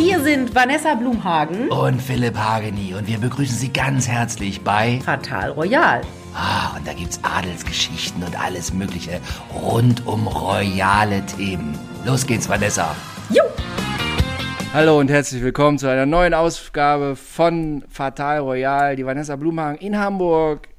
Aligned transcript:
Hier 0.00 0.18
sind 0.20 0.54
Vanessa 0.54 0.94
Blumhagen 0.94 1.68
und 1.68 2.00
Philipp 2.00 2.34
Hageni 2.34 2.94
und 2.94 3.06
wir 3.06 3.18
begrüßen 3.18 3.54
Sie 3.54 3.70
ganz 3.70 4.08
herzlich 4.08 4.62
bei 4.62 4.98
Fatal 5.04 5.50
Royal. 5.50 6.00
Ah, 6.34 6.74
und 6.74 6.88
da 6.88 6.94
gibt's 6.94 7.20
Adelsgeschichten 7.22 8.22
und 8.22 8.42
alles 8.42 8.72
Mögliche 8.72 9.20
rund 9.62 10.06
um 10.06 10.26
royale 10.26 11.20
Themen. 11.26 11.78
Los 12.06 12.26
geht's, 12.26 12.48
Vanessa. 12.48 12.96
Jo! 13.28 13.42
Hallo 14.72 14.98
und 14.98 15.10
herzlich 15.10 15.42
willkommen 15.42 15.76
zu 15.76 15.86
einer 15.86 16.06
neuen 16.06 16.32
Ausgabe 16.32 17.14
von 17.14 17.84
Fatal 17.90 18.38
Royal. 18.38 18.96
Die 18.96 19.04
Vanessa 19.04 19.36
Blumhagen 19.36 19.76
in 19.80 19.98
Hamburg. 19.98 20.69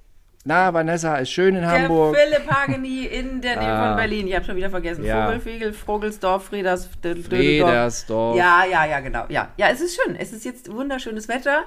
Na, 0.44 0.74
Vanessa 0.74 1.18
ist 1.18 1.30
schön 1.32 1.56
in 1.56 1.62
Der 1.62 1.70
Hamburg. 1.84 2.16
Philipp 2.18 2.50
Hageni 2.50 3.06
in 3.06 3.42
der 3.42 3.58
Nähe 3.60 3.68
Ah. 3.70 3.90
von 3.90 3.98
Berlin. 3.98 4.28
Ich 4.28 4.34
habe 4.36 4.44
schon 4.44 4.56
wieder 4.56 4.72
vergessen. 4.72 5.04
Ja. 5.06 5.26
Vogelfegel, 5.28 5.72
Vogelsdorf, 5.74 6.46
Frieders, 6.46 6.90
Dödeldorf. 7.04 7.28
Friedersdorf. 7.40 8.38
Ja, 8.38 8.64
ja, 8.70 8.86
ja, 8.86 9.00
genau. 9.02 9.26
Ja. 9.30 9.50
ja, 9.58 9.68
es 9.70 9.82
ist 9.82 10.00
schön. 10.02 10.16
Es 10.16 10.34
ist 10.34 10.44
jetzt 10.44 10.72
wunderschönes 10.72 11.28
Wetter. 11.28 11.64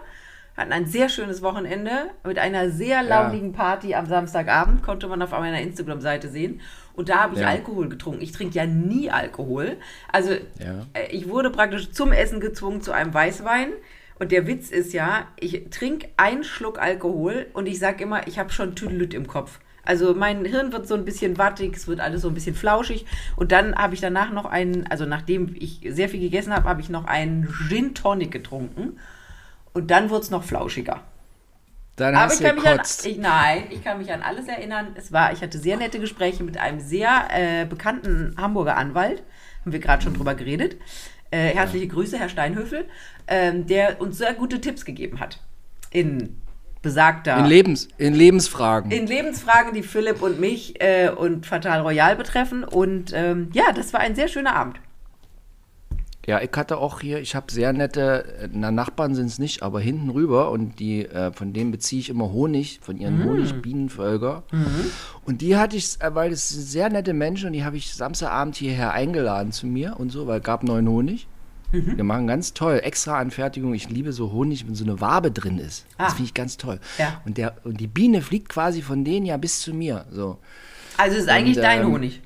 Hatten 0.56 0.72
ein 0.72 0.86
sehr 0.86 1.08
schönes 1.08 1.42
Wochenende 1.42 2.10
mit 2.24 2.38
einer 2.38 2.70
sehr 2.70 3.02
launigen 3.02 3.52
Party 3.52 3.94
am 3.94 4.06
Samstagabend. 4.06 4.82
Konnte 4.82 5.06
man 5.08 5.22
auf 5.22 5.30
meiner 5.30 5.60
Instagram-Seite 5.60 6.28
sehen. 6.28 6.60
Und 6.94 7.08
da 7.08 7.22
habe 7.24 7.34
ich 7.34 7.40
Ja. 7.40 7.48
Alkohol 7.48 7.88
getrunken. 7.88 8.22
Ich 8.22 8.32
trinke 8.32 8.56
ja 8.56 8.66
nie 8.66 9.10
Alkohol. 9.10 9.76
Also 10.12 10.30
Ja. 10.32 10.86
äh, 10.94 11.06
ich 11.10 11.28
wurde 11.28 11.50
praktisch 11.50 11.90
zum 11.92 12.12
Essen 12.12 12.40
gezwungen 12.40 12.82
zu 12.82 12.90
einem 12.92 13.12
Weißwein. 13.14 13.68
Und 14.18 14.32
der 14.32 14.46
Witz 14.46 14.70
ist 14.70 14.92
ja, 14.92 15.26
ich 15.38 15.70
trinke 15.70 16.08
einen 16.16 16.44
Schluck 16.44 16.78
Alkohol 16.80 17.46
und 17.52 17.66
ich 17.66 17.78
sage 17.78 18.04
immer, 18.04 18.26
ich 18.26 18.38
habe 18.38 18.50
schon 18.50 18.76
Tüdelüt 18.76 19.14
im 19.14 19.26
Kopf. 19.26 19.58
Also 19.84 20.14
mein 20.14 20.44
Hirn 20.44 20.72
wird 20.72 20.88
so 20.88 20.94
ein 20.94 21.04
bisschen 21.04 21.36
wattig, 21.36 21.76
es 21.76 21.86
wird 21.86 22.00
alles 22.00 22.22
so 22.22 22.28
ein 22.28 22.34
bisschen 22.34 22.54
flauschig. 22.54 23.04
Und 23.36 23.52
dann 23.52 23.74
habe 23.74 23.94
ich 23.94 24.00
danach 24.00 24.30
noch 24.30 24.46
einen, 24.46 24.86
also 24.86 25.04
nachdem 25.04 25.54
ich 25.58 25.80
sehr 25.88 26.08
viel 26.08 26.20
gegessen 26.20 26.54
habe, 26.54 26.68
habe 26.68 26.80
ich 26.80 26.88
noch 26.88 27.04
einen 27.04 27.52
Gin 27.68 27.94
Tonic 27.94 28.30
getrunken. 28.30 28.98
Und 29.72 29.90
dann 29.90 30.08
wurde 30.08 30.22
es 30.22 30.30
noch 30.30 30.44
flauschiger. 30.44 31.02
Dann 31.96 32.14
Aber 32.14 32.24
hast 32.24 32.34
ich 32.34 32.38
du 32.40 32.44
kann 32.46 32.56
mich 32.56 32.66
an, 32.66 32.80
ich, 33.04 33.18
nein, 33.18 33.64
ich 33.70 33.84
kann 33.84 33.98
mich 33.98 34.12
an 34.12 34.22
alles 34.22 34.48
erinnern. 34.48 34.88
Es 34.96 35.12
war, 35.12 35.32
ich 35.32 35.42
hatte 35.42 35.58
sehr 35.58 35.76
nette 35.76 36.00
Gespräche 36.00 36.42
mit 36.42 36.56
einem 36.56 36.80
sehr 36.80 37.28
äh, 37.30 37.66
bekannten 37.66 38.34
Hamburger 38.36 38.76
Anwalt. 38.76 39.22
Haben 39.60 39.72
wir 39.72 39.78
gerade 39.80 40.02
schon 40.02 40.14
drüber 40.14 40.34
geredet. 40.34 40.76
Äh, 41.30 41.54
herzliche 41.54 41.88
Grüße, 41.88 42.18
Herr 42.18 42.28
Steinhöfel, 42.28 42.86
ähm, 43.26 43.66
der 43.66 44.00
uns 44.00 44.18
sehr 44.18 44.34
gute 44.34 44.60
Tipps 44.60 44.84
gegeben 44.84 45.20
hat. 45.20 45.40
In 45.90 46.40
besagter. 46.84 47.38
in, 47.38 47.46
Lebens, 47.46 47.88
in 47.98 48.14
Lebensfragen. 48.14 48.90
in 48.92 49.06
Lebensfragen, 49.06 49.72
die 49.72 49.82
Philipp 49.82 50.22
und 50.22 50.38
mich 50.38 50.80
äh, 50.80 51.08
und 51.08 51.46
Fatal 51.46 51.80
Royal 51.80 52.14
betreffen. 52.14 52.62
Und 52.62 53.12
ähm, 53.14 53.48
ja, 53.52 53.72
das 53.74 53.92
war 53.92 54.00
ein 54.00 54.14
sehr 54.14 54.28
schöner 54.28 54.54
Abend. 54.54 54.78
ja, 56.26 56.40
ich 56.40 56.50
hatte 56.54 56.78
auch 56.78 57.00
hier, 57.00 57.20
ich 57.20 57.34
habe 57.34 57.50
sehr 57.50 57.72
nette, 57.72 58.24
äh, 58.38 58.48
na, 58.52 58.70
Nachbarn 58.70 59.14
sind 59.14 59.26
es 59.26 59.38
nicht, 59.38 59.62
aber 59.62 59.80
hinten 59.80 60.10
rüber 60.10 60.50
und 60.50 60.78
die, 60.78 61.06
äh, 61.06 61.32
von 61.32 61.52
denen 61.52 61.70
beziehe 61.70 62.00
ich 62.00 62.10
immer 62.10 62.32
Honig, 62.32 62.80
von 62.82 62.98
ihren 62.98 63.18
Mm. 63.18 63.28
Honigbienenvölker. 63.28 64.42
Und 65.24 65.40
die 65.40 65.56
hatte 65.56 65.76
ich, 65.76 66.00
äh, 66.00 66.14
weil 66.14 66.30
das 66.30 66.50
sind 66.50 66.62
sehr 66.62 66.90
nette 66.90 67.14
Menschen 67.14 67.46
und 67.48 67.52
die 67.54 67.64
habe 67.64 67.76
ich 67.76 67.94
Samstagabend 67.94 68.56
hierher 68.56 68.92
eingeladen 68.92 69.52
zu 69.52 69.66
mir 69.66 69.96
und 69.98 70.10
so, 70.10 70.26
weil 70.26 70.40
es 70.40 70.44
gab 70.44 70.62
neuen 70.64 70.88
Honig. 70.88 71.26
Mhm. 71.74 71.96
Wir 71.96 72.04
machen 72.04 72.26
ganz 72.26 72.54
toll, 72.54 72.80
extra 72.82 73.18
Anfertigung. 73.18 73.74
Ich 73.74 73.88
liebe 73.90 74.12
so 74.12 74.32
Honig, 74.32 74.66
wenn 74.66 74.74
so 74.74 74.84
eine 74.84 75.00
Wabe 75.00 75.30
drin 75.30 75.58
ist. 75.58 75.84
Das 75.98 76.12
Ah. 76.12 76.14
finde 76.14 76.24
ich 76.28 76.34
ganz 76.34 76.56
toll. 76.56 76.78
Ja. 76.98 77.20
Und, 77.24 77.36
der, 77.38 77.56
und 77.64 77.80
die 77.80 77.86
Biene 77.86 78.22
fliegt 78.22 78.48
quasi 78.48 78.80
von 78.82 79.04
denen 79.04 79.26
ja 79.26 79.36
bis 79.36 79.60
zu 79.60 79.74
mir. 79.74 80.04
So. 80.10 80.38
Also 80.96 81.16
es 81.16 81.24
ist 81.24 81.28
eigentlich 81.28 81.56
dein 81.56 81.82
ähm, 81.82 81.92
Honig. 81.92 82.20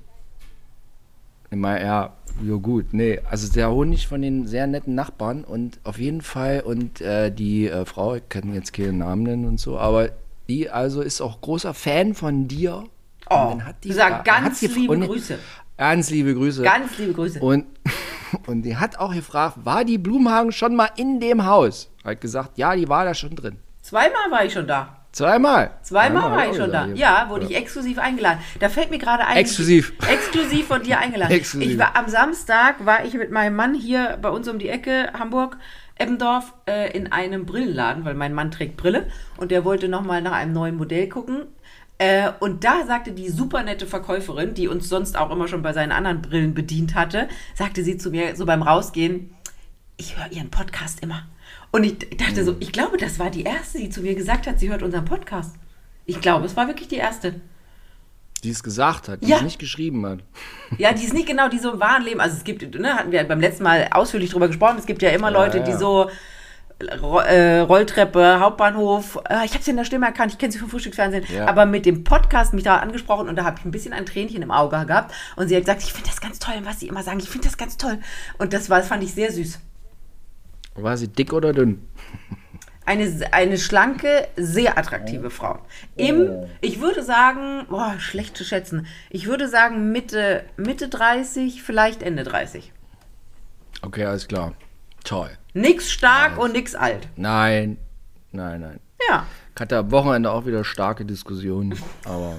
Meine, 1.50 1.82
ja, 1.84 2.12
ja 2.44 2.54
gut, 2.56 2.92
nee, 2.92 3.20
also 3.30 3.50
der 3.50 3.70
Honig 3.70 4.06
von 4.06 4.20
den 4.20 4.46
sehr 4.46 4.66
netten 4.66 4.94
Nachbarn 4.94 5.44
und 5.44 5.78
auf 5.82 5.98
jeden 5.98 6.20
Fall 6.20 6.60
und 6.60 7.00
äh, 7.00 7.30
die 7.32 7.68
äh, 7.68 7.86
Frau, 7.86 8.16
ich 8.16 8.28
kann 8.28 8.52
jetzt 8.52 8.74
keinen 8.74 8.98
Namen 8.98 9.22
nennen 9.22 9.46
und 9.46 9.58
so, 9.58 9.78
aber 9.78 10.10
die 10.46 10.68
also 10.68 11.00
ist 11.00 11.22
auch 11.22 11.40
großer 11.40 11.72
Fan 11.72 12.12
von 12.12 12.48
dir. 12.48 12.84
Oh, 13.30 13.34
Und 13.34 13.50
dann 13.60 13.64
hat 13.64 13.76
die 13.82 13.88
du 13.88 13.94
sag 13.94 14.12
hat 14.12 14.24
ganz 14.26 14.60
liebe 14.60 14.92
und- 14.92 15.00
Grüße. 15.06 15.38
Ganz 15.78 16.10
liebe 16.10 16.34
Grüße. 16.34 16.62
Ganz 16.62 16.98
liebe 16.98 17.12
Grüße. 17.14 17.40
Und, 17.40 17.64
und 18.46 18.62
die 18.62 18.76
hat 18.76 18.98
auch 18.98 19.14
gefragt, 19.14 19.56
war 19.64 19.84
die 19.84 19.98
Blumhagen 19.98 20.52
schon 20.52 20.76
mal 20.76 20.90
in 20.96 21.20
dem 21.20 21.46
Haus? 21.46 21.90
Hat 22.04 22.20
gesagt, 22.20 22.58
ja, 22.58 22.74
die 22.74 22.88
war 22.88 23.04
da 23.04 23.14
schon 23.14 23.36
drin. 23.36 23.58
Zweimal 23.82 24.30
war 24.30 24.44
ich 24.44 24.52
schon 24.52 24.66
da. 24.66 24.98
Zweimal. 25.12 25.70
Zweimal 25.82 26.30
war 26.30 26.42
hab 26.42 26.50
ich 26.50 26.56
schon 26.56 26.70
da. 26.70 26.82
gesagt, 26.82 26.98
Ja, 26.98 27.26
wurde 27.28 27.46
ich 27.46 27.56
exklusiv 27.56 27.98
eingeladen. 27.98 28.40
Da 28.60 28.68
fällt 28.68 28.90
mir 28.90 28.98
gerade 28.98 29.24
ein. 29.26 29.36
Exklusiv. 29.38 29.92
Exklusiv 30.08 30.66
von 30.66 30.82
dir 30.82 30.98
eingeladen. 30.98 31.32
Exklusiv. 31.34 31.72
Ich 31.72 31.78
war 31.78 31.96
am 31.96 32.08
Samstag 32.08 32.84
war 32.84 33.04
ich 33.04 33.14
mit 33.14 33.30
meinem 33.30 33.56
Mann 33.56 33.74
hier 33.74 34.18
bei 34.20 34.28
uns 34.28 34.46
um 34.48 34.58
die 34.58 34.68
Ecke 34.68 35.10
Hamburg 35.18 35.56
Eppendorf 35.96 36.54
äh, 36.66 36.96
in 36.96 37.10
einem 37.10 37.46
Brillenladen, 37.46 38.04
weil 38.04 38.14
mein 38.14 38.32
Mann 38.32 38.50
trägt 38.50 38.76
Brille 38.76 39.08
und 39.36 39.50
der 39.50 39.64
wollte 39.64 39.88
noch 39.88 40.02
mal 40.02 40.22
nach 40.22 40.32
einem 40.32 40.52
neuen 40.52 40.76
Modell 40.76 41.08
gucken. 41.08 41.46
Äh, 41.98 42.30
und 42.38 42.62
da 42.62 42.86
sagte 42.86 43.10
die 43.12 43.28
super 43.28 43.64
nette 43.64 43.86
Verkäuferin, 43.86 44.54
die 44.54 44.68
uns 44.68 44.88
sonst 44.88 45.16
auch 45.18 45.30
immer 45.30 45.48
schon 45.48 45.62
bei 45.62 45.72
seinen 45.72 45.90
anderen 45.90 46.22
Brillen 46.22 46.54
bedient 46.54 46.94
hatte, 46.94 47.28
sagte 47.56 47.82
sie 47.82 47.96
zu 47.98 48.10
mir 48.10 48.36
so 48.36 48.46
beim 48.46 48.62
Rausgehen, 48.62 49.34
ich 49.96 50.16
höre 50.16 50.30
ihren 50.30 50.50
Podcast 50.50 51.00
immer. 51.02 51.26
Und 51.72 51.82
ich 51.84 51.98
dachte 52.16 52.44
so, 52.44 52.56
ich 52.60 52.72
glaube, 52.72 52.96
das 52.96 53.18
war 53.18 53.30
die 53.30 53.42
erste, 53.42 53.78
die 53.78 53.90
zu 53.90 54.00
mir 54.00 54.14
gesagt 54.14 54.46
hat, 54.46 54.60
sie 54.60 54.70
hört 54.70 54.82
unseren 54.82 55.04
Podcast. 55.04 55.56
Ich 56.06 56.20
glaube, 56.20 56.46
es 56.46 56.56
war 56.56 56.68
wirklich 56.68 56.88
die 56.88 56.96
erste. 56.96 57.40
Die 58.44 58.50
es 58.50 58.62
gesagt 58.62 59.08
hat, 59.08 59.22
die 59.22 59.28
Ja. 59.28 59.38
es 59.38 59.42
nicht 59.42 59.58
geschrieben 59.58 60.06
hat. 60.06 60.20
Ja, 60.78 60.92
die 60.92 61.04
ist 61.04 61.12
nicht 61.14 61.26
genau 61.26 61.48
die 61.48 61.58
so 61.58 61.72
im 61.72 61.80
wahren 61.80 62.04
Leben. 62.04 62.20
Also 62.20 62.36
es 62.36 62.44
gibt, 62.44 62.78
ne, 62.78 62.94
hatten 62.94 63.10
wir 63.10 63.24
beim 63.24 63.40
letzten 63.40 63.64
Mal 63.64 63.88
ausführlich 63.90 64.30
drüber 64.30 64.46
gesprochen, 64.46 64.76
es 64.78 64.86
gibt 64.86 65.02
ja 65.02 65.10
immer 65.10 65.30
Leute, 65.32 65.62
die 65.62 65.72
ja. 65.72 65.78
so 65.78 66.02
Ro 66.02 66.08
äh, 66.08 66.12
Rolltreppe, 66.80 68.38
Hauptbahnhof, 68.40 69.18
äh, 69.28 69.44
ich 69.44 69.54
habe 69.54 69.64
sie 69.64 69.70
in 69.72 69.76
der 69.76 69.84
Stimme 69.84 70.06
erkannt, 70.06 70.32
ich 70.32 70.38
kenne 70.38 70.52
sie 70.52 70.58
vom 70.58 70.70
Frühstücksfernsehen, 70.70 71.24
Ja. 71.34 71.46
aber 71.48 71.66
mit 71.66 71.86
dem 71.86 72.04
Podcast 72.04 72.54
mich 72.54 72.62
da 72.64 72.76
angesprochen 72.76 73.28
und 73.28 73.36
da 73.36 73.44
habe 73.44 73.56
ich 73.58 73.64
ein 73.64 73.70
bisschen 73.72 73.92
ein 73.92 74.06
Tränchen 74.06 74.42
im 74.42 74.50
Auge 74.50 74.86
gehabt 74.86 75.12
und 75.36 75.48
sie 75.48 75.56
hat 75.56 75.62
gesagt, 75.62 75.82
ich 75.82 75.92
finde 75.92 76.08
das 76.08 76.20
ganz 76.20 76.38
toll, 76.38 76.54
was 76.62 76.80
sie 76.80 76.88
immer 76.88 77.02
sagen, 77.02 77.18
ich 77.18 77.28
finde 77.28 77.48
das 77.48 77.56
ganz 77.56 77.76
toll. 77.76 77.98
Und 78.38 78.52
das 78.52 78.70
war, 78.70 78.78
das 78.78 78.88
fand 78.88 79.02
ich 79.02 79.12
sehr 79.12 79.32
süß. 79.32 79.58
War 80.76 80.96
sie 80.96 81.08
dick 81.08 81.32
oder 81.32 81.52
dünn? 81.52 81.82
Eine, 82.86 83.12
eine 83.32 83.58
schlanke, 83.58 84.28
sehr 84.36 84.78
attraktive 84.78 85.30
Frau. 85.30 85.58
Im, 85.96 86.30
ich 86.62 86.80
würde 86.80 87.02
sagen, 87.02 87.66
boah, 87.68 87.96
schlecht 87.98 88.36
zu 88.36 88.44
schätzen. 88.44 88.86
Ich 89.10 89.26
würde 89.26 89.48
sagen 89.48 89.92
Mitte, 89.92 90.44
Mitte 90.56 90.88
30, 90.88 91.62
vielleicht 91.62 92.02
Ende 92.02 92.22
30. 92.24 92.72
Okay, 93.82 94.04
alles 94.04 94.26
klar. 94.26 94.54
Toll. 95.04 95.30
Nix 95.54 95.90
stark 95.90 96.38
und 96.38 96.52
nix 96.52 96.74
alt. 96.74 97.08
Nein, 97.16 97.78
nein, 98.32 98.60
nein. 98.60 98.80
Ja. 99.08 99.24
Ich 99.54 99.60
hatte 99.60 99.78
am 99.78 99.90
Wochenende 99.90 100.30
auch 100.30 100.46
wieder 100.46 100.64
starke 100.64 101.04
Diskussionen, 101.04 101.76
aber. 102.04 102.36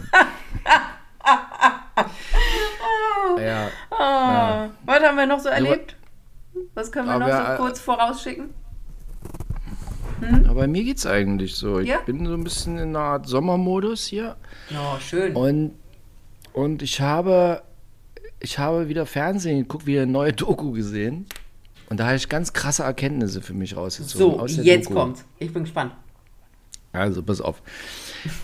ja, 3.39 3.69
Ah, 3.91 4.69
Was 4.85 5.01
haben 5.03 5.17
wir 5.17 5.25
noch 5.25 5.39
so 5.39 5.49
erlebt? 5.49 5.95
Was 6.73 6.91
können 6.91 7.07
wir 7.07 7.15
Aber, 7.15 7.27
noch 7.27 7.45
so 7.47 7.53
äh, 7.53 7.57
kurz 7.57 7.79
vorausschicken? 7.79 8.53
aber 10.45 10.53
bei 10.61 10.67
mir 10.67 10.83
geht's 10.83 11.05
eigentlich 11.05 11.55
so. 11.55 11.79
Ich 11.79 11.87
Ja? 11.87 11.99
bin 11.99 12.25
so 12.25 12.33
ein 12.33 12.43
bisschen 12.43 12.77
in 12.77 12.89
einer 12.89 12.99
Art 12.99 13.27
Sommermodus 13.27 14.05
hier 14.05 14.35
Oh, 14.71 14.99
schön. 14.99 15.33
und, 15.35 15.75
und 16.53 16.81
ich 16.81 16.99
habe 16.99 17.61
ich 18.41 18.57
habe 18.59 18.87
wieder 18.89 19.05
Fernsehen 19.05 19.59
geguckt, 19.59 19.85
wieder 19.85 20.01
eine 20.03 20.11
neue 20.11 20.33
Doku 20.33 20.71
gesehen. 20.71 21.25
Und 21.89 21.99
da 21.99 22.05
habe 22.05 22.15
ich 22.15 22.29
ganz 22.29 22.53
krasse 22.53 22.83
Erkenntnisse 22.83 23.41
für 23.41 23.53
mich 23.53 23.75
rausgezogen. 23.75 24.31
so, 24.31 24.39
aus 24.39 24.55
der 24.55 24.63
jetzt 24.63 24.85
Doku. 24.85 24.99
kommt's. 24.99 25.25
Ich 25.39 25.51
bin 25.51 25.63
gespannt. 25.63 25.93
Also, 26.91 27.21
pass 27.21 27.41
auf. 27.41 27.61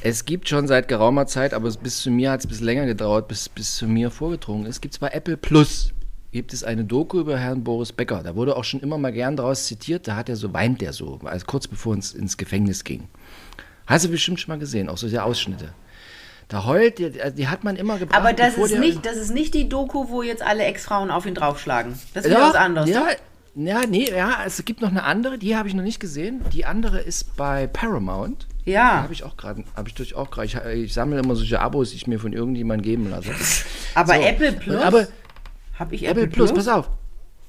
Es 0.02 0.26
gibt 0.26 0.50
schon 0.50 0.68
seit 0.68 0.88
geraumer 0.88 1.26
Zeit, 1.26 1.54
aber 1.54 1.72
bis 1.72 2.02
zu 2.02 2.12
mir 2.12 2.32
hat 2.32 2.42
es 2.42 2.48
bisschen 2.48 2.66
länger 2.66 2.86
gedauert, 2.86 3.28
bis, 3.28 3.50
bis 3.50 3.76
zu 3.76 3.88
mir 3.88 4.12
vorgedrungen 4.12 4.66
ist, 4.66 4.82
gibt 4.82 4.94
es 4.94 5.00
bei 5.00 5.10
Apple 5.10 5.38
Plus 5.38 5.94
gibt 6.36 6.52
es 6.52 6.66
eine 6.66 6.84
Doku 6.84 7.22
über 7.22 7.38
Herrn 7.38 7.64
Boris 7.64 7.94
Becker. 7.94 8.22
Da 8.22 8.36
wurde 8.36 8.58
auch 8.58 8.66
schon 8.66 8.82
immer 8.82 8.98
mal 8.98 9.14
gern 9.14 9.38
daraus 9.38 9.68
zitiert, 9.68 10.06
da 10.06 10.18
hat 10.18 10.28
er 10.28 10.36
so, 10.36 10.52
weint 10.52 10.84
er 10.84 10.92
so, 10.92 11.18
also 11.24 11.46
kurz 11.46 11.66
bevor 11.66 11.96
er 11.96 12.20
ins, 12.20 12.36
Gefängnis 12.36 12.84
ging. 12.84 13.08
Hast 13.88 14.04
du 14.04 14.10
bestimmt 14.10 14.42
schon 14.42 14.52
mal 14.52 14.60
gesehen, 14.60 14.90
auch 14.90 14.98
solche 14.98 15.24
Ausschnitte. 15.24 15.74
Da 16.50 16.66
heult, 16.66 17.00
die, 17.00 17.10
die 17.10 17.48
hat 17.48 17.64
man 17.64 17.78
immer 17.78 17.98
gebracht. 18.00 18.20
Aber 18.20 18.34
das 18.34 18.58
ist, 18.58 18.78
nicht, 18.78 19.06
das 19.06 19.16
ist 19.16 19.34
nicht 19.34 19.54
die 19.54 19.70
Doku, 19.70 20.10
wo 20.10 20.24
jetzt 20.24 20.42
alle 20.42 20.66
Ex-Frauen 20.66 21.10
auf 21.10 21.26
ihn 21.26 21.36
draufschlagen. 21.36 21.98
Das 22.14 22.26
ist 22.26 22.32
Ja, 22.34 22.50
was 22.50 22.56
anderes. 22.56 22.90
Ja, 22.90 23.08
ja, 23.56 23.82
nee, 23.88 24.10
ja, 24.12 24.40
es 24.46 24.64
gibt 24.66 24.82
noch 24.82 24.90
eine 24.90 25.04
andere, 25.04 25.38
die 25.38 25.56
habe 25.56 25.68
ich 25.70 25.74
noch 25.74 25.84
nicht 25.84 26.00
gesehen. 26.00 26.42
Die 26.54 26.66
andere 26.66 27.00
ist 27.00 27.36
bei 27.38 27.68
Paramount. 27.68 28.48
Ja. 28.66 29.04
Habe 29.04 29.14
ich 29.14 29.24
auch 29.24 29.38
gerade, 29.38 29.64
habe 29.76 29.88
ich 29.90 29.96
durch 29.96 30.14
auch 30.16 30.30
gerade. 30.32 30.48
Ich, 30.48 30.56
ich 30.56 30.94
sammle 30.94 31.20
immer 31.20 31.36
solche 31.36 31.60
Abos, 31.62 31.92
die 31.92 31.96
ich 31.98 32.08
mir 32.08 32.20
von 32.20 32.34
irgendjemandem 32.34 32.84
geben 32.84 33.10
lasse. 33.10 33.32
Aber 33.96 34.16
So. 34.16 34.22
Apple 34.22 34.52
Plus? 34.54 34.82
Aber 34.82 35.08
Hab 35.80 35.92
ich 35.94 36.08
Apple 36.08 36.28
Plus, 36.28 36.52
pass 36.54 36.68
auf. 36.68 36.90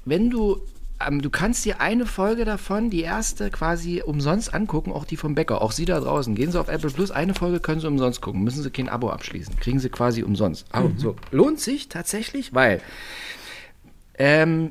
Wenn 0.05 0.31
du, 0.31 0.61
ähm, 1.05 1.23
du 1.23 1.31
kannst 1.31 1.65
dir 1.65 1.81
eine 1.81 2.07
Folge 2.07 2.45
davon, 2.45 2.91
die 2.91 3.01
erste 3.01 3.51
quasi 3.51 4.03
umsonst 4.05 4.55
angucken, 4.55 4.93
auch 4.93 5.05
die 5.07 5.17
vom 5.17 5.35
Bäcker, 5.35 5.61
auch 5.63 5.73
Sie 5.73 5.87
da 5.87 5.99
draußen. 5.99 6.35
Gehen 6.37 6.53
Sie 6.53 6.61
auf 6.61 6.69
Apple 6.69 6.91
Plus, 6.91 7.11
eine 7.11 7.35
Folge 7.35 7.59
können 7.61 7.81
Sie 7.81 7.89
umsonst 7.89 8.21
gucken. 8.21 8.45
Müssen 8.45 8.63
Sie 8.63 8.71
kein 8.71 8.89
Abo 8.89 9.11
abschließen. 9.11 9.57
Kriegen 9.59 9.81
Sie 9.81 9.89
quasi 9.89 10.23
umsonst. 10.23 10.67
Aber 10.71 10.91
Mhm. 10.91 10.99
so, 10.99 11.17
lohnt 11.33 11.59
sich 11.61 11.89
tatsächlich, 11.89 12.55
weil 12.55 12.81
ähm, 14.19 14.71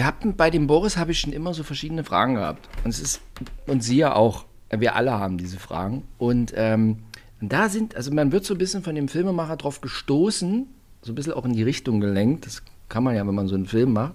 habt, 0.00 0.36
bei 0.36 0.50
dem 0.50 0.66
Boris 0.66 0.96
habe 0.96 1.12
ich 1.12 1.20
schon 1.20 1.32
immer 1.32 1.54
so 1.54 1.62
verschiedene 1.62 2.04
Fragen 2.04 2.34
gehabt. 2.34 2.68
Und 2.84 2.90
es 2.90 3.00
ist, 3.00 3.20
und 3.66 3.82
Sie 3.82 3.96
ja 3.96 4.14
auch. 4.14 4.44
Wir 4.70 4.96
alle 4.96 5.12
haben 5.12 5.36
diese 5.36 5.58
Fragen. 5.58 6.04
Und 6.16 6.54
ähm, 6.56 7.02
da 7.40 7.68
sind, 7.68 7.96
also 7.96 8.10
man 8.12 8.32
wird 8.32 8.44
so 8.44 8.54
ein 8.54 8.58
bisschen 8.58 8.82
von 8.82 8.94
dem 8.94 9.08
Filmemacher 9.08 9.56
drauf 9.56 9.80
gestoßen, 9.80 10.66
so 11.02 11.12
ein 11.12 11.14
bisschen 11.14 11.34
auch 11.34 11.44
in 11.44 11.52
die 11.52 11.62
Richtung 11.62 12.00
gelenkt. 12.00 12.46
Das 12.46 12.62
kann 12.88 13.04
man 13.04 13.16
ja, 13.16 13.26
wenn 13.26 13.34
man 13.34 13.48
so 13.48 13.54
einen 13.54 13.66
Film 13.66 13.92
macht. 13.92 14.14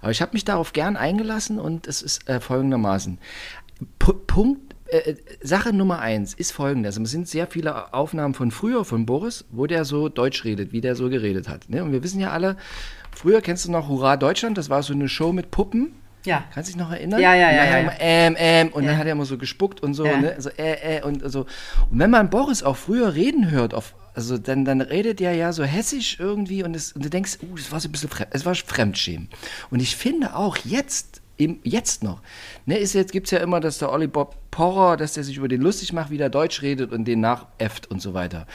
Aber 0.00 0.10
ich 0.10 0.22
habe 0.22 0.32
mich 0.32 0.44
darauf 0.44 0.72
gern 0.72 0.96
eingelassen 0.96 1.58
und 1.58 1.86
es 1.86 2.00
ist 2.02 2.28
äh, 2.28 2.40
folgendermaßen. 2.40 3.18
P 3.98 4.12
Punkt, 4.26 4.74
äh, 4.86 5.14
Sache 5.42 5.72
Nummer 5.72 6.00
eins 6.00 6.34
ist 6.34 6.52
folgendes. 6.52 6.98
Es 6.98 7.10
sind 7.10 7.28
sehr 7.28 7.46
viele 7.46 7.92
Aufnahmen 7.94 8.34
von 8.34 8.50
früher, 8.50 8.84
von 8.84 9.06
Boris, 9.06 9.44
wo 9.50 9.66
der 9.66 9.84
so 9.84 10.08
Deutsch 10.08 10.44
redet, 10.44 10.72
wie 10.72 10.80
der 10.80 10.94
so 10.96 11.08
geredet 11.08 11.48
hat. 11.48 11.68
Ne? 11.68 11.82
Und 11.82 11.92
wir 11.92 12.02
wissen 12.02 12.20
ja 12.20 12.30
alle, 12.30 12.56
früher 13.14 13.40
kennst 13.40 13.64
du 13.66 13.70
noch 13.70 13.88
Hurra 13.88 14.16
Deutschland, 14.16 14.58
das 14.58 14.70
war 14.70 14.82
so 14.82 14.92
eine 14.92 15.08
Show 15.08 15.32
mit 15.32 15.50
Puppen. 15.50 15.94
Ja. 16.24 16.44
Kannst 16.52 16.68
du 16.68 16.72
dich 16.74 16.80
noch 16.82 16.90
erinnern? 16.90 17.20
Ja, 17.20 17.34
ja, 17.34 17.48
Und 17.48 17.54
ja, 17.54 17.64
dann 17.64 17.84
ja, 17.86 17.92
ja. 17.92 17.96
Ähm, 17.98 18.36
ähm, 18.38 18.68
und 18.68 18.82
Ja. 18.84 18.90
dann 18.90 18.98
hat 18.98 19.06
er 19.06 19.12
immer 19.12 19.24
so 19.24 19.38
gespuckt 19.38 19.82
und 19.82 19.94
so, 19.94 20.04
Ja. 20.04 20.18
ne? 20.20 20.34
So, 20.38 20.50
äh, 20.50 20.98
äh, 20.98 21.02
und 21.02 21.22
so. 21.30 21.40
Und 21.90 21.98
wenn 21.98 22.10
man 22.10 22.28
Boris 22.28 22.62
auch 22.62 22.76
früher 22.76 23.14
reden 23.14 23.50
hört, 23.50 23.72
auf, 23.72 23.94
also 24.14 24.36
dann, 24.36 24.66
dann 24.66 24.82
redet 24.82 25.20
er 25.22 25.32
ja 25.32 25.52
so 25.52 25.64
hessisch 25.64 26.18
irgendwie 26.20 26.62
und, 26.62 26.76
es, 26.76 26.92
und 26.92 27.04
du 27.04 27.08
denkst, 27.08 27.38
uh, 27.42 27.56
das 27.56 27.72
war 27.72 27.80
so 27.80 27.88
ein 27.88 27.92
bisschen 27.92 28.10
fremd, 28.10 28.28
es 28.32 28.44
war 28.44 28.54
Fremdschämen. 28.54 29.28
Und 29.70 29.80
ich 29.80 29.96
finde 29.96 30.36
auch 30.36 30.58
jetzt, 30.58 31.19
im, 31.40 31.58
jetzt 31.64 32.02
noch, 32.02 32.20
ne, 32.66 32.78
ist 32.78 32.92
jetzt 32.92 33.12
gibt's 33.12 33.30
ja 33.30 33.38
immer, 33.38 33.60
dass 33.60 33.78
der 33.78 33.90
Olli 33.90 34.06
Bob 34.06 34.36
Porrer, 34.50 34.96
dass 34.96 35.14
der 35.14 35.24
sich 35.24 35.36
über 35.36 35.48
den 35.48 35.62
lustig 35.62 35.92
macht, 35.92 36.10
wie 36.10 36.18
der 36.18 36.28
Deutsch 36.28 36.60
redet 36.60 36.92
und 36.92 37.06
den 37.06 37.20
nachäfft 37.20 37.90
und 37.90 38.02
so 38.02 38.14
weiter. 38.14 38.46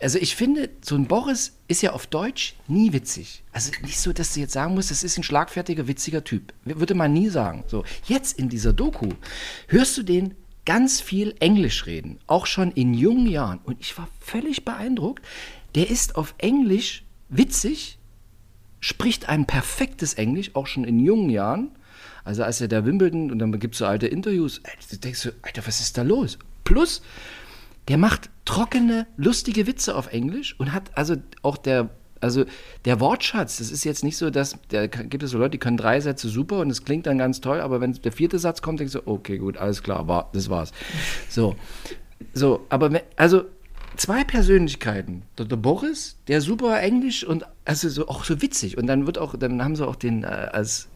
Also 0.00 0.18
ich 0.18 0.36
finde, 0.36 0.68
so 0.82 0.94
ein 0.94 1.06
Boris 1.06 1.56
ist 1.68 1.80
ja 1.80 1.92
auf 1.92 2.06
Deutsch 2.06 2.54
nie 2.66 2.92
witzig. 2.92 3.42
Also 3.52 3.72
nicht 3.82 3.98
so, 3.98 4.12
dass 4.12 4.34
du 4.34 4.40
jetzt 4.40 4.52
sagen 4.52 4.74
musst, 4.74 4.90
das 4.90 5.02
ist 5.02 5.16
ein 5.16 5.22
schlagfertiger, 5.22 5.88
witziger 5.88 6.22
Typ. 6.22 6.52
Würde 6.64 6.94
man 6.94 7.12
nie 7.12 7.28
sagen. 7.28 7.64
So, 7.66 7.84
jetzt 8.04 8.38
in 8.38 8.48
dieser 8.48 8.72
Doku 8.72 9.08
hörst 9.68 9.96
du 9.96 10.02
den 10.02 10.34
ganz 10.66 11.00
viel 11.00 11.34
Englisch 11.40 11.86
reden, 11.86 12.18
auch 12.26 12.44
schon 12.44 12.72
in 12.72 12.92
jungen 12.92 13.26
Jahren. 13.26 13.60
Und 13.64 13.80
ich 13.80 13.96
war 13.96 14.08
völlig 14.20 14.66
beeindruckt. 14.66 15.24
Der 15.74 15.88
ist 15.88 16.16
auf 16.16 16.34
Englisch 16.36 17.04
witzig, 17.30 17.98
spricht 18.80 19.28
ein 19.28 19.46
perfektes 19.46 20.14
Englisch, 20.14 20.54
auch 20.54 20.66
schon 20.66 20.84
in 20.84 21.00
jungen 21.00 21.30
Jahren. 21.30 21.70
Also 22.28 22.42
als 22.42 22.60
er 22.60 22.68
da 22.68 22.84
Wimbledon 22.84 23.30
und 23.30 23.38
dann 23.38 23.58
gibt 23.58 23.74
es 23.74 23.78
so 23.78 23.86
alte 23.86 24.06
Interviews, 24.06 24.60
ey, 24.62 24.72
du 24.90 24.98
denkst 24.98 25.20
so, 25.20 25.30
Alter, 25.40 25.66
was 25.66 25.80
ist 25.80 25.96
da 25.96 26.02
los? 26.02 26.38
Plus, 26.62 27.00
der 27.88 27.96
macht 27.96 28.28
trockene, 28.44 29.06
lustige 29.16 29.66
Witze 29.66 29.96
auf 29.96 30.12
Englisch 30.12 30.54
und 30.58 30.74
hat 30.74 30.90
also 30.94 31.16
auch 31.40 31.56
der, 31.56 31.88
also 32.20 32.44
der 32.84 33.00
Wortschatz, 33.00 33.56
das 33.56 33.70
ist 33.70 33.82
jetzt 33.84 34.04
nicht 34.04 34.18
so, 34.18 34.28
dass, 34.28 34.58
da 34.68 34.86
gibt 34.88 35.22
es 35.22 35.30
so 35.30 35.38
Leute, 35.38 35.52
die 35.52 35.58
können 35.58 35.78
drei 35.78 36.00
Sätze 36.00 36.28
super 36.28 36.58
und 36.58 36.68
es 36.68 36.84
klingt 36.84 37.06
dann 37.06 37.16
ganz 37.16 37.40
toll, 37.40 37.62
aber 37.62 37.80
wenn 37.80 37.94
der 37.94 38.12
vierte 38.12 38.38
Satz 38.38 38.60
kommt, 38.60 38.80
denkst 38.80 38.92
du, 38.92 39.06
okay, 39.06 39.38
gut, 39.38 39.56
alles 39.56 39.82
klar, 39.82 40.06
war, 40.06 40.28
das 40.34 40.50
war's. 40.50 40.72
So, 41.30 41.56
so, 42.34 42.66
aber 42.68 42.90
also 43.16 43.46
zwei 43.96 44.24
Persönlichkeiten, 44.24 45.22
der, 45.36 45.46
der 45.46 45.56
Boris, 45.56 46.16
der 46.28 46.40
super 46.40 46.80
Englisch 46.80 47.24
und 47.24 47.44
also 47.64 47.88
so 47.88 48.08
auch 48.08 48.24
so 48.24 48.40
witzig 48.40 48.78
und 48.78 48.86
dann 48.86 49.06
wird 49.06 49.18
auch, 49.18 49.36
dann 49.36 49.62
haben 49.62 49.76
sie 49.76 49.86
auch 49.86 49.96
den 49.96 50.24
äh, 50.24 50.26
als 50.26 50.88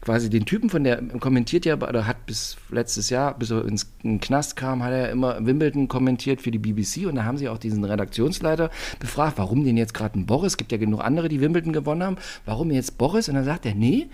quasi 0.00 0.30
den 0.30 0.46
Typen 0.46 0.70
von 0.70 0.84
der 0.84 1.02
kommentiert 1.20 1.64
ja, 1.64 1.74
oder 1.74 2.06
hat 2.06 2.26
bis 2.26 2.56
letztes 2.70 3.10
Jahr, 3.10 3.36
bis 3.38 3.50
er 3.50 3.64
ins 3.64 3.92
in 4.02 4.20
Knast 4.20 4.56
kam, 4.56 4.82
hat 4.82 4.92
er 4.92 5.10
immer 5.10 5.44
Wimbledon 5.44 5.88
kommentiert 5.88 6.42
für 6.42 6.50
die 6.50 6.58
BBC 6.58 7.06
und 7.06 7.16
da 7.16 7.24
haben 7.24 7.38
sie 7.38 7.48
auch 7.48 7.58
diesen 7.58 7.84
Redaktionsleiter 7.84 8.70
befragt, 8.98 9.38
warum 9.38 9.64
den 9.64 9.76
jetzt 9.76 9.94
gerade 9.94 10.18
ein 10.18 10.26
Boris? 10.26 10.52
Es 10.52 10.56
gibt 10.56 10.72
ja 10.72 10.78
genug 10.78 11.00
andere, 11.00 11.28
die 11.28 11.40
Wimbledon 11.40 11.72
gewonnen 11.72 12.02
haben. 12.02 12.16
Warum 12.44 12.70
jetzt 12.70 12.98
Boris? 12.98 13.28
Und 13.28 13.34
dann 13.34 13.44
sagt 13.44 13.66
er, 13.66 13.74
nee, 13.74 14.08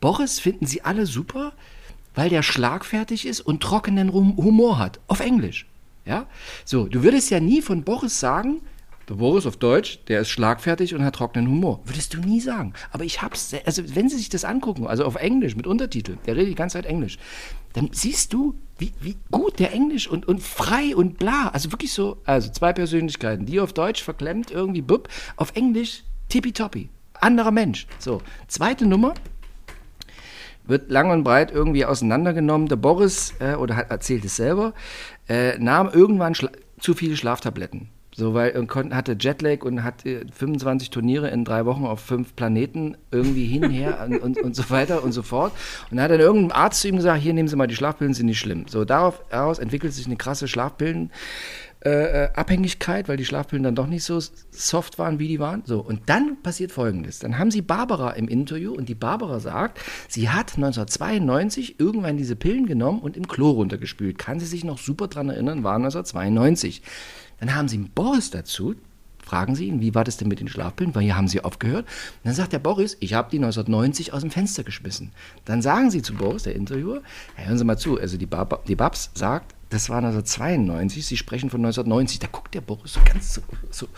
Boris 0.00 0.40
finden 0.40 0.66
sie 0.66 0.82
alle 0.82 1.06
super, 1.06 1.52
weil 2.14 2.28
der 2.28 2.42
schlagfertig 2.42 3.26
ist 3.26 3.40
und 3.40 3.62
trockenen 3.62 4.12
Humor 4.12 4.78
hat. 4.78 5.00
Auf 5.06 5.20
Englisch. 5.20 5.66
Ja? 6.04 6.26
So, 6.64 6.86
du 6.86 7.02
würdest 7.02 7.30
ja 7.30 7.40
nie 7.40 7.62
von 7.62 7.84
Boris 7.84 8.18
sagen, 8.18 8.60
der 9.08 9.14
Boris 9.14 9.46
auf 9.46 9.56
Deutsch, 9.56 9.98
der 10.08 10.20
ist 10.20 10.30
schlagfertig 10.30 10.94
und 10.94 11.04
hat 11.04 11.16
trockenen 11.16 11.48
Humor. 11.48 11.80
Würdest 11.84 12.14
du 12.14 12.20
nie 12.20 12.40
sagen. 12.40 12.72
Aber 12.92 13.04
ich 13.04 13.20
hab's, 13.20 13.52
also 13.66 13.82
wenn 13.94 14.08
sie 14.08 14.16
sich 14.16 14.28
das 14.28 14.44
angucken, 14.44 14.86
also 14.86 15.04
auf 15.04 15.16
Englisch 15.16 15.56
mit 15.56 15.66
Untertitel, 15.66 16.16
der 16.24 16.36
redet 16.36 16.50
die 16.50 16.54
ganze 16.54 16.74
Zeit 16.78 16.86
Englisch, 16.86 17.18
dann 17.72 17.90
siehst 17.92 18.32
du, 18.32 18.54
wie, 18.78 18.92
wie 19.00 19.16
gut 19.30 19.58
der 19.58 19.72
Englisch 19.72 20.08
und, 20.08 20.26
und 20.26 20.40
frei 20.42 20.94
und 20.94 21.18
bla. 21.18 21.48
Also 21.48 21.72
wirklich 21.72 21.92
so, 21.92 22.18
also 22.24 22.50
zwei 22.50 22.72
Persönlichkeiten, 22.72 23.44
die 23.44 23.60
auf 23.60 23.72
Deutsch 23.72 24.02
verklemmt 24.02 24.50
irgendwie, 24.50 24.82
bub, 24.82 25.08
auf 25.36 25.52
Englisch 25.56 26.04
tippitoppi. 26.28 26.88
Anderer 27.14 27.50
Mensch. 27.50 27.86
So, 27.98 28.22
zweite 28.48 28.86
Nummer, 28.86 29.14
wird 30.64 30.90
lang 30.90 31.10
und 31.10 31.24
breit 31.24 31.50
irgendwie 31.52 31.84
auseinandergenommen. 31.84 32.68
Der 32.68 32.76
Boris, 32.76 33.34
äh, 33.40 33.54
oder 33.54 33.76
hat 33.76 33.90
erzählt 33.90 34.24
es 34.24 34.36
selber, 34.36 34.74
äh, 35.28 35.58
nahm 35.58 35.88
irgendwann 35.92 36.34
schla 36.34 36.50
zu 36.78 36.94
viele 36.94 37.16
Schlaftabletten. 37.16 37.88
So, 38.14 38.34
weil 38.34 38.50
er 38.50 38.66
kon- 38.66 38.94
hatte 38.94 39.16
Jetlag 39.18 39.62
und 39.64 39.82
hat 39.84 40.04
äh, 40.04 40.20
25 40.32 40.90
Turniere 40.90 41.30
in 41.30 41.44
drei 41.46 41.64
Wochen 41.64 41.86
auf 41.86 42.00
fünf 42.00 42.36
Planeten 42.36 42.96
irgendwie 43.10 43.46
hinher 43.46 44.04
und, 44.06 44.18
und, 44.22 44.38
und 44.38 44.54
so 44.56 44.68
weiter 44.68 45.02
und 45.02 45.12
so 45.12 45.22
fort. 45.22 45.52
Und 45.90 45.96
dann 45.96 46.04
hat 46.04 46.10
dann 46.10 46.20
irgendein 46.20 46.52
Arzt 46.52 46.80
zu 46.82 46.88
ihm 46.88 46.96
gesagt, 46.96 47.22
hier 47.22 47.32
nehmen 47.32 47.48
Sie 47.48 47.56
mal 47.56 47.66
die 47.68 47.74
Schlafpillen, 47.76 48.12
sind 48.12 48.26
nicht 48.26 48.38
schlimm. 48.40 48.66
So, 48.68 48.84
darauf 48.84 49.22
daraus 49.30 49.58
entwickelt 49.58 49.92
sich 49.94 50.06
eine 50.06 50.16
krasse 50.16 50.46
Schlafpillen 50.48 51.10
äh, 51.84 52.28
Abhängigkeit, 52.34 53.08
weil 53.08 53.16
die 53.16 53.24
Schlafpillen 53.24 53.64
dann 53.64 53.74
doch 53.74 53.86
nicht 53.86 54.04
so 54.04 54.20
soft 54.50 54.98
waren, 54.98 55.18
wie 55.18 55.28
die 55.28 55.40
waren. 55.40 55.62
So, 55.64 55.80
und 55.80 56.02
dann 56.06 56.40
passiert 56.42 56.70
Folgendes. 56.70 57.18
Dann 57.18 57.38
haben 57.38 57.50
sie 57.50 57.62
Barbara 57.62 58.10
im 58.10 58.28
Interview 58.28 58.72
und 58.72 58.88
die 58.88 58.94
Barbara 58.94 59.40
sagt, 59.40 59.80
sie 60.08 60.28
hat 60.28 60.54
1992 60.56 61.80
irgendwann 61.80 62.16
diese 62.16 62.36
Pillen 62.36 62.66
genommen 62.66 63.00
und 63.00 63.16
im 63.16 63.26
Klo 63.26 63.50
runtergespült. 63.50 64.18
Kann 64.18 64.38
sie 64.38 64.46
sich 64.46 64.64
noch 64.64 64.78
super 64.78 65.08
dran 65.08 65.28
erinnern, 65.28 65.64
war 65.64 65.74
1992. 65.74 66.82
Dann 67.40 67.54
haben 67.54 67.66
sie 67.66 67.78
einen 67.78 67.90
Boris 67.90 68.30
dazu, 68.30 68.76
fragen 69.24 69.54
sie 69.56 69.66
ihn, 69.66 69.80
wie 69.80 69.94
war 69.94 70.04
das 70.04 70.16
denn 70.16 70.28
mit 70.28 70.40
den 70.40 70.48
Schlafpillen? 70.48 70.94
Weil 70.94 71.02
hier 71.02 71.16
haben 71.16 71.26
sie 71.26 71.42
aufgehört. 71.42 71.86
Und 71.86 72.24
dann 72.24 72.34
sagt 72.34 72.52
der 72.52 72.58
Boris, 72.60 72.96
ich 73.00 73.14
habe 73.14 73.30
die 73.30 73.38
1990 73.38 74.12
aus 74.12 74.20
dem 74.20 74.30
Fenster 74.30 74.62
geschmissen. 74.62 75.10
Dann 75.44 75.62
sagen 75.62 75.90
sie 75.90 76.02
zu 76.02 76.14
Boris, 76.14 76.44
der 76.44 76.54
Interviewer, 76.54 77.02
hey, 77.34 77.46
hören 77.46 77.58
Sie 77.58 77.64
mal 77.64 77.78
zu, 77.78 77.98
also 77.98 78.16
die, 78.16 78.26
Bab 78.26 78.64
die 78.66 78.76
Babs 78.76 79.10
sagt, 79.14 79.54
das 79.72 79.88
war 79.88 79.98
1992, 79.98 81.06
Sie 81.06 81.16
sprechen 81.16 81.50
von 81.50 81.60
1990. 81.60 82.18
Da 82.18 82.26
guckt 82.30 82.54
der 82.54 82.60
Boris 82.60 82.92
so 82.94 83.00
ganz 83.04 83.34
so, 83.34 83.40
so, 83.70 83.88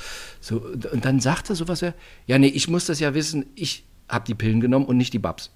so 0.41 0.63
und 0.93 1.05
dann 1.05 1.21
sagt 1.21 1.51
er 1.51 1.57
sowas, 1.57 1.81
ja, 1.81 2.39
nee, 2.39 2.47
ich 2.47 2.69
muss 2.69 2.87
das 2.87 3.01
ja 3.01 3.15
wissen, 3.15 3.47
ich 3.55 3.85
habe 4.09 4.25
die 4.27 4.35
Pillen 4.35 4.61
genommen 4.61 4.87
und 4.87 4.97
nicht 4.97 5.13
die 5.13 5.19
Babs. 5.19 5.51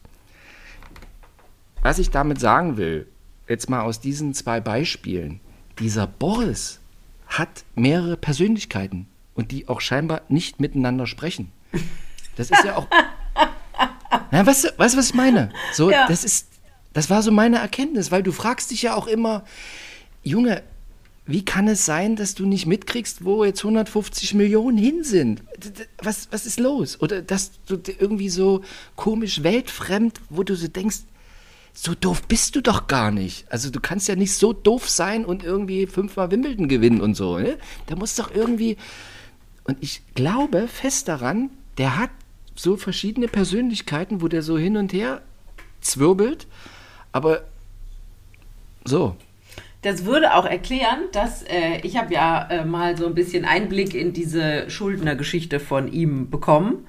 Was 1.83 1.99
ich 1.99 2.11
damit 2.11 2.41
sagen 2.41 2.77
will, 2.77 3.07
jetzt 3.49 3.71
mal 3.71 3.83
aus 3.83 4.01
diesen 4.01 4.35
zwei 4.35 4.61
Beispielen, 4.61 5.41
dieser 5.79 6.07
Boris 6.07 6.81
hat 7.29 7.65
mehrere 7.75 8.17
Persönlichkeiten 8.17 9.07
und 9.35 9.53
die 9.53 9.69
auch 9.69 9.81
scheinbar 9.81 10.23
nicht 10.29 10.61
miteinander 10.61 11.07
sprechen. 11.07 11.53
Das 12.37 12.51
ist 12.51 12.65
ja 12.65 12.77
auch. 12.77 12.89
Na, 14.31 14.45
weißt 14.45 14.65
du, 14.65 14.69
weißt 14.77 14.97
was 14.97 15.11
ich 15.11 15.15
meine? 15.15 15.51
So, 15.73 15.91
Ja. 15.91 16.07
das 16.09 16.25
ist, 16.25 16.49
das 16.93 17.11
war 17.11 17.23
so 17.23 17.31
meine 17.31 17.59
Erkenntnis, 17.59 18.11
weil 18.11 18.23
du 18.23 18.33
fragst 18.33 18.71
dich 18.71 18.83
ja 18.83 18.95
auch 18.95 19.07
immer, 19.07 19.45
Junge, 20.23 20.63
wie 21.27 21.45
kann 21.45 21.69
es 21.69 21.85
sein, 21.85 22.17
dass 22.17 22.35
du 22.35 22.47
nicht 22.47 22.65
mitkriegst, 22.65 23.25
wo 23.25 23.45
jetzt 23.45 23.61
150 23.61 24.33
Millionen 24.33 24.79
hin 24.79 25.05
sind? 25.05 25.43
Was, 26.03 26.29
was 26.31 26.47
ist 26.47 26.59
los? 26.59 27.01
Oder 27.03 27.21
dass 27.21 27.53
du 27.67 27.79
irgendwie 27.87 28.31
so 28.31 28.63
komisch 28.97 29.43
weltfremd, 29.43 30.21
wo 30.31 30.43
du 30.43 30.55
so 30.55 30.69
denkst, 30.69 31.01
so 31.75 31.95
doof 31.95 32.23
bist 32.23 32.57
du 32.57 32.63
doch 32.63 32.87
gar 32.87 33.11
nicht. 33.11 33.45
Also 33.53 33.71
du 33.71 33.79
kannst 33.79 34.09
ja 34.09 34.17
nicht 34.17 34.35
so 34.35 34.55
doof 34.55 34.89
sein 34.89 35.25
und 35.25 35.45
irgendwie 35.45 35.87
fünfmal 35.87 36.31
Wimbledon 36.31 36.67
gewinnen 36.67 37.01
und 37.01 37.15
so. 37.15 37.39
Ne? 37.39 37.59
Da 37.87 37.95
muss 37.95 38.17
doch 38.17 38.35
irgendwie. 38.35 38.79
Und 39.65 39.77
ich 39.81 40.03
glaube 40.15 40.67
fest 40.67 41.09
daran, 41.09 41.51
der 41.77 41.99
hat 41.99 42.11
so 42.57 42.77
verschiedene 42.77 43.29
Persönlichkeiten, 43.29 44.23
wo 44.23 44.29
der 44.29 44.43
so 44.43 44.59
hin 44.59 44.77
und 44.77 44.93
her 44.93 45.23
zwirbelt. 45.81 46.47
Aber 47.13 47.43
so. 48.85 49.15
Das 49.83 50.05
würde 50.05 50.35
auch 50.35 50.45
erklären, 50.45 51.05
dass 51.13 51.43
äh, 51.45 51.79
ich 51.83 51.97
habe 51.97 52.13
ja 52.13 52.49
äh, 52.51 52.65
mal 52.65 52.97
so 52.97 53.07
ein 53.07 53.15
bisschen 53.15 53.45
Einblick 53.45 53.95
in 53.95 54.13
diese 54.13 54.69
Schuldnergeschichte 54.69 55.61
von 55.61 55.93
ihm 55.93 56.31
bekommen 56.31 56.87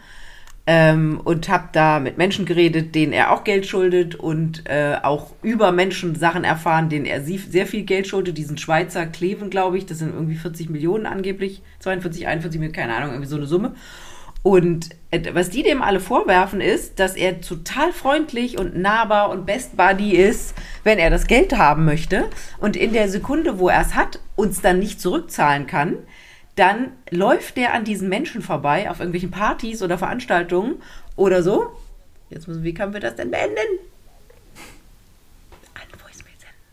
ähm, 0.66 1.22
und 1.24 1.50
habe 1.50 1.70
da 1.72 2.00
mit 2.00 2.18
Menschen 2.18 2.46
geredet, 2.46 2.96
denen 2.96 3.14
er 3.14 3.32
auch 3.32 3.44
Geld 3.44 3.68
schuldet 3.68 4.16
und 4.16 4.68
äh, 4.68 4.98
auch 5.04 5.32
über 5.44 5.72
Menschen 5.72 6.16
Sachen 6.16 6.44
erfahren, 6.44 6.90
denen 6.90 7.06
er 7.06 7.22
sehr 7.22 7.68
viel 7.68 7.84
Geld 7.84 8.08
schuldet. 8.08 8.38
Diesen 8.38 8.58
Schweizer 8.58 9.06
Kleven, 9.06 9.52
glaube 9.52 9.78
ich, 9.78 9.86
das 9.86 10.00
sind 10.00 10.14
irgendwie 10.14 10.36
40 10.36 10.72
Millionen 10.72 11.06
angeblich, 11.06 11.62
42, 11.80 12.28
41 12.28 12.60
Millionen, 12.60 12.76
keine 12.76 12.96
Ahnung, 12.96 13.12
irgendwie 13.12 13.30
so 13.30 13.36
eine 13.36 13.46
Summe. 13.46 13.74
Und 14.50 14.90
äh, 15.12 15.22
was 15.34 15.52
die 15.52 15.62
dem 15.62 15.84
alle 15.84 16.00
vorwerfen, 16.00 16.60
ist, 16.60 17.00
dass 17.00 17.16
er 17.16 17.40
total 17.40 17.94
freundlich 17.94 18.58
und 18.58 18.76
nahbar 18.76 19.30
und 19.30 19.46
Best 19.46 19.78
Buddy 19.78 20.16
ist, 20.16 20.56
wenn 20.84 20.98
er 20.98 21.12
das 21.12 21.28
Geld 21.28 21.56
haben 21.56 21.86
möchte. 21.86 22.26
Und 22.60 22.76
in 22.76 22.92
der 22.92 23.10
Sekunde, 23.10 23.60
wo 23.60 23.70
er 23.70 23.82
es 23.82 23.94
hat, 23.94 24.20
uns 24.36 24.60
dann 24.62 24.80
nicht 24.80 25.00
zurückzahlen 25.00 25.68
kann, 25.68 26.00
dann 26.56 26.94
läuft 27.12 27.58
der 27.58 27.76
an 27.76 27.84
diesen 27.84 28.10
Menschen 28.10 28.42
vorbei 28.42 28.90
auf 28.90 29.00
irgendwelchen 29.00 29.30
Partys 29.30 29.84
oder 29.84 30.00
Veranstaltungen 30.00 30.82
oder 31.16 31.44
so 31.44 31.72
Jetzt 32.32 32.48
müssen, 32.48 32.64
wie 32.64 32.74
können 32.74 32.94
wir 32.94 33.00
das 33.00 33.16
denn 33.16 33.30
beenden? 33.32 33.80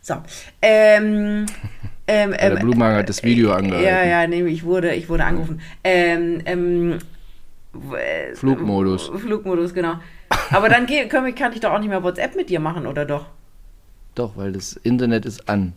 So. 0.02 0.14
Ähm, 0.62 1.46
ähm, 2.06 2.30
Weil 2.30 2.36
der 2.38 2.50
ähm, 2.52 2.58
Blumenhagen 2.60 2.98
hat 2.98 3.08
das 3.08 3.22
Video 3.22 3.52
angehalten. 3.52 3.84
Ja, 3.84 4.04
ja, 4.04 4.26
nee, 4.26 4.42
ich 4.44 4.64
wurde, 4.64 4.94
ich 4.94 5.08
wurde 5.08 5.24
angerufen. 5.24 5.60
Ähm, 5.82 6.42
ähm, 6.46 6.92
äh, 6.92 6.98
Flugmodus. 8.34 9.10
Flugmodus, 9.16 9.74
genau. 9.74 9.94
Aber 10.50 10.68
dann 10.68 10.86
können 10.86 11.34
kann 11.34 11.52
ich 11.52 11.60
doch 11.60 11.72
auch 11.72 11.78
nicht 11.78 11.88
mehr 11.88 12.02
WhatsApp 12.02 12.36
mit 12.36 12.50
dir 12.50 12.60
machen, 12.60 12.86
oder 12.86 13.04
doch? 13.04 13.26
Doch, 14.14 14.36
weil 14.36 14.52
das 14.52 14.72
Internet 14.72 15.26
ist 15.26 15.48
an. 15.48 15.74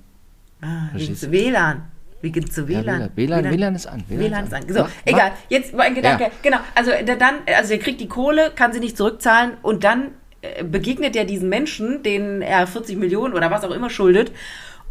Ah, 0.62 0.90
Verstehst 0.92 1.32
WLAN. 1.32 1.84
Wie 2.22 2.32
geht's 2.32 2.54
zu 2.54 2.62
Ja, 2.62 2.68
WLAN? 2.68 3.12
WLAN, 3.16 3.44
WLAN, 3.44 3.52
WLAN 3.54 3.76
ist 3.76 3.86
an. 3.88 4.04
WLAN 4.08 4.46
ist 4.46 4.54
an. 4.54 4.64
So, 4.68 4.82
Mach, 4.82 4.90
egal. 5.06 5.32
Jetzt 5.48 5.74
mein 5.74 5.96
Gedanke. 5.96 6.24
Ja. 6.26 6.32
Genau. 6.42 6.58
Also 6.76 6.92
der 6.92 7.16
dann, 7.16 7.36
also 7.58 7.74
er 7.74 7.80
kriegt 7.80 8.02
die 8.02 8.08
Kohle, 8.08 8.52
kann 8.56 8.74
sie 8.74 8.80
nicht 8.80 8.98
zurückzahlen 8.98 9.54
und 9.62 9.84
dann 9.84 10.12
äh, 10.42 10.64
begegnet 10.64 11.16
er 11.16 11.26
diesen 11.26 11.50
Menschen, 11.50 12.04
denen 12.04 12.42
er 12.42 12.68
40 12.68 12.98
Millionen 12.98 13.34
oder 13.34 13.52
was 13.52 13.64
auch 13.64 13.72
immer 13.72 13.90
schuldet 13.90 14.32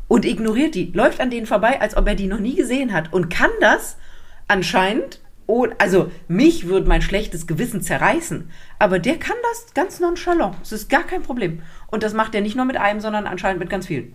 und 0.09 0.25
ignoriert 0.25 0.75
die, 0.75 0.91
läuft 0.93 1.21
an 1.21 1.31
denen 1.31 1.47
vorbei, 1.47 1.81
als 1.81 1.97
ob 1.97 2.07
er 2.09 2.15
die 2.15 2.27
noch 2.27 2.41
nie 2.41 2.55
gesehen 2.55 2.93
hat 2.95 3.13
und 3.13 3.29
kann 3.29 3.51
das 3.61 3.99
anscheinend. 4.47 5.21
Oh, 5.51 5.67
also 5.79 6.13
mich 6.29 6.67
würde 6.69 6.87
mein 6.87 7.01
schlechtes 7.01 7.47
Gewissen 7.47 7.81
zerreißen, 7.81 8.51
aber 8.79 8.99
der 8.99 9.17
kann 9.17 9.37
das 9.51 9.73
ganz 9.73 9.99
nonchalant. 9.99 10.57
Es 10.63 10.73
ist 10.73 10.91
gar 10.91 11.05
kein 11.05 11.23
Problem. 11.23 11.63
Und 11.87 12.03
das 12.03 12.13
macht 12.13 12.35
er 12.35 12.43
nicht 12.43 12.55
nur 12.55 12.67
mit 12.67 12.77
einem, 12.77 13.01
sondern 13.01 13.27
anscheinend 13.27 13.59
mit 13.59 13.71
ganz 13.71 13.87
vielen. 13.87 14.15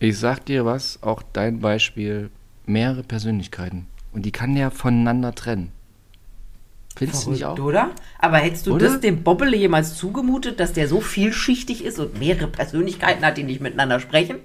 Ich 0.00 0.18
sag 0.18 0.46
dir 0.46 0.64
was, 0.64 1.02
auch 1.02 1.22
dein 1.34 1.60
Beispiel, 1.60 2.30
mehrere 2.64 3.02
Persönlichkeiten. 3.02 3.86
Und 4.14 4.24
die 4.24 4.32
kann 4.32 4.54
der 4.54 4.70
voneinander 4.70 5.34
trennen. 5.34 5.70
Findest 6.96 7.26
du 7.26 7.32
nicht 7.32 7.44
auch? 7.44 7.58
Oder? 7.58 7.90
Aber 8.18 8.38
hättest 8.38 8.66
du 8.66 8.76
Oder? 8.76 8.86
das 8.86 9.00
dem 9.00 9.22
Bobbele 9.22 9.54
jemals 9.54 9.96
zugemutet, 9.96 10.60
dass 10.60 10.72
der 10.72 10.88
so 10.88 11.02
vielschichtig 11.02 11.84
ist 11.84 11.98
und 11.98 12.18
mehrere 12.18 12.46
Persönlichkeiten 12.46 13.22
hat, 13.22 13.36
die 13.36 13.42
nicht 13.42 13.60
miteinander 13.60 14.00
sprechen? 14.00 14.36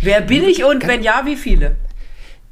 Wer 0.00 0.20
bin 0.20 0.44
ich 0.44 0.62
und 0.62 0.86
wenn 0.86 1.02
ja, 1.02 1.22
wie 1.24 1.36
viele? 1.36 1.74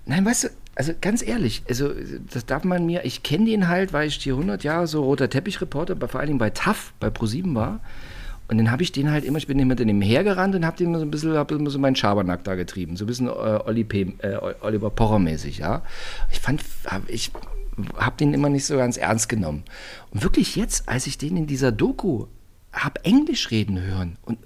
Nein, 0.07 0.25
weißt 0.25 0.45
du, 0.45 0.49
also 0.75 0.93
ganz 1.01 1.27
ehrlich, 1.27 1.63
also 1.69 1.91
das 2.33 2.47
darf 2.47 2.65
man 2.65 2.87
mir, 2.87 3.05
ich 3.05 3.23
kenne 3.23 3.47
den 3.47 3.69
halt, 3.69 3.93
weil 3.93 4.09
ich 4.09 4.17
hier 4.17 4.35
100 4.35 4.65
Jahre 4.65 4.87
so 4.87 5.05
roter 5.05 5.31
Teppichreporter, 5.31 5.97
vor 6.09 6.21
allen 6.21 6.29
Dingen 6.29 6.39
bei 6.39 6.51
TAF, 6.51 6.93
bei 7.01 7.11
ProSieben 7.11 7.55
war. 7.55 7.81
Und 8.49 8.59
dann 8.59 8.71
habe 8.71 8.83
ich 8.83 8.93
den 8.93 9.11
halt 9.11 9.25
immer, 9.25 9.39
ich 9.39 9.47
bin 9.47 9.59
immer 9.59 9.71
mit 9.71 9.79
dem 9.79 10.03
hergerannt 10.03 10.55
und 10.55 10.67
habe 10.67 10.77
den 10.77 10.95
so 10.95 11.01
ein 11.01 11.11
bisschen, 11.11 11.35
hab 11.35 11.51
immer 11.51 11.71
so 11.71 11.79
meinen 11.79 11.97
Schabernack 11.97 12.45
da 12.45 12.57
getrieben. 12.57 12.97
So 12.97 13.05
ein 13.05 13.07
bisschen 13.07 13.29
äh, 13.29 13.31
Olli 13.31 13.85
P, 13.85 14.15
äh, 14.19 14.37
Oliver 14.61 14.91
Pocher 14.91 15.19
mäßig, 15.19 15.59
ja. 15.59 15.83
Ich 16.31 16.41
fand, 16.41 16.63
hab, 16.85 17.09
ich 17.09 17.31
habe 17.97 18.17
den 18.19 18.35
immer 18.35 18.51
nicht 18.51 18.67
so 18.67 18.77
ganz 18.77 18.97
ernst 18.99 19.29
genommen. 19.29 19.63
Und 20.11 20.23
wirklich 20.23 20.57
jetzt, 20.57 20.89
als 20.89 21.07
ich 21.07 21.17
den 21.17 21.37
in 21.37 21.47
dieser 21.47 21.73
Doku 21.73 22.27
habe 22.73 23.03
Englisch 23.05 23.51
reden 23.51 23.81
hören 23.81 24.19
und 24.23 24.39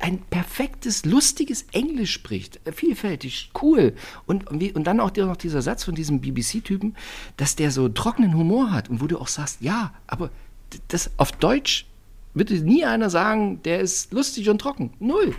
ein 0.00 0.18
perfektes, 0.18 1.04
lustiges 1.04 1.66
Englisch 1.72 2.12
spricht, 2.12 2.60
vielfältig, 2.72 3.50
cool. 3.62 3.94
Und, 4.26 4.46
und, 4.48 4.84
dann 4.84 5.00
auch 5.00 5.14
noch 5.14 5.36
dieser 5.36 5.62
Satz 5.62 5.84
von 5.84 5.94
diesem 5.94 6.20
BBC-Typen, 6.20 6.96
dass 7.36 7.56
der 7.56 7.70
so 7.70 7.88
trockenen 7.88 8.34
Humor 8.34 8.70
hat 8.70 8.90
und 8.90 9.00
wo 9.00 9.06
du 9.06 9.18
auch 9.18 9.28
sagst, 9.28 9.60
ja, 9.60 9.92
aber 10.06 10.30
das 10.88 11.10
auf 11.16 11.32
Deutsch 11.32 11.86
würde 12.34 12.54
nie 12.54 12.84
einer 12.84 13.10
sagen, 13.10 13.62
der 13.62 13.80
ist 13.80 14.12
lustig 14.12 14.48
und 14.48 14.60
trocken. 14.60 14.92
Null. 15.00 15.34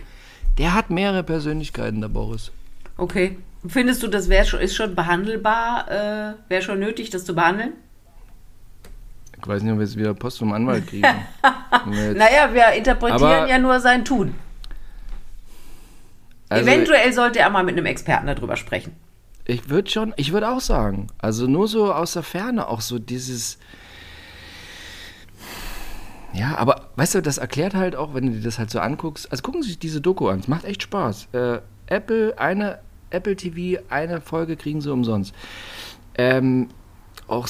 Der 0.58 0.74
hat 0.74 0.90
mehrere 0.90 1.22
Persönlichkeiten, 1.22 2.00
der 2.00 2.08
Boris. 2.08 2.50
Okay. 2.96 3.38
Findest 3.66 4.02
du, 4.02 4.08
das 4.08 4.28
wär 4.28 4.42
ist 4.60 4.74
schon 4.74 4.94
behandelbar? 4.94 5.90
Äh, 5.90 6.34
Wäre 6.48 6.62
schon 6.62 6.80
nötig, 6.80 7.10
das 7.10 7.24
zu 7.24 7.34
behandeln? 7.34 7.74
Ich 9.42 9.48
weiß 9.48 9.62
nicht, 9.62 9.72
ob 9.72 9.78
wir 9.78 9.84
jetzt 9.86 9.96
wieder 9.96 10.14
Post 10.14 10.38
vom 10.38 10.52
Anwalt 10.52 10.86
kriegen. 10.86 11.06
Wir 11.86 12.14
Naja, 12.14 12.52
wir 12.52 12.72
interpretieren 12.76 13.22
Aber- 13.22 13.48
ja 13.48 13.58
nur 13.58 13.80
sein 13.80 14.04
Tun. 14.04 14.34
also, 16.48 16.68
Eventuell 16.68 17.12
sollte 17.12 17.38
er 17.38 17.48
mal 17.50 17.62
mit 17.64 17.76
einem 17.76 17.86
Experten 17.86 18.26
darüber 18.26 18.56
sprechen. 18.56 18.94
Ich 19.46 19.68
würde 19.70 19.90
schon, 19.90 20.12
ich 20.16 20.32
würde 20.32 20.50
auch 20.50 20.60
sagen, 20.60 21.06
also 21.18 21.46
nur 21.46 21.68
so 21.68 21.92
aus 21.92 22.12
der 22.12 22.22
Ferne 22.22 22.68
auch 22.68 22.80
so 22.82 22.98
dieses. 22.98 23.58
Ja, 26.32 26.56
aber 26.58 26.88
weißt 26.96 27.16
du, 27.16 27.22
das 27.22 27.38
erklärt 27.38 27.74
halt 27.74 27.96
auch, 27.96 28.14
wenn 28.14 28.26
du 28.26 28.32
dir 28.32 28.42
das 28.42 28.58
halt 28.58 28.70
so 28.70 28.78
anguckst. 28.80 29.30
Also 29.30 29.42
gucken 29.42 29.62
Sie 29.62 29.68
sich 29.70 29.78
diese 29.78 30.00
Doku 30.00 30.28
an, 30.28 30.40
es 30.40 30.48
macht 30.48 30.64
echt 30.64 30.82
Spaß. 30.82 31.28
Äh, 31.32 31.58
Apple, 31.86 32.38
eine 32.38 32.78
Apple 33.10 33.34
TV, 33.34 33.82
eine 33.88 34.20
Folge 34.20 34.56
kriegen 34.56 34.80
sie 34.80 34.92
umsonst. 34.92 35.34
Ähm, 36.16 36.68
auch 37.26 37.48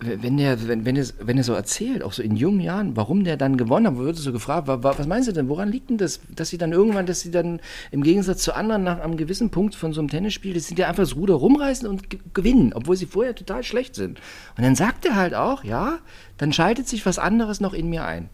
wenn 0.00 0.36
der, 0.36 0.68
wenn, 0.68 0.84
wenn, 0.84 0.96
er, 0.96 1.06
wenn 1.20 1.38
er 1.38 1.44
so 1.44 1.52
erzählt, 1.54 2.02
auch 2.02 2.12
so 2.12 2.22
in 2.22 2.36
jungen 2.36 2.60
Jahren, 2.60 2.96
warum 2.96 3.24
der 3.24 3.36
dann 3.36 3.56
gewonnen 3.56 3.86
hat, 3.86 3.96
wo 3.96 4.00
wird 4.04 4.16
so 4.16 4.32
gefragt, 4.32 4.68
wa, 4.68 4.82
wa, 4.82 4.94
was 4.96 5.06
meinen 5.06 5.22
Sie 5.24 5.32
denn, 5.32 5.48
woran 5.48 5.70
liegt 5.70 5.90
denn 5.90 5.98
das, 5.98 6.20
dass 6.28 6.50
sie 6.50 6.58
dann 6.58 6.72
irgendwann, 6.72 7.06
dass 7.06 7.20
sie 7.20 7.30
dann 7.30 7.60
im 7.90 8.02
Gegensatz 8.02 8.42
zu 8.42 8.54
anderen 8.54 8.84
nach 8.84 9.00
einem 9.00 9.16
gewissen 9.16 9.50
Punkt 9.50 9.74
von 9.74 9.92
so 9.92 10.00
einem 10.00 10.08
Tennisspiel, 10.08 10.54
dass 10.54 10.66
sie 10.68 10.76
ja 10.76 10.88
einfach 10.88 11.02
das 11.02 11.16
Ruder 11.16 11.34
rumreißen 11.34 11.88
und 11.88 12.10
ge- 12.10 12.20
gewinnen, 12.34 12.72
obwohl 12.74 12.96
sie 12.96 13.06
vorher 13.06 13.34
total 13.34 13.64
schlecht 13.64 13.94
sind. 13.94 14.20
Und 14.56 14.64
dann 14.64 14.74
sagt 14.76 15.04
er 15.04 15.16
halt 15.16 15.34
auch, 15.34 15.64
ja, 15.64 15.98
dann 16.36 16.52
schaltet 16.52 16.86
sich 16.88 17.04
was 17.04 17.18
anderes 17.18 17.60
noch 17.60 17.74
in 17.74 17.90
mir 17.90 18.04
ein. 18.04 18.28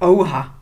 Oha. 0.00 0.54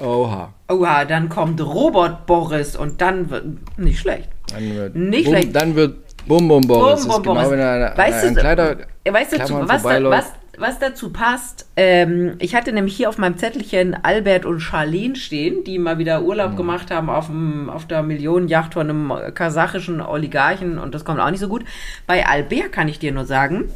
Oha. 0.00 0.52
Oha, 0.68 1.04
dann 1.04 1.28
kommt 1.28 1.60
Robot 1.60 2.26
Boris 2.26 2.76
und 2.76 3.00
dann 3.00 3.30
wird. 3.30 3.78
Nicht 3.78 4.00
schlecht. 4.00 4.28
Dann 4.52 4.74
wird, 4.74 4.94
Nicht 4.96 5.28
schlecht. 5.28 5.54
Dann 5.56 5.74
wird 5.74 6.05
Bum 6.26 6.48
Bum 6.48 6.60
Boris. 6.66 7.06
Bum, 7.06 7.08
bum, 7.08 7.16
ist 7.18 7.22
genau, 7.22 7.34
Boris. 7.34 7.50
wenn 7.50 7.58
er 7.60 7.96
weißt 7.96 8.24
ein 8.24 8.34
du, 8.34 8.40
Kleider, 8.40 8.76
weißt 9.08 9.32
du, 9.32 9.68
was, 9.68 9.82
da, 9.82 10.02
was, 10.10 10.32
was 10.58 10.78
dazu 10.78 11.12
passt? 11.12 11.68
Ähm, 11.76 12.34
ich 12.38 12.54
hatte 12.54 12.72
nämlich 12.72 12.96
hier 12.96 13.08
auf 13.08 13.18
meinem 13.18 13.36
Zettelchen 13.38 13.96
Albert 14.02 14.44
und 14.44 14.60
Charlene 14.60 15.14
stehen, 15.16 15.62
die 15.64 15.78
mal 15.78 15.98
wieder 15.98 16.22
Urlaub 16.22 16.52
Mhm. 16.52 16.56
gemacht 16.56 16.90
haben 16.90 17.10
auf, 17.10 17.26
dem, 17.26 17.70
auf 17.70 17.86
der 17.86 18.02
Millionenjacht 18.02 18.74
von 18.74 18.88
einem 18.90 19.12
kasachischen 19.34 20.00
Oligarchen 20.00 20.78
und 20.78 20.94
das 20.94 21.04
kommt 21.04 21.20
auch 21.20 21.30
nicht 21.30 21.40
so 21.40 21.48
gut. 21.48 21.64
Bei 22.06 22.26
Albert 22.26 22.72
kann 22.72 22.88
ich 22.88 22.98
dir 22.98 23.12
nur 23.12 23.24
sagen, 23.24 23.70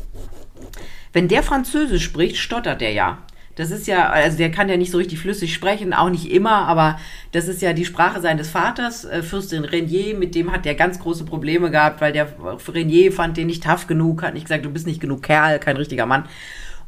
wenn 1.13 1.29
der 1.29 1.43
Französisch 1.43 2.05
spricht, 2.05 2.37
stottert 2.37 2.81
der 2.81 2.93
ja. 2.93 3.19
Das 3.61 3.71
ist 3.71 3.87
ja, 3.87 4.09
also 4.09 4.39
der 4.39 4.51
kann 4.51 4.71
ja 4.71 4.79
nicht 4.79 4.91
so 4.91 4.97
richtig 4.97 5.19
flüssig 5.19 5.53
sprechen, 5.53 5.93
auch 5.93 6.09
nicht 6.09 6.33
immer, 6.33 6.67
aber 6.67 6.99
das 7.33 7.47
ist 7.47 7.61
ja 7.61 7.75
die 7.75 7.85
Sprache 7.85 8.23
seines 8.23 8.49
Vaters, 8.49 9.05
äh, 9.05 9.23
Fürstin 9.23 9.67
Renier, 9.67 10.17
mit 10.17 10.35
dem 10.35 10.51
hat 10.51 10.65
der 10.65 10.75
ganz 10.75 10.99
große 10.99 11.27
Probleme 11.27 11.71
gehabt, 11.71 12.01
weil 12.01 12.15
der 12.15 12.33
Renier 12.67 13.13
fand 13.13 13.37
den 13.37 13.49
nicht 13.49 13.63
tough 13.63 13.87
genug, 13.87 14.23
hat 14.23 14.33
nicht 14.33 14.47
gesagt, 14.47 14.65
du 14.65 14.71
bist 14.71 14.87
nicht 14.87 14.99
genug 14.99 15.23
Kerl, 15.23 15.59
kein 15.59 15.77
richtiger 15.77 16.07
Mann. 16.07 16.25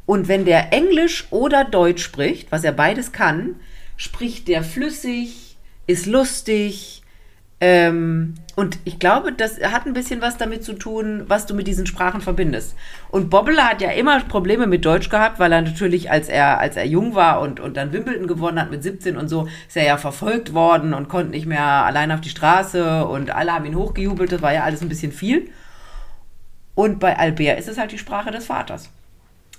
Und 0.07 0.27
wenn 0.27 0.45
der 0.45 0.73
Englisch 0.73 1.27
oder 1.29 1.63
Deutsch 1.63 2.01
spricht, 2.01 2.51
was 2.51 2.63
er 2.63 2.71
beides 2.71 3.11
kann, 3.11 3.57
spricht 3.95 4.47
der 4.47 4.63
flüssig, 4.63 5.57
ist 5.85 6.07
lustig, 6.07 7.02
ähm, 7.65 8.33
und 8.57 8.77
ich 8.83 8.99
glaube, 8.99 9.31
das 9.31 9.57
hat 9.61 9.85
ein 9.85 9.93
bisschen 9.93 10.21
was 10.21 10.35
damit 10.35 10.65
zu 10.65 10.73
tun, 10.73 11.23
was 11.27 11.45
du 11.45 11.55
mit 11.55 11.65
diesen 11.65 11.85
Sprachen 11.85 12.19
verbindest. 12.19 12.75
Und 13.09 13.29
Bobbele 13.29 13.63
hat 13.63 13.81
ja 13.81 13.91
immer 13.91 14.19
Probleme 14.19 14.67
mit 14.67 14.83
Deutsch 14.83 15.07
gehabt, 15.07 15.39
weil 15.39 15.49
er 15.53 15.61
natürlich, 15.61 16.11
als 16.11 16.27
er, 16.27 16.59
als 16.59 16.75
er 16.75 16.85
jung 16.85 17.15
war 17.15 17.39
und, 17.39 17.61
und 17.61 17.77
dann 17.77 17.93
Wimbledon 17.93 18.27
gewonnen 18.27 18.59
hat 18.59 18.69
mit 18.69 18.83
17 18.83 19.15
und 19.15 19.29
so, 19.29 19.47
ist 19.65 19.77
er 19.77 19.85
ja 19.85 19.95
verfolgt 19.95 20.53
worden 20.53 20.93
und 20.93 21.07
konnte 21.07 21.31
nicht 21.31 21.45
mehr 21.45 21.63
allein 21.63 22.11
auf 22.11 22.19
die 22.19 22.27
Straße 22.27 23.05
und 23.05 23.31
alle 23.31 23.53
haben 23.53 23.63
ihn 23.63 23.77
hochgejubelt. 23.77 24.33
Das 24.33 24.41
war 24.41 24.53
ja 24.53 24.65
alles 24.65 24.81
ein 24.81 24.89
bisschen 24.89 25.13
viel. 25.13 25.49
Und 26.75 26.99
bei 26.99 27.17
Albert 27.17 27.59
ist 27.59 27.69
es 27.69 27.77
halt 27.77 27.93
die 27.93 27.97
Sprache 27.97 28.31
des 28.31 28.47
Vaters, 28.47 28.89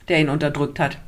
der 0.09 0.21
ihn 0.21 0.29
unterdrückt 0.29 0.79
hat. 0.79 0.99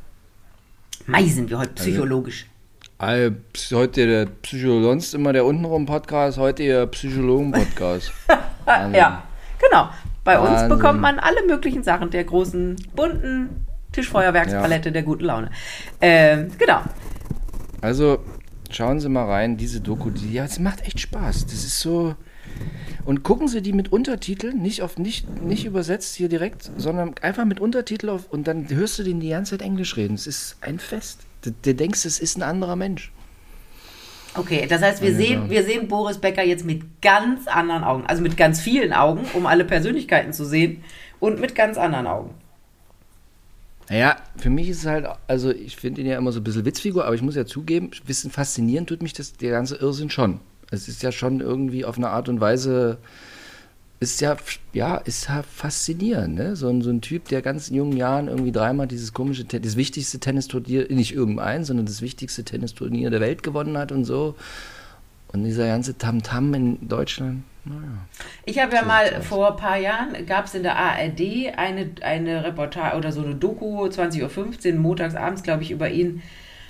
Mei, 1.05 1.25
sind 1.25 1.51
wir 1.51 1.59
heute 1.59 1.73
psychologisch. 1.73 2.47
All, 2.47 2.56
Heute 2.99 4.07
der 4.07 4.25
Psycho 4.25 4.81
sonst 4.81 5.13
immer 5.13 5.31
der 5.31 5.45
untenrum-Podcast, 5.45 6.39
heute 6.39 6.63
der 6.63 6.87
Psychologen-Podcast. 6.87 8.11
Ja, 8.67 9.23
genau. 9.59 9.89
Bei 10.25 10.37
uns 10.37 10.49
Wahnsinn. 10.49 10.69
bekommt 10.69 10.99
man 10.99 11.19
alle 11.19 11.45
möglichen 11.47 11.83
Sachen 11.83 12.09
der 12.09 12.25
großen, 12.25 12.75
bunten 12.93 13.65
Tischfeuerwerkspalette 13.93 14.91
der 14.91 15.03
guten 15.03 15.23
Laune. 15.23 15.51
Ähm, 16.01 16.49
genau. 16.57 16.81
Also, 17.79 18.19
schauen 18.69 18.99
Sie 18.99 19.07
mal 19.07 19.25
rein, 19.25 19.55
diese 19.55 19.79
Doku, 19.79 20.09
die, 20.09 20.33
ja, 20.33 20.43
es 20.43 20.59
macht 20.59 20.85
echt 20.85 20.99
Spaß. 20.99 21.45
Das 21.45 21.53
ist 21.53 21.79
so. 21.79 22.15
Und 23.05 23.23
gucken 23.23 23.47
Sie 23.47 23.61
die 23.61 23.71
mit 23.71 23.93
Untertiteln, 23.93 24.61
nicht 24.61 24.81
auf 24.81 24.97
nicht, 24.97 25.41
nicht 25.41 25.65
übersetzt 25.65 26.15
hier 26.15 26.27
direkt, 26.27 26.69
sondern 26.75 27.15
einfach 27.21 27.45
mit 27.45 27.61
Untertitel 27.61 28.09
auf 28.09 28.27
und 28.29 28.47
dann 28.47 28.67
hörst 28.69 28.99
du 28.99 29.03
den 29.03 29.21
die 29.21 29.29
ganze 29.29 29.51
Zeit 29.51 29.61
Englisch 29.65 29.95
reden. 29.95 30.15
Es 30.15 30.27
ist 30.27 30.57
ein 30.59 30.79
Fest. 30.79 31.26
Du, 31.47 31.53
du 31.61 31.73
denkst, 31.75 32.05
es 32.05 32.19
ist 32.19 32.37
ein 32.37 32.43
anderer 32.43 32.75
Mensch. 32.75 33.11
Okay, 34.35 34.67
das 34.67 34.81
heißt, 34.81 35.01
wir 35.01 35.11
Ja, 35.11 35.17
sehen, 35.17 35.43
ja. 35.45 35.49
wir 35.49 35.63
sehen 35.63 35.87
Boris 35.87 36.17
Becker 36.19 36.43
jetzt 36.43 36.65
mit 36.65 37.01
ganz 37.01 37.47
anderen 37.47 37.83
Augen. 37.83 38.05
Also 38.05 38.21
mit 38.21 38.37
ganz 38.37 38.59
vielen 38.61 38.93
Augen, 38.93 39.25
um 39.33 39.45
alle 39.45 39.65
Persönlichkeiten 39.65 40.33
zu 40.33 40.45
sehen. 40.45 40.83
Und 41.19 41.39
mit 41.39 41.55
ganz 41.55 41.77
anderen 41.77 42.05
Augen. 42.05 42.29
Naja, 43.89 44.17
für 44.35 44.49
mich 44.49 44.69
ist 44.69 44.79
es 44.79 44.85
halt, 44.85 45.07
also 45.27 45.49
ich 45.49 45.77
finde 45.77 46.01
ihn 46.01 46.07
ja 46.07 46.17
immer 46.17 46.31
so 46.31 46.39
ein 46.41 46.43
bisschen 46.43 46.65
Witzfigur, 46.65 47.05
aber 47.05 47.15
ich 47.15 47.21
muss 47.21 47.35
ja 47.35 47.45
zugeben, 47.45 47.91
ein 47.93 48.05
bisschen 48.05 48.29
faszinierend 48.31 48.89
tut 48.89 49.01
mich 49.01 49.13
das, 49.13 49.33
der 49.33 49.51
ganze 49.51 49.77
Irrsinn 49.77 50.09
schon. 50.09 50.41
Es 50.69 50.89
ist 50.89 51.01
ja 51.01 51.11
schon 51.13 51.39
irgendwie 51.39 51.85
auf 51.85 51.97
eine 51.97 52.09
Art 52.09 52.27
und 52.27 52.41
Weise 52.41 52.97
ist 53.99 54.21
ja, 54.21 54.37
ja, 54.73 54.97
ist 54.97 55.27
ja 55.27 55.41
faszinierend, 55.43 56.35
ne? 56.35 56.55
So 56.55 56.69
ein, 56.69 56.81
so 56.81 56.91
ein 56.91 57.01
Typ, 57.01 57.29
der 57.29 57.41
ganz 57.41 57.69
in 57.69 57.75
jungen 57.75 57.97
Jahren 57.97 58.27
irgendwie 58.27 58.51
dreimal 58.51 58.87
dieses 58.87 59.13
komische, 59.13 59.43
das 59.45 59.75
wichtigste 59.75 60.19
Tennisturnier, 60.19 60.87
nicht 60.89 61.13
irgendein, 61.13 61.63
sondern 61.63 61.87
das 61.87 62.01
wichtigste 62.01 62.43
Tennisturnier 62.43 63.09
der 63.09 63.21
Welt 63.21 63.41
gewonnen 63.41 63.77
hat 63.77 63.91
und 63.91 64.05
so. 64.05 64.35
Und 65.33 65.43
dieser 65.43 65.67
ganze 65.67 65.97
Tamtam 65.97 66.53
in 66.53 66.87
Deutschland, 66.87 67.43
naja. 67.65 67.81
Ich 68.45 68.59
habe 68.59 68.75
ja 68.75 68.83
mal 68.83 69.21
vor 69.21 69.51
ein 69.51 69.57
paar 69.57 69.77
Jahren, 69.77 70.25
gab 70.25 70.45
es 70.45 70.53
in 70.53 70.63
der 70.63 70.77
ARD 70.77 71.57
eine, 71.57 71.89
eine 72.01 72.43
Reportage 72.43 72.95
oder 72.95 73.11
so 73.11 73.23
eine 73.23 73.35
Doku, 73.35 73.85
20.15 73.85 74.73
Uhr, 74.73 74.79
montags 74.79 75.15
abends, 75.15 75.43
glaube 75.43 75.63
ich, 75.63 75.71
über 75.71 75.89
ihn. 75.89 76.21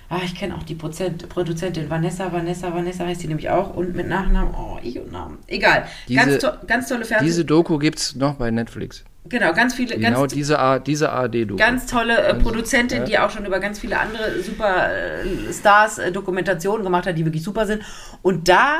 Ah, 0.09 0.19
ich 0.23 0.35
kenne 0.35 0.55
auch 0.55 0.63
die 0.63 0.75
Prozent, 0.75 1.27
Produzentin 1.27 1.89
Vanessa, 1.89 2.31
Vanessa, 2.31 2.73
Vanessa 2.73 3.05
heißt 3.05 3.23
die 3.23 3.27
nämlich 3.27 3.49
auch 3.49 3.75
und 3.75 3.93
mit 3.93 4.07
Nachnamen, 4.07 4.53
oh, 4.53 4.77
ich 4.81 4.97
und 4.99 5.11
Namen. 5.11 5.39
Egal. 5.47 5.85
Diese- 6.07 6.19
ganz, 6.25 6.37
to 6.39 6.47
ganz 6.65 6.87
tolle 6.87 7.03
Fernseh... 7.03 7.25
Diese 7.25 7.43
Doku 7.43 7.77
gibt 7.77 7.99
es 7.99 8.15
noch 8.15 8.35
bei 8.35 8.49
Netflix. 8.49 9.03
genau, 9.27 9.51
ganz 9.53 9.73
viele, 9.73 9.97
Genau 9.97 10.21
ganz, 10.21 10.33
diese, 10.33 10.59
A- 10.59 10.79
diese 10.79 11.11
ARD-Doku. 11.11 11.57
ganz 11.57 11.87
tolle 11.87 12.17
äh, 12.19 12.35
Produzentin, 12.35 12.99
ja. 12.99 13.03
die 13.05 13.19
auch 13.19 13.31
schon 13.31 13.45
über 13.45 13.59
ganz 13.59 13.79
viele 13.79 13.99
andere 13.99 14.41
super 14.41 14.89
äh, 14.89 15.51
Stars 15.53 15.97
äh, 15.97 16.11
Dokumentationen 16.13 16.83
gemacht 16.85 17.05
hat, 17.05 17.17
die 17.17 17.25
wirklich 17.25 17.43
super 17.43 17.65
sind. 17.65 17.83
Und 18.21 18.47
da 18.47 18.79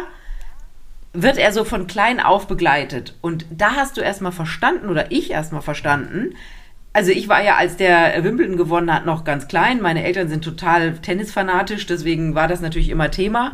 wird 1.12 1.38
er 1.38 1.52
so 1.52 1.66
von 1.66 1.88
klein 1.88 2.22
auf 2.22 2.48
begleitet. 2.48 3.16
Und 3.20 3.46
da 3.50 3.72
hast 3.76 3.98
du 3.98 4.02
erstmal 4.02 4.32
verstanden, 4.32 4.88
oder 4.88 5.12
ich 5.12 5.32
erstmal 5.32 5.62
verstanden, 5.62 6.36
also 6.98 7.12
ich 7.12 7.30
war 7.30 7.44
ja, 7.44 7.58
als 7.58 7.78
der 7.78 8.24
Wimbledon 8.24 8.58
gewonnen 8.58 8.92
hat, 8.92 9.06
noch 9.06 9.24
ganz 9.24 9.48
klein. 9.48 9.84
Meine 9.84 10.04
Eltern 10.04 10.30
sind 10.30 10.44
total 10.44 10.94
tennisfanatisch, 10.94 11.86
deswegen 11.86 12.34
war 12.34 12.48
das 12.48 12.60
natürlich 12.60 12.90
immer 12.90 13.12
Thema. 13.12 13.54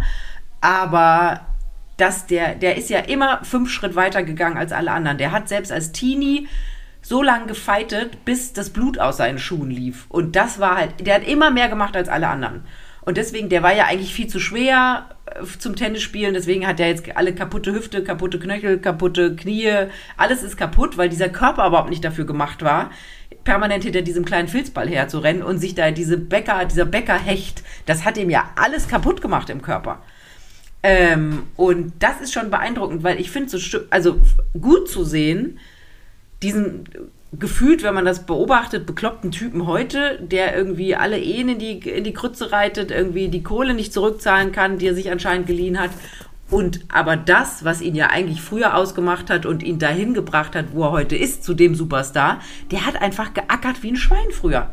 Aber 0.61 1.41
dass 1.97 2.25
der, 2.25 2.55
der 2.55 2.77
ist 2.77 2.89
ja 2.89 2.99
immer 2.99 3.43
fünf 3.43 3.69
Schritt 3.69 3.97
weiter 3.97 4.23
gegangen 4.23 4.55
als 4.55 4.71
alle 4.71 4.91
anderen. 4.91 5.17
Der 5.17 5.33
hat 5.33 5.49
selbst 5.49 5.73
als 5.73 5.91
Teenie 5.91 6.47
so 7.01 7.21
lange 7.21 7.47
gefeitet, 7.47 8.23
bis 8.23 8.53
das 8.53 8.69
Blut 8.69 8.97
aus 8.97 9.17
seinen 9.17 9.39
Schuhen 9.39 9.69
lief. 9.69 10.05
Und 10.07 10.37
das 10.37 10.61
war 10.61 10.77
halt, 10.77 11.05
der 11.05 11.15
hat 11.15 11.27
immer 11.27 11.51
mehr 11.51 11.67
gemacht 11.67 11.97
als 11.97 12.07
alle 12.07 12.29
anderen. 12.29 12.63
Und 13.01 13.17
deswegen, 13.17 13.49
der 13.49 13.63
war 13.63 13.75
ja 13.75 13.87
eigentlich 13.87 14.13
viel 14.13 14.27
zu 14.27 14.39
schwer 14.39 15.09
äh, 15.25 15.43
zum 15.59 15.75
Tennisspielen. 15.75 16.33
Deswegen 16.33 16.65
hat 16.65 16.79
er 16.79 16.87
jetzt 16.87 17.03
alle 17.17 17.35
kaputte 17.35 17.73
Hüfte, 17.73 18.03
kaputte 18.03 18.39
Knöchel, 18.39 18.79
kaputte 18.79 19.35
Knie. 19.35 19.87
Alles 20.15 20.43
ist 20.43 20.55
kaputt, 20.55 20.97
weil 20.97 21.09
dieser 21.09 21.27
Körper 21.27 21.67
überhaupt 21.67 21.89
nicht 21.89 22.05
dafür 22.05 22.25
gemacht 22.25 22.63
war, 22.63 22.91
permanent 23.43 23.83
hinter 23.83 24.01
diesem 24.01 24.25
kleinen 24.25 24.47
Filzball 24.47 24.87
herzurennen 24.87 25.43
und 25.43 25.59
sich 25.59 25.75
da 25.75 25.91
diese 25.91 26.17
Bäcker, 26.17 26.65
dieser 26.65 26.85
Bäckerhecht, 26.85 27.63
das 27.85 28.05
hat 28.05 28.17
ihm 28.17 28.29
ja 28.29 28.49
alles 28.55 28.87
kaputt 28.87 29.21
gemacht 29.21 29.49
im 29.49 29.61
Körper. 29.61 30.01
Ähm, 30.81 31.43
und 31.55 31.93
das 31.99 32.21
ist 32.21 32.33
schon 32.33 32.49
beeindruckend, 32.49 33.03
weil 33.03 33.19
ich 33.19 33.31
finde 33.31 33.57
so, 33.57 33.79
also 33.89 34.19
gut 34.59 34.89
zu 34.89 35.03
sehen, 35.03 35.59
diesen 36.41 36.85
gefühlt, 37.39 37.83
wenn 37.83 37.95
man 37.95 38.05
das 38.05 38.25
beobachtet, 38.25 38.85
bekloppten 38.85 39.31
Typen 39.31 39.65
heute, 39.65 40.19
der 40.21 40.55
irgendwie 40.55 40.95
alle 40.95 41.19
Ehen 41.19 41.49
in 41.49 41.59
die, 41.59 41.79
in 41.79 42.03
die 42.03 42.13
Krütze 42.13 42.51
reitet, 42.51 42.91
irgendwie 42.91 43.27
die 43.27 43.43
Kohle 43.43 43.73
nicht 43.73 43.91
zurückzahlen 43.91 44.51
kann, 44.51 44.77
die 44.77 44.87
er 44.87 44.93
sich 44.93 45.11
anscheinend 45.11 45.47
geliehen 45.47 45.79
hat. 45.79 45.89
Und 46.53 46.81
aber 46.87 47.17
das, 47.17 47.65
was 47.65 47.81
ihn 47.81 47.95
ja 47.95 48.11
eigentlich 48.11 48.43
früher 48.43 48.77
ausgemacht 48.77 49.31
hat 49.31 49.47
und 49.47 49.63
ihn 49.63 49.79
dahin 49.79 50.13
gebracht 50.13 50.55
hat, 50.55 50.65
wo 50.73 50.83
er 50.83 50.91
heute 50.91 51.15
ist, 51.15 51.43
zu 51.43 51.55
dem 51.55 51.73
Superstar, 51.73 52.41
der 52.69 52.85
hat 52.85 53.01
einfach 53.01 53.33
geackert 53.33 53.81
wie 53.81 53.93
ein 53.93 53.95
Schwein 53.95 54.29
früher. 54.29 54.69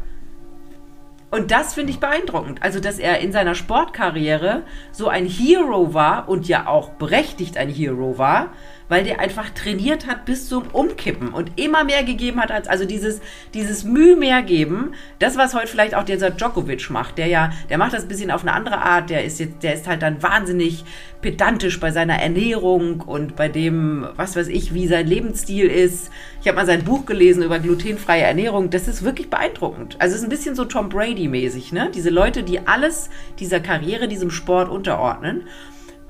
Und 1.31 1.51
das 1.51 1.73
finde 1.73 1.93
ich 1.93 1.99
beeindruckend. 1.99 2.63
Also, 2.63 2.81
dass 2.81 2.99
er 2.99 3.21
in 3.21 3.33
seiner 3.33 3.55
Sportkarriere 3.55 4.65
so 4.93 5.09
ein 5.09 5.25
Hero 5.25 5.95
war 5.95 6.29
und 6.29 6.49
ja 6.49 6.67
auch 6.67 6.91
berechtigt 6.91 7.57
ein 7.57 7.71
Hero 7.71 8.19
war, 8.19 8.51
weil 8.91 9.05
der 9.05 9.21
einfach 9.21 9.49
trainiert 9.51 10.07
hat 10.07 10.27
bis 10.27 10.49
zum 10.49 10.65
Umkippen 10.73 11.29
und 11.31 11.59
immer 11.59 11.85
mehr 11.85 12.03
gegeben 12.03 12.41
hat 12.41 12.51
als, 12.51 12.69
also 12.69 12.85
dieses, 12.85 13.21
dieses 13.55 13.85
Mühe 13.85 14.17
mehr 14.17 14.43
geben, 14.43 14.93
das, 15.21 15.39
was 15.39 15.55
heute 15.55 15.69
vielleicht 15.69 15.95
auch 15.95 16.05
dieser 16.05 16.31
Djokovic 16.31 16.91
macht, 16.91 17.17
der 17.17 17.29
ja, 17.29 17.53
der 17.71 17.79
macht 17.79 17.95
das 17.95 18.03
ein 18.03 18.09
bisschen 18.09 18.31
auf 18.31 18.43
eine 18.43 18.53
andere 18.53 18.79
Art, 18.79 19.09
der 19.09 19.25
ist 19.25 19.39
jetzt, 19.39 19.63
der 19.63 19.75
ist 19.75 19.87
halt 19.87 20.03
dann 20.03 20.23
wahnsinnig 20.23 20.85
pedantisch 21.23 21.79
bei 21.79 21.91
seiner 21.91 22.21
Ernährung 22.21 23.01
und 23.01 23.37
bei 23.37 23.49
dem, 23.49 24.07
was 24.17 24.37
weiß 24.37 24.49
ich, 24.49 24.75
wie 24.75 24.87
sein 24.89 25.07
Lebensstil 25.07 25.67
ist. 25.67 26.11
Ich 26.41 26.49
habe 26.49 26.57
mal 26.57 26.67
sein 26.67 26.85
Buch 26.85 27.07
gelesen 27.07 27.43
über 27.43 27.59
glutenfreie 27.59 28.23
Ernährung. 28.23 28.71
Das 28.71 28.89
ist 28.89 29.05
wirklich 29.05 29.29
beeindruckend. 29.31 29.97
Also 29.99 30.15
es 30.15 30.21
ist 30.21 30.27
ein 30.27 30.31
bisschen 30.31 30.55
so 30.55 30.65
Tom 30.65 30.89
Brady-mäßig, 30.89 31.73
ne? 31.73 31.91
Diese 31.95 32.11
Leute, 32.11 32.43
die 32.43 32.67
alles 32.67 33.11
dieser 33.39 33.61
Karriere, 33.61 34.09
diesem 34.09 34.31
Sport 34.31 34.71
unterordnen. 34.71 35.43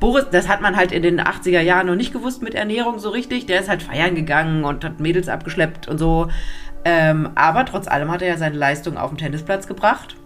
Boris, 0.00 0.26
das 0.32 0.48
hat 0.48 0.62
man 0.62 0.76
halt 0.76 0.92
in 0.92 1.02
den 1.02 1.20
80er 1.20 1.60
Jahren 1.60 1.86
noch 1.86 1.94
nicht 1.94 2.12
gewusst 2.12 2.42
mit 2.42 2.54
Ernährung 2.54 2.98
so 2.98 3.10
richtig. 3.10 3.44
Der 3.44 3.60
ist 3.60 3.68
halt 3.68 3.82
feiern 3.82 4.14
gegangen 4.14 4.64
und 4.64 4.82
hat 4.82 4.98
Mädels 4.98 5.28
abgeschleppt 5.28 5.88
und 5.88 5.98
so. 5.98 6.28
Ähm, 6.86 7.28
aber 7.34 7.66
trotz 7.66 7.86
allem 7.86 8.10
hat 8.10 8.22
er 8.22 8.28
ja 8.28 8.36
seine 8.38 8.56
Leistung 8.56 8.96
auf 8.96 9.10
den 9.10 9.18
Tennisplatz 9.18 9.66
gebracht. 9.66 10.16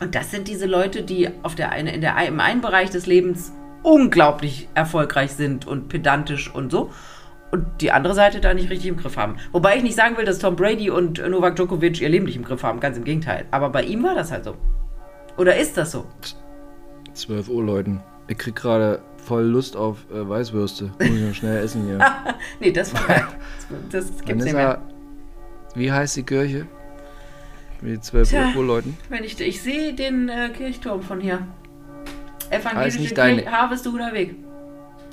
Und 0.00 0.14
das 0.14 0.30
sind 0.30 0.46
diese 0.46 0.66
Leute, 0.66 1.02
die 1.02 1.30
auf 1.42 1.54
der 1.54 1.72
eine, 1.72 1.94
in 1.94 2.02
der, 2.02 2.16
im 2.26 2.38
einen 2.40 2.60
Bereich 2.60 2.90
des 2.90 3.06
Lebens 3.06 3.52
unglaublich 3.82 4.68
erfolgreich 4.74 5.32
sind 5.32 5.66
und 5.66 5.88
pedantisch 5.88 6.54
und 6.54 6.70
so. 6.70 6.90
Und 7.50 7.66
die 7.80 7.92
andere 7.92 8.14
Seite 8.14 8.40
da 8.40 8.52
nicht 8.52 8.70
richtig 8.70 8.88
im 8.88 8.96
Griff 8.96 9.16
haben. 9.16 9.36
Wobei 9.52 9.76
ich 9.76 9.82
nicht 9.82 9.96
sagen 9.96 10.16
will, 10.18 10.24
dass 10.24 10.38
Tom 10.38 10.56
Brady 10.56 10.90
und 10.90 11.18
Novak 11.26 11.56
Djokovic 11.56 12.00
ihr 12.00 12.08
Leben 12.08 12.26
nicht 12.26 12.36
im 12.36 12.44
Griff 12.44 12.62
haben. 12.62 12.80
Ganz 12.80 12.96
im 12.96 13.04
Gegenteil. 13.04 13.46
Aber 13.50 13.70
bei 13.70 13.82
ihm 13.82 14.02
war 14.02 14.14
das 14.14 14.32
halt 14.32 14.44
so. 14.44 14.56
Oder 15.38 15.56
ist 15.56 15.76
das 15.76 15.92
so? 15.92 16.04
12 17.14 17.48
Uhr, 17.48 17.62
Leuten. 17.62 18.00
Ich 18.28 18.38
krieg 18.38 18.54
gerade 18.56 19.00
voll 19.16 19.42
Lust 19.44 19.76
auf 19.76 19.98
äh, 20.12 20.28
Weißwürste. 20.28 20.84
Muss 20.98 21.08
ich 21.08 21.20
noch 21.28 21.34
schnell 21.34 21.62
essen 21.64 21.84
hier. 21.86 21.98
Nee, 22.60 22.72
das 22.72 22.92
war. 22.94 23.28
Das 23.90 24.06
gibt's 24.24 24.44
nicht 24.44 24.54
mehr. 24.54 24.80
Wie 25.74 25.90
heißt 25.90 26.16
die 26.16 26.22
Kirche? 26.22 26.66
Mit 27.80 28.04
12 28.04 28.28
Tja. 28.28 28.52
Uhr, 28.56 28.64
Leuten. 28.64 28.96
Wenn 29.08 29.24
ich, 29.24 29.40
ich 29.40 29.60
sehe 29.60 29.92
den 29.94 30.28
äh, 30.28 30.50
Kirchturm 30.50 31.02
von 31.02 31.20
hier. 31.20 31.40
Evangelische 32.50 33.00
nicht 33.00 33.16
deine- 33.18 33.42
Kirche, 33.42 33.50
Harvestuder 33.56 34.12
Weg. 34.12 34.36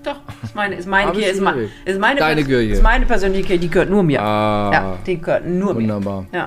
Doch, 0.03 0.21
ist 0.43 0.55
meine, 0.55 0.75
ist 0.75 0.87
meine 0.87 1.11
Kirche, 1.11 1.29
ist, 1.29 1.41
mein, 1.41 1.69
ist 1.85 1.99
meine 1.99 2.19
Deine 2.19 2.43
Kirche. 2.43 2.71
Ist 2.73 2.83
meine 2.83 3.05
persönliche 3.05 3.43
Kirche, 3.47 3.59
die 3.61 3.69
gehört 3.69 3.89
nur 3.89 4.03
mir. 4.03 4.21
Ah, 4.21 4.69
ja, 4.71 4.97
die 5.05 5.19
gehört 5.19 5.45
nur 5.45 5.73
mir. 5.73 5.81
wunderbar. 5.81 6.25
Ja, 6.31 6.45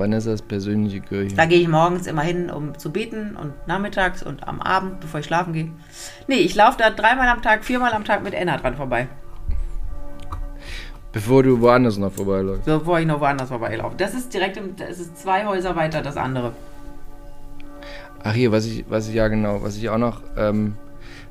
Vanessas 0.00 0.42
persönliche 0.42 1.00
Kirche. 1.00 1.36
da 1.36 1.44
gehe 1.44 1.60
ich 1.60 1.68
morgens 1.68 2.06
immer 2.08 2.22
hin, 2.22 2.50
um 2.50 2.76
zu 2.76 2.90
beten 2.90 3.36
und 3.36 3.52
nachmittags 3.68 4.22
und 4.24 4.48
am 4.48 4.60
Abend, 4.60 4.98
bevor 5.00 5.20
ich 5.20 5.26
schlafen 5.26 5.52
gehe. 5.52 5.68
Nee, 6.26 6.36
ich 6.36 6.54
laufe 6.56 6.78
da 6.78 6.90
dreimal 6.90 7.28
am 7.28 7.42
Tag, 7.42 7.64
viermal 7.64 7.92
am 7.92 8.04
Tag 8.04 8.24
mit 8.24 8.34
Enna 8.34 8.56
dran 8.56 8.74
vorbei, 8.76 9.06
Bevor 11.12 11.42
du 11.42 11.60
woanders 11.60 11.98
noch 11.98 12.12
vorbeiläufst. 12.12 12.64
bevor 12.66 13.00
ich 13.00 13.06
noch 13.06 13.20
woanders 13.20 13.48
vorbeilaufe. 13.48 13.96
Das 13.96 14.14
ist 14.14 14.32
direkt, 14.32 14.56
im, 14.56 14.76
das 14.76 14.98
ist 15.00 15.18
zwei 15.20 15.44
Häuser 15.44 15.74
weiter, 15.76 16.02
das 16.02 16.16
andere. 16.16 16.52
Ach 18.22 18.32
hier, 18.32 18.52
was 18.52 18.66
ich, 18.66 18.84
was 18.88 19.08
ich 19.08 19.14
ja 19.14 19.26
genau, 19.28 19.62
was 19.62 19.76
ich 19.76 19.88
auch 19.90 19.98
noch, 19.98 20.22
ähm, 20.36 20.76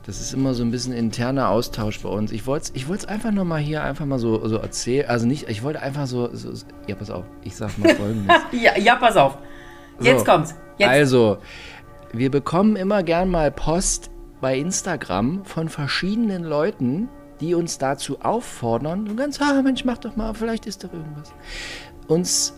das 0.05 0.21
ist 0.21 0.33
immer 0.33 0.53
so 0.53 0.63
ein 0.63 0.71
bisschen 0.71 0.93
interner 0.93 1.49
Austausch 1.49 1.99
bei 2.01 2.09
uns. 2.09 2.31
Ich 2.31 2.47
wollte 2.47 2.65
es 2.65 2.71
ich 2.75 2.87
wollt's 2.87 3.05
einfach 3.05 3.31
nochmal 3.31 3.59
hier 3.59 3.83
einfach 3.83 4.05
mal 4.05 4.19
so, 4.19 4.47
so 4.47 4.57
erzählen. 4.57 5.07
Also 5.09 5.27
nicht, 5.27 5.49
ich 5.49 5.63
wollte 5.63 5.81
einfach 5.81 6.07
so, 6.07 6.29
so, 6.33 6.51
ja 6.87 6.95
pass 6.95 7.09
auf, 7.09 7.25
ich 7.43 7.55
sag 7.55 7.77
mal 7.77 7.93
folgendes. 7.95 8.35
Ja, 8.51 8.77
ja 8.77 8.95
pass 8.95 9.17
auf. 9.17 9.37
Jetzt 9.99 10.19
So, 10.19 10.31
kommt's. 10.31 10.55
Jetzt. 10.77 10.89
Also, 10.89 11.37
wir 12.13 12.31
bekommen 12.31 12.75
immer 12.75 13.03
gern 13.03 13.29
mal 13.29 13.51
Post 13.51 14.09
bei 14.41 14.57
Instagram 14.57 15.43
von 15.43 15.67
verschiedenen 15.69 16.43
Leuten, 16.43 17.09
die 17.41 17.53
uns 17.53 17.77
dazu 17.77 18.21
auffordern, 18.21 19.07
so 19.07 19.15
ganz, 19.15 19.41
ah 19.41 19.61
Mensch, 19.61 19.85
mach 19.85 19.97
doch 19.97 20.15
mal, 20.15 20.33
vielleicht 20.33 20.65
ist 20.65 20.83
doch 20.83 20.93
irgendwas, 20.93 21.33
uns 22.07 22.53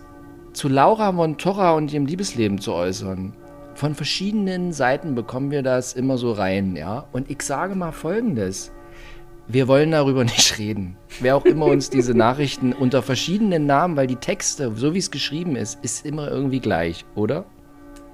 zu 0.53 0.67
Laura 0.69 1.11
von 1.13 1.37
Torra 1.37 1.71
und 1.73 1.91
ihrem 1.91 2.05
Liebesleben 2.05 2.59
zu 2.59 2.73
äußern. 2.73 3.33
Von 3.73 3.95
verschiedenen 3.95 4.73
Seiten 4.73 5.15
bekommen 5.15 5.49
wir 5.51 5.63
das 5.63 5.93
immer 5.93 6.17
so 6.17 6.31
rein, 6.33 6.75
ja. 6.75 7.05
Und 7.11 7.29
ich 7.31 7.41
sage 7.41 7.75
mal 7.75 7.91
Folgendes. 7.91 8.71
Wir 9.47 9.67
wollen 9.67 9.91
darüber 9.91 10.23
nicht 10.25 10.57
reden. 10.59 10.97
Wer 11.19 11.35
auch 11.35 11.45
immer 11.45 11.65
uns 11.65 11.89
diese 11.89 12.13
Nachrichten 12.13 12.73
unter 12.73 13.01
verschiedenen 13.01 13.65
Namen, 13.65 13.95
weil 13.95 14.07
die 14.07 14.15
Texte, 14.17 14.71
so 14.75 14.93
wie 14.93 14.99
es 14.99 15.11
geschrieben 15.11 15.55
ist, 15.55 15.83
ist 15.83 16.05
immer 16.05 16.29
irgendwie 16.29 16.59
gleich, 16.59 17.05
oder? 17.15 17.45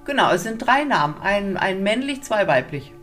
Genau, 0.05 0.31
es 0.31 0.43
sind 0.43 0.65
drei 0.65 0.83
Namen. 0.85 1.15
Ein, 1.21 1.57
ein 1.57 1.83
männlich, 1.83 2.21
zwei 2.21 2.47
weiblich. 2.47 2.93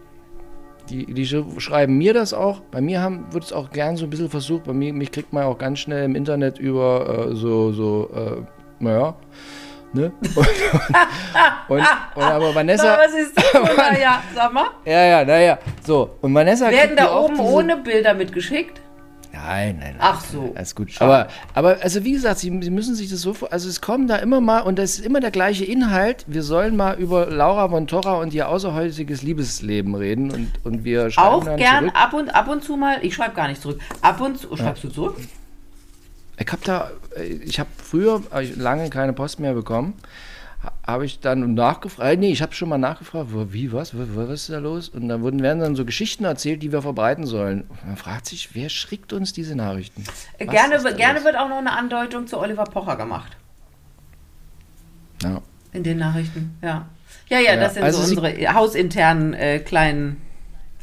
Die, 0.88 1.06
die 1.06 1.26
sch- 1.26 1.60
schreiben 1.60 1.96
mir 1.98 2.14
das 2.14 2.32
auch. 2.34 2.60
Bei 2.70 2.80
mir 2.80 3.00
haben, 3.02 3.26
wird 3.32 3.44
es 3.44 3.52
auch 3.52 3.70
gern 3.70 3.96
so 3.96 4.04
ein 4.04 4.10
bisschen 4.10 4.30
versucht. 4.30 4.64
Bei 4.64 4.72
mir, 4.72 4.92
mich 4.92 5.10
kriegt 5.12 5.32
man 5.32 5.44
auch 5.44 5.58
ganz 5.58 5.80
schnell 5.80 6.04
im 6.04 6.14
Internet 6.14 6.58
über 6.58 7.28
äh, 7.30 7.36
so, 7.36 7.72
so, 7.72 8.10
äh, 8.14 8.42
naja, 8.82 9.16
ne? 9.94 10.12
Und, 11.68 11.78
und, 11.78 11.86
und, 12.14 12.22
aber 12.22 12.54
Vanessa, 12.54 12.96
Na, 12.96 13.04
was 13.04 13.14
ist 13.14 13.36
das? 13.36 13.78
ein- 13.78 14.00
ja, 14.00 14.22
sag 14.34 14.52
mal. 14.52 14.66
ja, 14.84 15.04
ja, 15.04 15.24
naja, 15.24 15.58
so. 15.86 16.10
Und 16.20 16.34
Vanessa 16.34 16.70
Werden 16.70 16.96
da 16.96 17.16
oben 17.16 17.34
diese, 17.36 17.42
ohne 17.48 17.76
Bilder 17.78 18.14
mitgeschickt? 18.14 18.80
Nein, 19.32 19.78
nein. 19.80 19.96
Ach 19.98 20.20
so. 20.24 20.52
Alles 20.54 20.76
gut. 20.76 20.90
Aber, 21.00 21.26
aber, 21.54 21.78
also 21.82 22.04
wie 22.04 22.12
gesagt, 22.12 22.38
Sie, 22.38 22.56
Sie 22.62 22.70
müssen 22.70 22.94
sich 22.94 23.10
das 23.10 23.20
so 23.20 23.34
vor. 23.34 23.52
Also 23.52 23.68
es 23.68 23.80
kommen 23.80 24.06
da 24.06 24.16
immer 24.16 24.40
mal, 24.40 24.60
und 24.60 24.78
das 24.78 24.92
ist 24.98 25.04
immer 25.04 25.18
der 25.18 25.32
gleiche 25.32 25.64
Inhalt. 25.64 26.24
Wir 26.28 26.44
sollen 26.44 26.76
mal 26.76 26.94
über 27.00 27.26
Laura 27.26 27.68
von 27.68 27.88
Torra 27.88 28.14
und 28.14 28.32
ihr 28.32 28.48
außerhäusiges 28.48 29.22
Liebesleben 29.22 29.96
reden. 29.96 30.30
Und, 30.30 30.52
und 30.62 30.84
wir 30.84 31.10
schreiben 31.10 31.28
Auch 31.28 31.44
dann 31.44 31.56
gern 31.56 31.78
zurück. 31.86 31.96
ab 32.00 32.12
und 32.12 32.28
ab 32.34 32.48
und 32.48 32.62
zu 32.62 32.76
mal. 32.76 32.98
Ich 33.02 33.14
schreibe 33.16 33.34
gar 33.34 33.48
nicht 33.48 33.60
zurück. 33.60 33.80
Ab 34.02 34.20
und 34.20 34.38
zu. 34.38 34.56
Schreibst 34.56 34.84
du 34.84 34.88
zurück? 34.88 35.16
Ich 36.38 36.50
habe 36.52 36.62
da, 36.64 36.90
äh, 37.16 37.24
ich 37.24 37.60
habe 37.60 37.68
früher 37.76 38.22
lange 38.56 38.90
keine 38.90 39.12
Post 39.12 39.40
mehr 39.40 39.54
bekommen. 39.54 39.94
Ha- 40.62 40.72
Habe 40.86 41.04
ich 41.06 41.20
dann 41.20 41.54
nachgefragt, 41.54 42.12
äh, 42.12 42.16
nee, 42.16 42.32
ich 42.32 42.42
habe 42.42 42.54
schon 42.54 42.68
mal 42.68 42.78
nachgefragt, 42.78 43.28
wie, 43.52 43.72
was, 43.72 43.92
was, 43.94 44.30
ist 44.30 44.50
da 44.50 44.58
los? 44.58 44.88
Und 44.88 45.08
da 45.08 45.20
wurden, 45.20 45.42
werden 45.42 45.60
dann 45.60 45.76
so 45.76 45.84
Geschichten 45.84 46.24
erzählt, 46.24 46.62
die 46.62 46.72
wir 46.72 46.82
verbreiten 46.82 47.26
sollen. 47.26 47.62
Und 47.68 47.86
man 47.86 47.96
fragt 47.96 48.26
sich, 48.26 48.54
wer 48.54 48.68
schickt 48.68 49.12
uns 49.12 49.32
diese 49.32 49.54
Nachrichten? 49.54 50.04
Äh, 50.38 50.46
Was 50.46 50.54
Gerne, 50.54 50.94
gerne 50.96 51.14
los? 51.18 51.24
wird 51.24 51.36
auch 51.36 51.48
noch 51.48 51.58
eine 51.58 51.72
Andeutung 51.72 52.26
zu 52.26 52.38
Oliver 52.38 52.64
Pocher 52.64 52.96
gemacht. 52.96 53.36
Ja. 55.22 55.40
In 55.72 55.82
den 55.82 55.98
Nachrichten, 55.98 56.56
ja. 56.62 56.86
Ja, 57.28 57.38
ja, 57.38 57.54
Ja, 57.54 57.56
das 57.60 57.74
sind 57.74 57.82
also 57.84 58.02
so 58.02 58.08
unsere 58.20 58.54
hausinternen 58.54 59.34
äh, 59.34 59.58
kleinen 59.60 60.20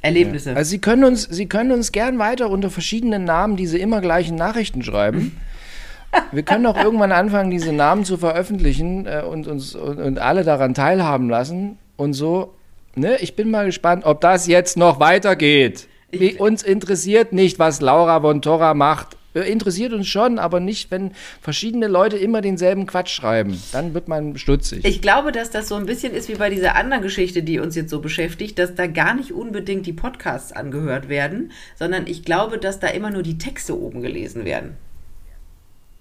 Erlebnisse. 0.02 0.56
Also 0.56 0.70
Sie 0.70 0.80
können 0.80 1.04
uns, 1.04 1.24
Sie 1.24 1.46
können 1.48 1.72
uns 1.72 1.92
gern 1.92 2.20
weiter 2.20 2.50
unter 2.50 2.70
verschiedenen 2.70 3.24
Namen 3.24 3.56
diese 3.56 3.78
immer 3.78 4.02
gleichen 4.02 4.36
Nachrichten 4.36 4.84
schreiben. 4.84 5.40
Wir 6.32 6.44
können 6.44 6.66
auch 6.66 6.78
irgendwann 6.78 7.12
anfangen, 7.12 7.52
diese 7.52 7.72
Namen 7.72 8.04
zu 8.04 8.18
veröffentlichen 8.18 9.06
äh, 9.06 9.24
und 9.28 9.48
uns 9.48 9.76
und, 9.76 9.98
und 10.00 10.20
alle 10.20 10.44
daran 10.44 10.74
teilhaben 10.74 11.30
lassen 11.30 11.78
und 11.96 12.14
so. 12.14 12.54
Ne? 12.96 13.18
Ich 13.22 13.36
bin 13.36 13.50
mal 13.50 13.66
gespannt, 13.66 14.04
ob 14.06 14.20
das 14.20 14.48
jetzt 14.48 14.76
noch 14.76 15.00
weitergeht. 15.00 15.88
Wie, 16.12 16.34
uns 16.34 16.64
interessiert 16.64 17.32
nicht, 17.32 17.60
was 17.60 17.80
Laura 17.80 18.20
von 18.20 18.42
Torra 18.42 18.74
macht. 18.74 19.16
Äh, 19.34 19.52
Interessiert 19.52 19.94
uns 19.94 20.08
schon, 20.08 20.39
aber 20.39 20.60
nicht, 20.60 20.91
wenn 20.91 21.12
verschiedene 21.41 21.88
Leute 21.88 22.17
immer 22.17 22.41
denselben 22.41 22.86
Quatsch 22.86 23.12
schreiben. 23.12 23.62
Dann 23.72 23.94
wird 23.94 24.08
man 24.08 24.38
stutzig. 24.38 24.84
Ich 24.86 25.02
glaube, 25.02 25.32
dass 25.32 25.50
das 25.50 25.67
so 25.67 25.76
ein 25.76 25.86
bisschen 25.86 26.13
ist 26.13 26.30
wie 26.30 26.36
bei 26.36 26.50
dieser 26.50 26.76
anderen 26.76 27.04
Geschichte, 27.04 27.44
die 27.44 27.60
uns 27.60 27.76
jetzt 27.76 27.89
so 27.89 28.00
beschäftigt, 28.00 28.60
dass 28.60 28.76
da 28.76 28.88
gar 28.88 29.13
nicht 29.13 29.32
unbedingt 29.32 29.86
die 29.86 29.94
Podcasts 29.94 30.52
angehört 30.52 31.10
werden, 31.10 31.52
sondern 31.78 32.08
ich 32.08 32.24
glaube, 32.24 32.58
dass 32.58 32.80
da 32.80 32.88
immer 32.88 33.10
nur 33.10 33.24
die 33.24 33.38
Texte 33.38 33.80
oben 33.80 34.02
gelesen 34.02 34.46
werden. 34.46 34.76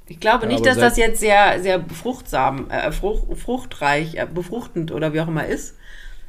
Ich 0.09 0.19
glaube 0.19 0.47
Ja, 0.47 0.53
nicht, 0.53 0.67
dass 0.67 0.77
das 0.77 0.97
jetzt 0.97 1.21
sehr, 1.21 1.61
sehr 1.63 1.85
fruchtsam, 1.89 2.69
äh, 2.69 2.91
frucht, 2.91 3.39
fruchtreich, 3.39 4.17
äh, 4.17 4.27
befruchtend 4.27 4.91
oder 4.91 5.13
wie 5.13 5.21
auch 5.21 5.29
immer 5.29 5.47
ist. 5.47 5.77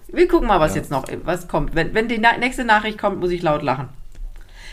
Wir 0.07 0.27
gucken 0.27 0.47
mal, 0.47 0.59
was 0.59 0.75
jetzt 0.75 0.91
noch, 0.91 1.05
was 1.23 1.47
kommt. 1.47 1.73
Wenn, 1.73 1.93
wenn 1.95 2.07
die 2.07 2.19
na 2.19 2.37
nächste 2.37 2.63
Nachricht 2.63 2.99
kommt, 2.99 3.19
muss 3.19 3.31
ich 3.31 3.41
laut 3.41 3.63
lachen. 3.63 3.89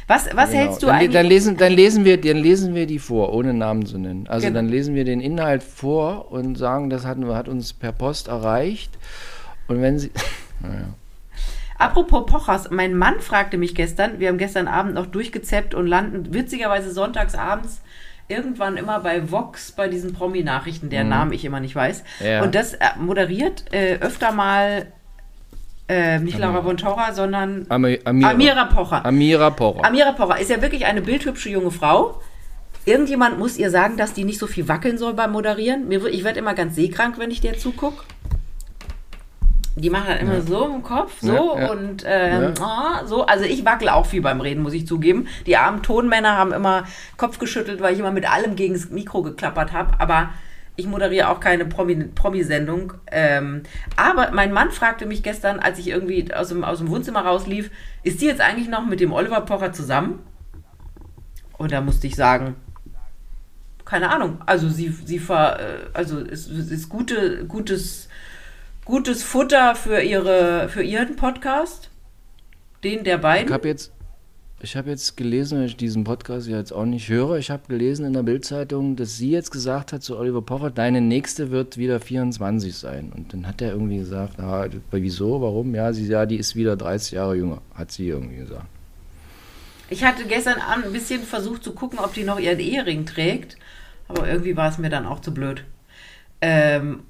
Was, 0.09 0.27
was 0.35 0.51
Genau. 0.51 0.63
hältst 0.63 0.83
du 0.83 0.87
dann, 0.87 0.97
eigentlich? 0.97 1.13
Dann 1.13 1.27
lesen, 1.27 1.57
dann, 1.59 1.73
lesen 1.73 2.05
wir, 2.05 2.21
dann 2.21 2.39
lesen 2.39 2.75
wir 2.75 2.87
die 2.87 2.99
vor, 2.99 3.33
ohne 3.35 3.55
Namen 3.55 3.87
zu 3.87 3.99
nennen. 3.99 4.27
Also 4.27 4.47
Genau. 4.47 4.59
dann 4.59 4.69
lesen 4.69 4.95
wir 4.95 5.05
den 5.05 5.21
Inhalt 5.21 5.63
vor 5.63 6.33
und 6.33 6.57
sagen, 6.57 6.89
das 6.91 7.05
hat, 7.07 7.19
hat 7.19 7.49
uns 7.49 7.75
per 7.75 7.93
Post 7.93 8.29
erreicht. 8.29 8.91
Und 9.69 9.81
wenn 9.81 9.99
Sie. 9.99 10.11
Naja. 10.61 10.89
Apropos 11.79 12.27
Pochers, 12.27 12.71
mein 12.73 12.97
Mann 12.97 13.21
fragte 13.21 13.57
mich 13.59 13.77
gestern, 13.77 14.19
wir 14.19 14.27
haben 14.27 14.39
gestern 14.39 14.67
Abend 14.67 14.95
noch 14.95 15.07
durchgezappt 15.07 15.73
und 15.73 15.87
landen 15.87 16.35
witzigerweise 16.35 16.91
sonntags 16.91 17.37
abends 17.37 17.81
irgendwann 18.27 18.77
immer 18.77 18.99
bei 19.01 19.31
Vox, 19.31 19.71
bei 19.73 19.87
diesen 19.89 20.13
Promi-Nachrichten, 20.13 20.91
deren 20.91 21.09
Namen 21.09 21.33
ich 21.33 21.45
immer 21.45 21.61
nicht 21.61 21.77
weiß. 21.77 22.03
Mhm. 22.21 22.27
Ja. 22.27 22.43
Und 22.43 22.55
das 22.57 22.75
äh, 22.75 22.79
moderiert 22.99 23.65
äh, 23.73 23.99
öfter 24.01 24.33
mal 24.33 24.87
äh, 25.89 26.19
nicht 26.19 26.39
Laura 26.39 26.63
von 26.63 26.77
Torra, 26.77 27.13
sondern 27.13 27.67
Ami- 27.69 28.01
Amira. 28.05 28.31
Amira 28.31 28.65
Pocher. 28.67 29.05
Amira 29.07 29.51
Pocher. 29.51 29.85
Amira 29.85 30.13
Pocher 30.13 30.39
ist 30.39 30.51
ja 30.51 30.61
wirklich 30.61 30.85
eine 30.87 31.01
bildhübsche 31.03 31.49
junge 31.51 31.71
Frau. 31.71 32.21
Irgendjemand 32.85 33.39
muss 33.39 33.59
ihr 33.59 33.71
sagen, 33.71 33.97
dass 33.97 34.13
die 34.15 34.25
nicht 34.25 34.39
so 34.39 34.47
viel 34.47 34.69
wackeln 34.69 34.99
soll 34.99 35.15
beim 35.15 35.33
Moderieren. 35.33 35.89
Mir, 35.89 36.05
ich 36.07 36.25
werde 36.25 36.39
immer 36.39 36.55
ganz 36.55 36.75
seekrank, 36.77 37.19
wenn 37.19 37.31
ich 37.31 37.41
der 37.41 37.59
zugucke. 37.59 38.03
Die 39.77 39.91
macht 39.91 40.09
dann 40.09 40.19
immer 40.19 40.41
so 40.41 40.65
im 40.67 40.83
Kopf, 40.83 41.21
so 41.21 41.33
Ja, 41.57 41.61
ja. 41.61 41.71
und 41.71 42.03
ähm, 42.05 42.55
ah, 42.61 43.07
so. 43.07 43.25
Also 43.27 43.45
ich 43.45 43.65
wackel 43.65 43.89
auch 43.91 44.07
viel 44.07 44.21
beim 44.23 44.41
Reden, 44.41 44.63
muss 44.63 44.73
ich 44.73 44.87
zugeben. 44.89 45.29
Die 45.47 45.57
armen 45.57 45.83
Tonmänner 45.83 46.37
haben 46.37 46.53
immer 46.53 46.85
Kopf 47.17 47.39
geschüttelt, 47.39 47.81
weil 47.81 47.93
ich 47.93 48.01
immer 48.01 48.11
mit 48.11 48.29
allem 48.29 48.57
gegen 48.57 48.75
das 48.75 48.91
Mikro 48.91 49.23
geklappert 49.23 49.73
habe. 49.73 49.93
Aber 50.01 50.31
ich 50.79 50.87
moderiere 50.87 51.29
auch 51.29 51.41
keine 51.41 51.65
Promi- 51.65 52.15
Promi-Sendung. 52.15 52.95
ähm, 53.11 53.65
aber 53.97 54.31
mein 54.33 54.53
Mann 54.53 54.71
fragte 54.71 55.07
mich 55.07 55.23
gestern, 55.25 55.59
als 55.59 55.79
ich 55.81 55.89
irgendwie 55.89 56.33
aus 56.33 56.49
dem, 56.49 56.63
aus 56.65 56.79
dem 56.79 56.89
Wohnzimmer 56.89 57.21
rauslief, 57.23 57.71
ist 58.05 58.21
die 58.21 58.27
jetzt 58.27 58.41
eigentlich 58.41 58.69
noch 58.69 58.87
mit 58.87 59.01
dem 59.01 59.13
Oliver 59.13 59.41
Pocher 59.41 59.73
zusammen? 59.73 60.21
Und 61.59 61.73
da 61.73 61.81
musste 61.81 62.07
ich 62.07 62.15
sagen, 62.15 62.55
keine 63.85 64.11
Ahnung. 64.11 64.39
Also 64.47 64.69
sie, 64.69 64.89
sie 65.05 65.19
ver, 65.19 65.59
äh, 65.59 65.79
also 65.95 66.21
es, 66.21 66.49
es 66.49 66.71
ist 66.71 66.89
gute, 66.89 67.45
gutes, 67.47 68.09
gutes 68.85 69.25
Futter 69.25 69.75
für 69.75 70.01
ihre, 70.01 70.69
für 70.69 70.83
ihren 70.85 71.17
Podcast. 71.17 71.91
Den 72.85 73.03
der 73.03 73.17
Ich 73.17 73.23
beiden. 73.23 73.53
habe 73.53 73.67
jetzt, 73.67 73.93
ich 74.61 74.77
hab 74.77 74.87
jetzt 74.87 75.17
gelesen, 75.17 75.59
weil 75.59 75.67
ich 75.67 75.77
diesen 75.77 76.05
Podcast 76.05 76.49
ja 76.49 76.59
jetzt 76.59 76.73
auch 76.73 76.85
nicht 76.85 77.09
höre, 77.09 77.37
ich 77.37 77.51
habe 77.51 77.63
gelesen 77.69 78.05
in 78.05 78.13
der 78.13 78.25
Bildzeitung, 78.25 78.97
dass 78.97 79.17
sie 79.17 79.31
jetzt 79.31 79.53
gesagt 79.53 79.93
hat 79.93 80.03
zu 80.03 80.19
Oliver 80.19 80.43
Pocher, 80.43 80.71
deine 80.71 81.01
nächste 81.01 81.51
wird 81.51 81.77
wieder 81.77 82.01
24 82.01 82.75
sein. 82.75 83.13
Und 83.15 83.33
dann 83.33 83.47
hat 83.47 83.63
er 83.63 83.71
irgendwie 83.73 83.99
gesagt, 83.99 84.41
ah, 84.41 84.67
wieso, 84.91 85.41
warum? 85.41 85.75
Ja, 85.75 85.93
sie, 85.93 86.07
ja, 86.07 86.27
die 86.27 86.37
ist 86.37 86.57
wieder 86.57 86.77
30 86.77 87.13
Jahre 87.13 87.37
jünger, 87.37 87.63
hat 87.75 87.93
sie 87.93 88.09
irgendwie 88.09 88.37
gesagt. 88.37 88.67
Ich 89.91 90.05
hatte 90.05 90.25
gestern 90.25 90.61
Abend 90.61 90.87
ein 90.87 90.93
bisschen 90.93 91.23
versucht 91.23 91.63
zu 91.63 91.73
gucken, 91.73 92.01
ob 92.01 92.13
die 92.13 92.25
noch 92.25 92.39
ihren 92.39 92.59
Ehering 92.59 93.07
trägt. 93.07 93.57
Aber 94.09 94.29
irgendwie 94.29 94.57
war 94.57 94.69
es 94.69 94.79
mir 94.79 94.91
dann 94.91 95.07
auch 95.07 95.21
zu 95.21 95.33
blöd. 95.33 95.65
Ähm, 96.41 97.05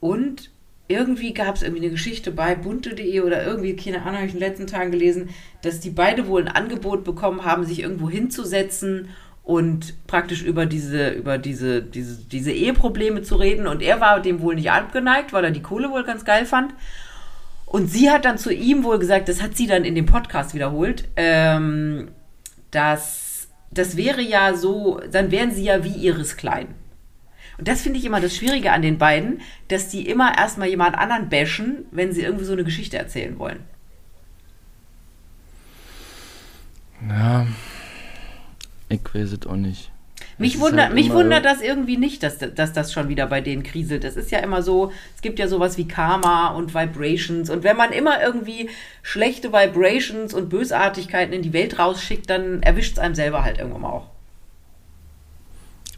und 0.00 0.50
irgendwie 0.88 1.34
gab 1.34 1.56
es 1.56 1.62
irgendwie 1.62 1.82
eine 1.82 1.90
Geschichte 1.90 2.30
bei 2.30 2.54
bunte.de 2.54 3.20
oder 3.20 3.44
irgendwie, 3.44 3.74
keine 3.74 4.02
Ahnung, 4.02 4.16
habe 4.16 4.26
ich 4.26 4.34
in 4.34 4.40
den 4.40 4.48
letzten 4.48 4.66
Tagen 4.66 4.92
gelesen, 4.92 5.30
dass 5.62 5.80
die 5.80 5.90
beide 5.90 6.28
wohl 6.28 6.42
ein 6.42 6.48
Angebot 6.48 7.04
bekommen 7.04 7.44
haben, 7.44 7.64
sich 7.64 7.80
irgendwo 7.80 8.08
hinzusetzen 8.08 9.08
und 9.42 10.06
praktisch 10.06 10.42
über 10.42 10.66
diese, 10.66 11.10
über 11.10 11.38
diese, 11.38 11.82
diese, 11.82 12.18
diese 12.24 12.52
Eheprobleme 12.52 13.22
zu 13.22 13.36
reden. 13.36 13.66
Und 13.66 13.82
er 13.82 14.00
war 14.00 14.20
dem 14.20 14.40
wohl 14.40 14.54
nicht 14.54 14.70
abgeneigt, 14.70 15.32
weil 15.32 15.44
er 15.44 15.50
die 15.50 15.62
Kohle 15.62 15.90
wohl 15.90 16.04
ganz 16.04 16.24
geil 16.24 16.46
fand. 16.46 16.74
Und 17.64 17.90
sie 17.90 18.10
hat 18.10 18.24
dann 18.24 18.38
zu 18.38 18.52
ihm 18.52 18.84
wohl 18.84 18.98
gesagt, 18.98 19.28
das 19.28 19.42
hat 19.42 19.56
sie 19.56 19.66
dann 19.66 19.84
in 19.84 19.96
dem 19.96 20.06
Podcast 20.06 20.54
wiederholt, 20.54 21.08
ähm, 21.16 22.08
dass 22.70 23.48
das 23.72 23.96
wäre 23.96 24.22
ja 24.22 24.54
so, 24.54 25.00
dann 25.10 25.30
wären 25.30 25.50
sie 25.50 25.64
ja 25.64 25.84
wie 25.84 25.92
ihres 25.92 26.36
Klein. 26.36 26.68
Und 27.58 27.68
das 27.68 27.82
finde 27.82 27.98
ich 27.98 28.04
immer 28.04 28.20
das 28.20 28.36
Schwierige 28.36 28.72
an 28.72 28.82
den 28.82 28.98
beiden, 28.98 29.40
dass 29.68 29.88
die 29.88 30.06
immer 30.06 30.36
erstmal 30.36 30.68
jemand 30.68 30.96
anderen 30.96 31.28
bashen, 31.28 31.86
wenn 31.90 32.12
sie 32.12 32.22
irgendwie 32.22 32.44
so 32.44 32.52
eine 32.52 32.64
Geschichte 32.64 32.98
erzählen 32.98 33.38
wollen. 33.38 33.60
Ja, 37.08 37.46
ich 38.88 39.00
weiß 39.12 39.32
es 39.32 39.46
auch 39.46 39.56
nicht. 39.56 39.90
Mich, 40.38 40.56
ist 40.56 40.60
wundert, 40.60 40.86
halt 40.86 40.94
mich 40.94 41.12
wundert 41.12 41.46
das 41.46 41.62
irgendwie 41.62 41.96
nicht, 41.96 42.22
dass, 42.22 42.38
dass 42.38 42.72
das 42.72 42.92
schon 42.92 43.08
wieder 43.08 43.26
bei 43.26 43.40
denen 43.40 43.62
kriselt. 43.62 44.04
Es 44.04 44.16
ist 44.16 44.30
ja 44.30 44.38
immer 44.40 44.62
so, 44.62 44.92
es 45.14 45.22
gibt 45.22 45.38
ja 45.38 45.48
sowas 45.48 45.78
wie 45.78 45.88
Karma 45.88 46.48
und 46.48 46.74
Vibrations. 46.74 47.48
Und 47.48 47.64
wenn 47.64 47.76
man 47.76 47.92
immer 47.92 48.22
irgendwie 48.22 48.68
schlechte 49.02 49.52
Vibrations 49.52 50.34
und 50.34 50.50
Bösartigkeiten 50.50 51.32
in 51.32 51.42
die 51.42 51.54
Welt 51.54 51.78
rausschickt, 51.78 52.28
dann 52.28 52.62
erwischt 52.62 52.94
es 52.94 52.98
einem 52.98 53.14
selber 53.14 53.44
halt 53.44 53.58
irgendwann 53.58 53.82
mal 53.82 53.90
auch. 53.90 54.15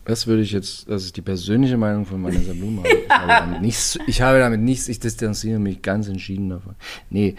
Das 0.08 0.26
würde 0.26 0.40
ich 0.40 0.52
jetzt, 0.52 0.88
das 0.88 1.04
ist 1.04 1.16
die 1.18 1.20
persönliche 1.22 1.76
Meinung 1.76 2.06
von 2.06 2.24
Vanessa 2.24 2.54
Blume. 2.54 2.82
Ich 2.88 3.10
habe 3.10 3.28
damit 3.28 3.60
nichts, 3.60 3.98
ich 4.06 4.22
habe 4.22 4.38
damit 4.38 4.60
nichts, 4.62 4.88
ich 4.88 4.98
distanziere 5.00 5.58
mich 5.58 5.82
ganz 5.82 6.08
entschieden 6.08 6.48
davon. 6.48 6.74
Nee. 7.10 7.36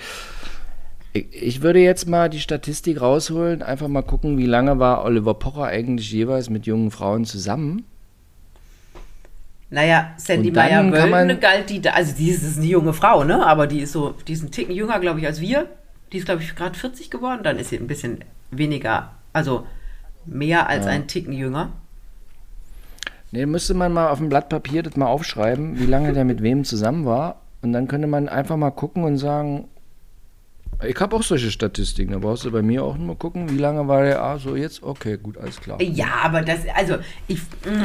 Ich, 1.14 1.62
würde 1.64 1.80
jetzt 1.80 2.08
mal 2.08 2.30
die 2.30 2.40
Statistik 2.40 3.02
rausholen, 3.02 3.64
einfach 3.64 3.88
mal 3.88 4.04
gucken, 4.04 4.38
wie 4.38 4.46
lange 4.46 4.78
war 4.78 5.04
Oliver 5.04 5.34
Pocher 5.34 5.64
eigentlich 5.64 6.12
jeweils 6.12 6.52
mit 6.52 6.68
jungen 6.68 6.92
Frauen 6.92 7.26
zusammen. 7.26 7.86
Naja, 9.72 10.14
Sandy 10.18 10.52
man- 10.52 11.40
galt 11.40 11.72
die, 11.72 11.82
da- 11.82 11.94
also 11.94 12.14
die 12.16 12.30
ist, 12.30 12.44
ist 12.44 12.58
eine 12.58 12.68
junge 12.68 12.94
Frau, 12.94 13.24
ne? 13.24 13.44
Aber 13.48 13.66
die 13.66 13.80
ist 13.80 13.94
so, 13.94 14.14
die 14.28 14.34
ist 14.34 14.44
ein 14.44 14.52
Ticken 14.52 14.76
jünger, 14.76 15.00
glaube 15.00 15.20
ich, 15.20 15.26
als 15.26 15.42
wir. 15.42 15.66
Die 16.14 16.18
ist, 16.18 16.26
glaube 16.26 16.44
ich, 16.44 16.56
gerade 16.56 16.78
40 16.78 17.10
geworden. 17.10 17.42
Dann 17.44 17.58
ist 17.58 17.70
sie 17.70 17.78
ein 17.78 17.88
bisschen 17.88 18.24
weniger, 18.52 19.12
also 19.34 19.66
mehr 20.28 20.70
als 20.70 20.86
Ja. 20.86 20.92
ein 20.92 21.08
Ticken 21.08 21.34
jünger. 21.34 21.72
Nee, 23.32 23.46
müsste 23.46 23.74
man 23.74 23.94
mal 23.94 24.10
auf 24.10 24.18
dem 24.18 24.30
Blatt 24.30 24.50
Papier 24.50 24.82
das 24.82 24.98
mal 24.98 25.08
aufschreiben, 25.08 25.80
wie 25.80 25.86
lange 25.86 26.14
der 26.14 26.26
mit 26.26 26.42
wem 26.42 26.64
zusammen 26.64 27.06
war. 27.06 27.42
Und 27.62 27.74
dann 27.74 27.88
könnte 27.88 28.08
man 28.08 28.30
einfach 28.30 28.58
mal 28.58 28.72
gucken 28.72 29.04
und 29.04 29.18
sagen, 29.18 29.68
Ich 30.82 30.98
habe 31.00 31.16
auch 31.16 31.24
solche 31.24 31.52
Statistiken. 31.52 32.14
Da 32.14 32.20
brauchst 32.20 32.46
du 32.46 32.52
bei 32.52 32.62
mir 32.62 32.84
auch 32.86 32.96
nur 32.96 33.08
mal 33.08 33.16
gucken, 33.16 33.50
wie 33.50 33.58
lange 33.58 33.86
war 33.88 34.04
der 34.04 34.22
A 34.22 34.38
so 34.38 34.56
jetzt? 34.56 34.82
Okay, 34.82 35.18
gut, 35.18 35.38
alles 35.38 35.60
klar. 35.60 35.82
Ja, 35.82 36.08
aber 36.24 36.42
das, 36.42 36.60
also, 36.74 36.96
ich, 37.28 37.40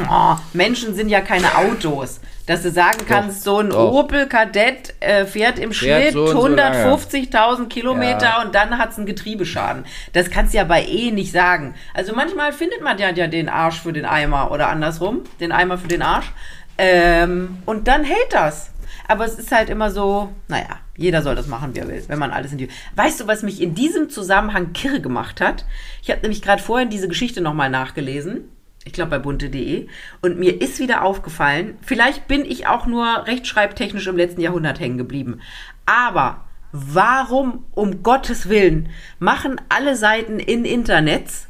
oh, 0.08 0.36
Menschen 0.52 0.94
sind 0.94 1.08
ja 1.08 1.20
keine 1.20 1.56
Autos. 1.56 2.20
Dass 2.46 2.62
du 2.62 2.70
sagen 2.70 2.98
kannst, 3.08 3.42
so 3.42 3.58
ein 3.58 3.70
doch. 3.70 3.90
Opel 3.90 4.26
Kadett 4.28 4.94
äh, 5.00 5.24
fährt 5.24 5.58
im 5.58 5.72
Fährt 5.72 6.02
Schnitt 6.02 6.12
so 6.12 6.24
und 6.24 6.30
so 6.32 6.46
lange. 6.48 6.94
150.000 6.94 7.68
Kilometer 7.68 8.26
Ja. 8.26 8.42
und 8.42 8.54
dann 8.54 8.76
hat 8.78 8.90
es 8.90 8.98
einen 8.98 9.06
Getriebeschaden. 9.06 9.84
Das 10.12 10.30
kannst 10.30 10.52
du 10.52 10.58
ja 10.58 10.64
bei 10.64 10.84
E 10.84 11.10
nicht 11.10 11.32
sagen. 11.32 11.74
Also 11.94 12.14
manchmal 12.14 12.52
findet 12.52 12.82
man 12.82 12.98
ja, 12.98 13.10
ja 13.10 13.26
den 13.28 13.48
Arsch 13.48 13.80
für 13.80 13.94
den 13.94 14.04
Eimer 14.04 14.50
oder 14.52 14.68
andersrum, 14.68 15.22
den 15.40 15.52
Eimer 15.52 15.78
für 15.78 15.88
den 15.88 16.02
Arsch. 16.02 16.30
Ähm, 16.76 17.58
und 17.64 17.88
dann 17.88 18.04
hält 18.04 18.32
das. 18.32 18.70
Aber 19.08 19.24
es 19.24 19.38
ist 19.38 19.50
halt 19.50 19.70
immer 19.70 19.90
so, 19.90 20.28
naja, 20.48 20.78
jeder 20.96 21.22
soll 21.22 21.34
das 21.34 21.48
machen, 21.48 21.74
wie 21.74 21.80
er 21.80 21.88
will, 21.88 22.04
wenn 22.06 22.18
man 22.18 22.30
alles 22.30 22.52
in 22.52 22.58
die. 22.58 22.68
Weißt 22.96 23.20
du, 23.20 23.26
was 23.26 23.42
mich 23.42 23.60
in 23.60 23.74
diesem 23.74 24.10
Zusammenhang 24.10 24.72
kirre 24.72 25.00
gemacht 25.00 25.40
hat? 25.40 25.64
Ich 26.02 26.10
habe 26.10 26.20
nämlich 26.20 26.42
gerade 26.42 26.62
vorhin 26.62 26.90
diese 26.90 27.08
Geschichte 27.08 27.40
nochmal 27.40 27.70
nachgelesen. 27.70 28.48
Ich 28.84 28.92
glaube 28.92 29.10
bei 29.10 29.18
bunte.de. 29.18 29.88
Und 30.20 30.38
mir 30.38 30.60
ist 30.60 30.78
wieder 30.78 31.02
aufgefallen, 31.02 31.78
vielleicht 31.82 32.28
bin 32.28 32.44
ich 32.44 32.66
auch 32.66 32.86
nur 32.86 33.26
rechtschreibtechnisch 33.26 34.06
im 34.06 34.16
letzten 34.16 34.40
Jahrhundert 34.40 34.78
hängen 34.78 34.98
geblieben. 34.98 35.40
Aber 35.86 36.44
warum, 36.70 37.64
um 37.72 38.02
Gottes 38.02 38.48
Willen, 38.48 38.90
machen 39.18 39.60
alle 39.68 39.96
Seiten 39.96 40.38
in 40.38 40.64
Internets 40.64 41.48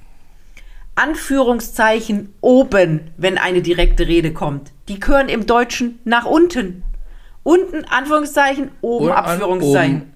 Anführungszeichen 0.97 2.33
oben, 2.41 3.11
wenn 3.17 3.37
eine 3.37 3.63
direkte 3.63 4.07
Rede 4.07 4.33
kommt? 4.33 4.73
Die 4.89 5.01
gehören 5.01 5.29
im 5.29 5.45
Deutschen 5.45 5.99
nach 6.05 6.25
unten. 6.25 6.85
Unten 7.45 7.85
Anführungszeichen, 7.85 8.73
oben 8.81 9.13
an 9.13 9.25
Abführungszeichen. 9.25 9.97
oben. 9.97 10.15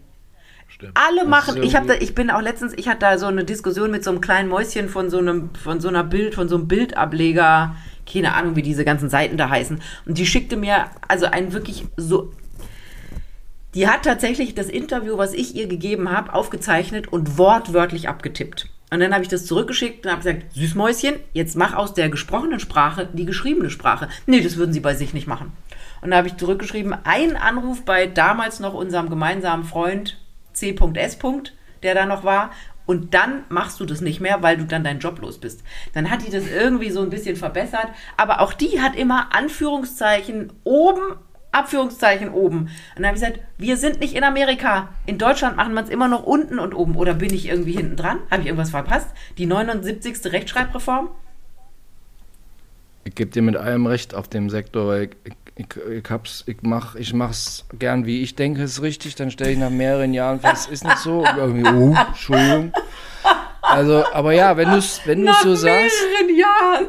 Stimmt. 0.67 0.93
Alle 0.97 1.25
machen. 1.25 1.62
Ich 1.62 1.77
habe 1.77 1.87
da, 1.87 1.95
ich 1.95 2.14
bin 2.14 2.31
auch 2.31 2.41
letztens, 2.41 2.73
ich 2.77 2.88
hatte 2.88 3.01
da 3.01 3.19
so 3.19 3.27
eine 3.27 3.45
Diskussion 3.45 3.91
mit 3.91 4.03
so 4.03 4.11
einem 4.11 4.21
kleinen 4.21 4.49
Mäuschen 4.49 4.88
von 4.88 5.11
so 5.11 5.19
einem, 5.19 5.51
von 5.55 5.81
so 5.81 5.88
einer 5.88 6.05
Bild, 6.05 6.35
von 6.35 6.49
so 6.49 6.57
einem 6.57 6.69
Bildableger, 6.69 7.77
keine 8.11 8.35
Ahnung, 8.35 8.57
wie 8.57 8.62
diese 8.62 8.85
ganzen 8.85 9.09
Seiten 9.11 9.37
da 9.37 9.51
heißen. 9.51 9.81
Und 10.07 10.19
die 10.19 10.27
schickte 10.27 10.57
mir 10.57 10.87
also 11.07 11.27
ein 11.27 11.53
wirklich 11.53 11.87
so. 11.97 12.33
Die 13.75 13.88
hat 13.88 14.05
tatsächlich 14.05 14.55
das 14.55 14.69
Interview, 14.69 15.19
was 15.19 15.35
ich 15.35 15.55
ihr 15.55 15.69
gegeben 15.69 16.11
habe, 16.11 16.33
aufgezeichnet 16.33 17.09
und 17.09 17.38
wortwörtlich 17.38 18.09
abgetippt. 18.09 18.69
Und 18.91 19.01
dann 19.01 19.12
habe 19.12 19.23
ich 19.23 19.29
das 19.29 19.45
zurückgeschickt 19.45 20.07
und 20.07 20.12
habe 20.12 20.23
gesagt, 20.23 20.55
Süßmäuschen, 20.55 21.17
jetzt 21.35 21.57
mach 21.57 21.75
aus 21.75 21.93
der 21.93 22.09
gesprochenen 22.09 22.61
Sprache 22.61 23.09
die 23.12 23.27
geschriebene 23.27 23.69
Sprache. 23.69 24.09
Nee, 24.27 24.41
das 24.41 24.57
würden 24.57 24.73
sie 24.73 24.81
bei 24.81 24.95
sich 24.95 25.12
nicht 25.12 25.27
machen. 25.27 25.53
Und 26.00 26.11
da 26.11 26.18
habe 26.18 26.28
ich 26.28 26.37
zurückgeschrieben, 26.37 26.94
ein 27.04 27.37
Anruf 27.37 27.84
bei 27.84 28.06
damals 28.06 28.61
noch 28.61 28.74
unserem 28.74 29.11
gemeinsamen 29.11 29.64
Freund 29.64 30.18
C.S. 30.52 31.18
der 31.82 31.94
da 31.94 32.06
noch 32.06 32.24
war. 32.24 32.50
Und 32.87 33.12
dann 33.12 33.44
machst 33.50 33.80
du 33.80 33.84
das 33.84 34.00
nicht 34.00 34.20
mehr, 34.20 34.42
weil 34.42 34.56
du 34.56 34.64
dann 34.64 34.82
deinen 34.82 34.98
Job 34.98 35.20
los 35.20 35.38
bist. 35.38 35.62
Dann 35.92 36.11
hat 36.11 36.26
die 36.26 36.30
das 36.30 36.48
irgendwie 36.48 36.90
so 36.90 37.02
ein 37.02 37.11
bisschen 37.11 37.37
verbessert. 37.37 37.88
Aber 38.16 38.40
auch 38.40 38.54
die 38.54 38.80
hat 38.80 38.96
immer 38.96 39.34
Anführungszeichen 39.34 40.54
oben, 40.64 41.16
Abführungszeichen 41.52 42.30
oben. 42.30 42.61
Und 42.61 42.70
dann 42.96 43.06
habe 43.08 43.18
ich 43.18 43.22
gesagt, 43.22 43.40
wir 43.58 43.76
sind 43.76 44.00
nicht 44.00 44.14
in 44.14 44.24
Amerika. 44.24 44.88
In 45.04 45.18
Deutschland 45.18 45.58
machen 45.58 45.74
wir 45.74 45.82
es 45.82 45.90
immer 45.90 46.08
noch 46.08 46.22
unten 46.22 46.58
und 46.58 46.72
oben. 46.72 46.96
Oder 46.96 47.12
bin 47.12 47.34
ich 47.34 47.48
irgendwie 47.48 47.72
hinten 47.72 47.96
dran? 47.96 48.20
Habe 48.30 48.40
ich 48.40 48.46
irgendwas 48.46 48.70
verpasst? 48.70 49.08
Die 49.37 49.44
79. 49.44 50.32
Rechtschreibreform? 50.32 51.11
Ich 53.04 53.14
gebe 53.14 53.30
dir 53.30 53.42
mit 53.42 53.56
allem 53.56 53.87
recht 53.87 54.14
auf 54.14 54.28
dem 54.28 54.48
Sektor, 54.48 54.87
weil 54.87 55.11
ich, 55.24 55.34
ich, 55.59 55.66
ich, 55.77 56.09
hab's, 56.09 56.44
ich, 56.47 56.59
mach, 56.62 56.94
ich 56.94 57.12
mach's 57.12 57.64
gern, 57.77 58.07
wie 58.07 58.23
ich 58.23 58.37
denke, 58.37 58.62
es 58.62 58.75
ist 58.75 58.83
richtig. 58.83 59.16
Dann 59.16 59.33
stelle 59.33 59.51
ich 59.51 59.59
nach 59.59 59.71
mehreren 59.71 60.14
Jahren 60.14 60.38
fest, 60.38 60.71
ist 60.71 60.85
nicht 60.85 60.99
so. 60.99 61.25
Oh, 61.25 61.94
Entschuldigung. 62.09 62.73
Also, 63.61 64.05
aber 64.12 64.33
ja, 64.33 64.57
wenn 64.57 64.71
du 64.71 64.77
es 64.77 65.01
wenn 65.05 65.27
du's 65.27 65.42
so 65.42 65.57
sagst, 65.57 65.97
mehreren 66.01 66.38
Jahren. 66.38 66.87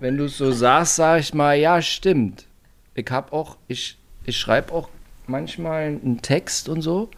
wenn 0.00 0.18
du 0.18 0.24
es 0.24 0.36
so 0.36 0.52
sagst, 0.52 0.96
sage 0.96 1.20
ich 1.20 1.32
mal, 1.32 1.54
ja, 1.54 1.80
stimmt. 1.80 2.44
Ich 2.94 3.10
habe 3.10 3.32
auch, 3.32 3.56
ich, 3.68 3.96
ich 4.26 4.36
schreibe 4.36 4.74
auch 4.74 4.90
manchmal 5.26 5.84
einen 5.84 6.20
Text 6.20 6.68
und 6.68 6.82
so. 6.82 7.08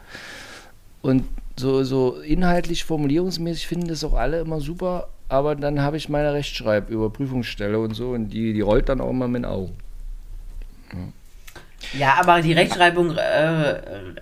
Und 1.02 1.24
so, 1.58 1.82
so 1.82 2.20
inhaltlich, 2.20 2.84
formulierungsmäßig 2.84 3.66
finden 3.66 3.88
das 3.88 4.04
auch 4.04 4.14
alle 4.14 4.38
immer 4.38 4.60
super. 4.60 5.08
Aber 5.28 5.56
dann 5.56 5.82
habe 5.82 5.96
ich 5.96 6.08
meine 6.08 6.32
Rechtschreibüberprüfungsstelle 6.32 7.76
und 7.80 7.94
so. 7.94 8.10
Und 8.10 8.28
die, 8.28 8.52
die 8.52 8.60
rollt 8.60 8.88
dann 8.88 9.00
auch 9.00 9.10
immer 9.10 9.26
mit 9.26 9.42
den 9.42 9.46
Augen. 9.46 9.76
Ja, 11.92 12.14
aber 12.20 12.42
die 12.42 12.52
Rechtschreibung 12.52 13.16
äh, 13.16 13.20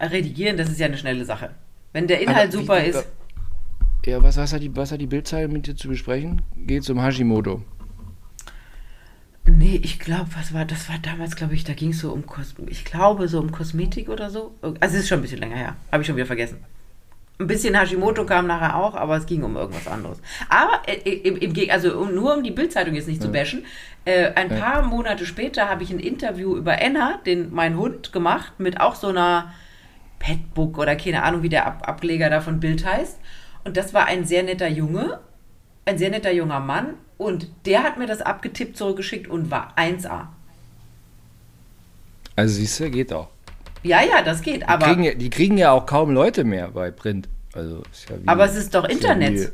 redigieren, 0.05 0.57
das 0.57 0.69
ist 0.69 0.81
ja 0.81 0.87
eine 0.87 0.99
schnelle 0.99 1.25
Sache. 1.25 1.51
Wenn 1.93 2.07
der 2.07 2.21
Inhalt 2.21 2.53
Aber 2.53 2.61
super 2.61 2.85
ist. 2.85 3.07
Ja, 4.07 4.23
was, 4.23 4.37
was 4.37 4.53
hat 4.53 4.63
die, 4.63 4.75
was 4.77 4.93
hat 4.93 5.01
die 5.01 5.07
Bildzeile 5.07 5.49
mit 5.49 5.67
dir 5.67 5.77
zu 5.77 5.89
besprechen? 5.89 6.43
Geht 6.57 6.89
um 6.91 7.01
Hashimoto. 7.01 7.63
Nee, 9.47 9.81
ich 9.83 9.99
glaube, 9.99 10.29
was 10.37 10.55
war, 10.55 10.65
das 10.65 10.89
war 10.89 10.99
damals, 10.99 11.37
glaube 11.37 11.55
ich, 11.55 11.65
da 11.65 11.75
ging 11.75 11.91
es 11.91 12.01
so 12.01 12.13
um 12.13 12.25
Kos 12.27 12.55
ich 12.67 12.85
glaube, 12.85 13.29
so 13.29 13.41
um 13.41 13.53
Kosmetik 13.53 14.09
oder 14.09 14.31
so. 14.31 14.55
Also 14.63 14.77
es 14.81 14.95
ist 14.95 15.09
schon 15.09 15.19
ein 15.19 15.23
bisschen 15.23 15.39
länger 15.39 15.57
her. 15.57 15.77
Habe 15.93 16.03
ich 16.03 16.07
schon 16.07 16.17
wieder 16.17 16.27
vergessen. 16.27 16.59
Ein 17.39 17.49
bisschen 17.49 17.75
Hashimoto 17.75 18.25
kam 18.25 18.47
nachher 18.47 18.77
auch, 18.77 18.95
aber 18.95 19.17
es 19.17 19.27
ging 19.27 19.43
um 19.43 19.57
irgendwas 19.57 19.89
anderes. 19.89 20.19
Aber 20.49 20.83
äh, 20.87 21.11
im, 21.11 21.37
im, 21.37 21.71
also 21.71 22.05
nur 22.05 22.35
um 22.37 22.45
die 22.45 22.53
Bildzeitung 22.53 22.95
jetzt 22.95 23.09
nicht 23.09 23.21
zu 23.21 23.33
bashen, 23.33 23.65
äh, 24.05 24.33
ein 24.35 24.51
Ja. 24.51 24.57
paar 24.61 24.83
Monate 24.83 25.27
später 25.27 25.69
habe 25.69 25.83
ich 25.83 25.91
ein 25.91 25.99
Interview 25.99 26.57
über 26.57 26.81
Enna, 26.81 27.19
den 27.27 27.53
mein 27.53 27.77
Hund, 27.77 28.13
gemacht, 28.13 28.53
mit 28.59 28.81
auch 28.81 28.95
so 28.95 29.09
einer 29.09 29.53
Petbook 30.21 30.79
oder 30.79 30.95
keine 30.95 31.25
Ahnung, 31.25 31.43
wie 31.43 31.49
der 31.49 31.67
Ab 31.67 31.89
Ableger 31.89 32.31
da 32.31 32.41
von 32.41 32.61
Bild 32.61 32.87
heißt. 32.87 33.19
Und 33.65 33.77
das 33.77 33.93
war 33.95 34.07
ein 34.07 34.25
sehr 34.25 34.45
netter 34.45 34.69
Junge, 34.69 35.19
ein 35.87 35.99
sehr 35.99 36.11
netter 36.11 36.33
junger 36.33 36.61
Mann. 36.61 36.95
Und 37.19 37.49
der 37.67 37.83
hat 37.83 37.99
mir 37.99 38.07
das 38.07 38.23
abgetippt 38.23 38.77
zurückgeschickt 38.77 39.29
und 39.29 39.51
war 39.51 39.75
1A. 39.77 40.29
Also 42.37 42.55
siehst 42.55 42.79
du, 42.81 42.91
geht 42.91 43.13
auch. 43.13 43.29
Ja, 43.85 44.01
ja, 44.03 44.23
das 44.23 44.41
geht. 44.43 44.63
Die 44.63 44.65
Aber, 44.67 44.87
kriegen, 44.87 45.05
ja, 45.05 45.15
die 45.15 45.31
kriegen 45.31 45.57
ja 45.59 45.71
auch 45.73 45.87
kaum 45.87 46.11
Leute 46.11 46.43
mehr 46.45 46.69
bei 46.69 46.91
Print. 46.91 47.29
Also 47.55 47.83
ist 47.93 48.09
ja 48.11 48.17
wie, 48.21 48.27
aber 48.27 48.45
es 48.47 48.57
ist 48.57 48.75
doch 48.75 48.85
ja 48.85 48.91
Internet. 48.91 49.35
wie- 49.35 49.49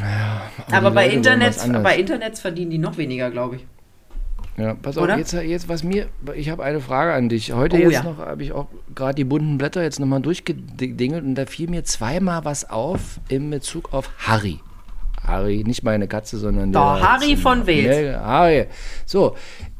Naja, 0.00 0.42
aber 0.70 0.90
die 0.90 0.94
bei 0.94 1.08
Internets, 1.08 1.68
bei 1.82 1.96
Internets 1.96 2.40
verdienen 2.40 2.70
die 2.70 2.78
noch 2.78 2.96
weniger, 2.96 3.30
glaube 3.30 3.56
ich. 3.56 3.66
Ja, 4.56 4.74
pass 4.74 4.96
auf, 4.98 5.08
jetzt, 5.08 5.32
jetzt 5.32 5.68
was 5.68 5.82
mir, 5.82 6.08
ich 6.34 6.50
habe 6.50 6.62
eine 6.64 6.80
Frage 6.80 7.12
an 7.14 7.28
dich. 7.28 7.52
Heute 7.52 7.76
Oh, 7.76 7.80
jetzt 7.80 7.92
ja. 7.94 8.02
noch, 8.02 8.18
habe 8.18 8.42
ich 8.42 8.52
auch 8.52 8.66
gerade 8.94 9.14
die 9.14 9.24
bunten 9.24 9.58
Blätter 9.58 9.82
jetzt 9.82 9.98
nochmal 10.00 10.20
durchgedingelt 10.20 11.24
und 11.24 11.34
da 11.34 11.46
fiel 11.46 11.68
mir 11.70 11.84
zweimal 11.84 12.44
was 12.44 12.68
auf 12.68 13.20
in 13.28 13.50
Bezug 13.50 13.92
auf 13.92 14.10
Harry. 14.18 14.60
Harry, 15.26 15.64
nicht 15.66 15.82
meine 15.82 16.08
Katze, 16.08 16.38
sondern 16.38 16.72
Doch, 16.72 16.96
der. 16.98 17.12
Harry 17.12 17.36
von. 17.36 17.66
Ja, 17.66 18.20
Harry. 18.24 18.66
So, 19.06 19.36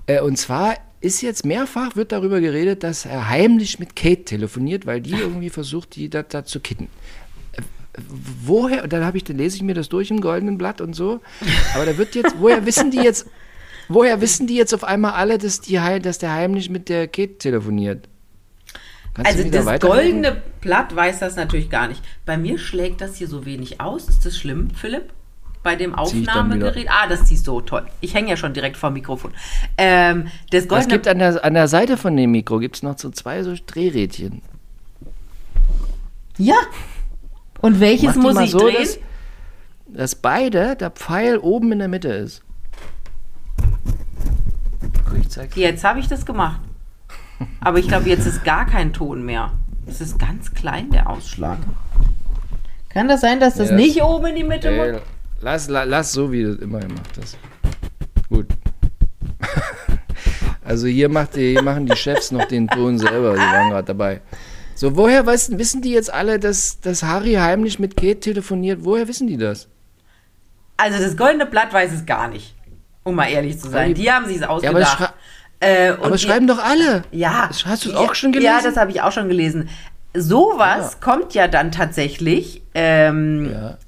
äh, 0.06 0.20
und 0.20 0.37
zwar 0.37 0.74
ist 1.00 1.22
jetzt 1.22 1.44
mehrfach 1.46 1.96
wird 1.96 2.12
darüber 2.12 2.40
geredet, 2.40 2.82
dass 2.82 3.06
er 3.06 3.28
heimlich 3.28 3.78
mit 3.78 3.96
Kate 3.96 4.24
telefoniert, 4.24 4.86
weil 4.86 5.00
die 5.00 5.12
irgendwie 5.12 5.50
versucht, 5.50 5.96
die 5.96 6.10
da, 6.10 6.22
da 6.22 6.44
zu 6.44 6.60
kitten. 6.60 6.88
Woher, 8.44 8.86
dann 8.86 9.04
habe 9.04 9.16
ich, 9.16 9.24
dann 9.24 9.36
lese 9.36 9.56
ich 9.56 9.62
mir 9.62 9.74
das 9.74 9.88
durch 9.88 10.10
im 10.10 10.20
goldenen 10.20 10.58
Blatt 10.58 10.80
und 10.80 10.94
so. 10.94 11.20
Aber 11.74 11.86
da 11.86 11.96
wird 11.96 12.14
jetzt, 12.14 12.34
woher 12.38 12.66
wissen 12.66 12.90
die 12.90 12.98
jetzt, 12.98 13.26
woher 13.88 14.20
wissen 14.20 14.46
die 14.46 14.56
jetzt 14.56 14.74
auf 14.74 14.84
einmal 14.84 15.12
alle, 15.12 15.38
dass, 15.38 15.60
die, 15.60 15.74
dass 16.00 16.18
der 16.18 16.32
heimlich 16.32 16.70
mit 16.70 16.88
der 16.88 17.08
Kate 17.08 17.38
telefoniert? 17.38 18.08
Kannst 19.14 19.32
Also 19.32 19.44
wieder 19.44 19.64
das 19.64 19.80
goldene 19.80 20.42
Blatt 20.60 20.94
weiß 20.94 21.18
das 21.18 21.34
natürlich 21.34 21.68
gar 21.70 21.88
nicht. 21.88 22.02
Bei 22.24 22.36
mir 22.36 22.58
schlägt 22.58 23.00
das 23.00 23.16
hier 23.16 23.26
so 23.26 23.44
wenig 23.44 23.80
aus. 23.80 24.08
Ist 24.08 24.24
das 24.24 24.38
schlimm, 24.38 24.70
Philipp? 24.70 25.12
Bei 25.62 25.76
dem. 25.76 25.94
Aufnahmegerät? 25.94 26.88
Ah, 26.88 27.06
das 27.06 27.24
ziehst 27.24 27.46
du 27.46 27.60
toll. 27.60 27.86
Ich 28.00 28.14
hänge 28.14 28.30
ja 28.30 28.36
schon 28.36 28.54
direkt 28.54 28.76
vor 28.76 28.90
dem 28.90 28.94
Mikrofon. 28.94 29.32
Ähm, 29.76 30.28
das 30.50 30.64
Es 30.64 30.88
gibt 30.88 31.06
an 31.06 31.18
der, 31.18 31.44
an 31.44 31.54
der 31.54 31.68
Seite 31.68 31.96
von 31.96 32.16
dem 32.16 32.30
Mikro 32.30 32.58
gibt's 32.58 32.82
noch 32.82 32.98
so 32.98 33.10
zwei 33.10 33.42
so 33.42 33.54
Drehrädchen. 33.66 34.42
Ja. 36.38 36.56
Und 37.60 37.80
welches 37.80 38.16
muss 38.16 38.40
ich 38.40 38.52
so, 38.52 38.58
drehen? 38.58 38.76
Dass, 38.78 38.98
dass 39.86 40.14
beide, 40.14 40.76
der 40.76 40.90
Pfeil 40.90 41.36
oben 41.36 41.72
in 41.72 41.80
der 41.80 41.88
Mitte 41.88 42.08
ist. 42.08 42.42
Jetzt 45.54 45.84
habe 45.84 46.00
ich 46.00 46.08
das 46.08 46.24
gemacht. 46.24 46.60
Aber 47.60 47.78
ich 47.78 47.88
glaube, 47.88 48.08
jetzt 48.08 48.26
ist 48.26 48.44
gar 48.44 48.66
kein 48.66 48.92
Ton 48.92 49.24
mehr. 49.24 49.52
Es 49.86 50.00
ist 50.00 50.18
ganz 50.18 50.54
klein, 50.54 50.90
der 50.90 51.08
Ausschlag. 51.08 51.58
Kann 52.90 53.08
das 53.08 53.20
sein, 53.20 53.40
dass 53.40 53.54
das 53.54 53.70
Ja, 53.70 53.76
nicht 53.76 54.02
oben 54.02 54.26
in 54.26 54.36
die 54.36 54.44
Mitte 54.44 54.70
muss? 54.70 55.02
Lass, 55.40 55.68
la- 55.68 55.85
lass 55.85 56.12
so, 56.12 56.31
wie 56.33 56.42
du 56.42 56.50
es 56.53 56.59
immer 56.59 56.81
gemacht 56.81 57.11
hast. 57.20 57.37
Gut. 58.29 58.46
Also 60.64 60.87
hier, 60.87 61.09
macht 61.09 61.35
hier 61.35 61.62
machen 61.62 61.87
die 61.87 61.96
Chefs 61.96 62.31
noch 62.31 62.44
den 62.44 62.68
Ton 62.68 62.96
selber, 62.96 63.33
die 63.33 63.38
waren 63.40 63.70
gerade 63.70 63.87
dabei. 63.87 64.20
So, 64.76 64.94
woher 64.96 65.26
weißt, 65.26 65.59
wissen 65.59 65.83
die 65.83 65.90
jetzt 65.92 66.12
alle, 66.12 66.38
dass, 66.38 66.81
dass 66.81 67.03
Harry 67.03 67.35
heimlich 67.35 67.81
mit 67.81 67.96
Kate 67.96 68.20
telefoniert? 68.20 68.85
Woher 68.85 69.09
wissen 69.09 69.26
die 69.26 69.37
das? 69.37 69.66
Also 70.76 71.03
das 71.03 71.16
goldene 71.16 71.46
Blatt 71.46 71.72
weiß 71.72 71.92
es 71.92 72.07
gar 72.07 72.29
nicht. 72.29 72.55
Um 73.03 73.16
mal 73.16 73.26
ehrlich 73.26 73.59
zu 73.59 73.68
sein. 73.68 73.94
Die, 73.94 74.03
die- 74.03 74.12
haben 74.12 74.26
sich 74.26 74.37
es 74.37 74.42
Ja, 74.42 74.48
ausgedacht. 74.48 74.96
schrei- 74.98 75.09
Äh, 75.62 75.88
Aber 76.00 76.12
die- 76.12 76.18
schreiben 76.18 76.46
doch 76.46 76.62
alle. 76.62 77.03
Ja. 77.11 77.46
Das- 77.48 77.66
Hast 77.66 77.85
du 77.85 77.88
es 77.88 77.94
Ja, 77.96 78.00
auch 78.00 78.14
schon 78.14 78.31
gelesen? 78.31 78.53
Ja, 78.55 78.61
das 78.62 78.76
habe 78.76 78.92
ich 78.92 79.03
auch 79.03 79.12
schon 79.12 79.29
gelesen. 79.29 79.68
Sowas 80.14 81.00
kommt 81.00 81.35
ja 81.35 81.48
dann 81.48 81.72
tatsächlich. 81.72 82.62
Ähm, 82.74 83.50
Ja. 83.53 83.79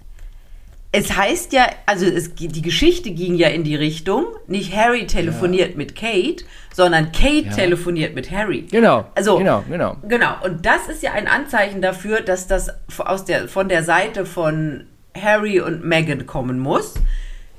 Es 0.95 1.17
heißt 1.17 1.55
ja, 1.55 1.67
also 1.87 2.05
es, 2.05 2.35
die 2.35 2.61
Geschichte 2.61 3.13
ging 3.13 3.35
ja 3.35 3.49
in 3.49 3.65
die 3.65 3.77
Richtung, 3.77 4.27
nicht 4.47 4.77
Harry 4.77 5.07
telefoniert 5.07 5.75
mit 5.75 5.97
Kate, 5.97 6.45
sondern 6.75 7.13
Kate 7.13 7.47
Ja. 7.47 7.53
telefoniert 7.53 8.15
mit 8.15 8.31
Harry. 8.31 8.67
Genau, 8.71 9.07
Also, 9.15 9.39
genau, 9.39 9.65
genau. 9.71 9.97
Genau, 10.07 10.35
und 10.45 10.67
das 10.67 10.89
ist 10.89 11.03
ja 11.03 11.13
ein 11.13 11.29
Anzeichen 11.29 11.81
dafür, 11.81 12.21
dass 12.21 12.47
das 12.47 12.71
aus 12.99 13.25
der, 13.25 13.49
von 13.49 13.71
der 13.71 13.85
Seite 13.85 14.27
von 14.27 14.85
Harry 15.19 15.61
und 15.61 15.83
Meghan 15.83 16.27
kommen 16.27 16.59
muss. 16.59 16.95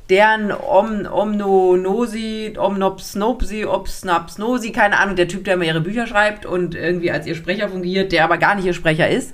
Deren 0.10 0.52
Om, 0.52 1.08
Omnonosi, 1.12 2.54
Omnopsnopsi, 2.58 3.65
Obsnapsnosi, 3.65 4.72
keine 4.72 5.00
Ahnung, 5.00 5.15
der 5.15 5.28
Typ, 5.28 5.46
der 5.46 5.56
immer 5.56 5.63
ihre 5.63 5.82
Bücher 5.82 6.06
schreibt 6.08 6.46
und 6.46 6.76
irgendwie 6.76 7.10
als 7.10 7.26
ihr 7.26 7.36
Sprecher 7.36 7.69
fungiert, 7.69 8.12
der 8.12 8.26
aber 8.26 8.38
gar 8.38 8.54
nicht 8.56 8.65
ihr 8.65 8.74
Sprecher 8.74 9.10
ist. 9.10 9.34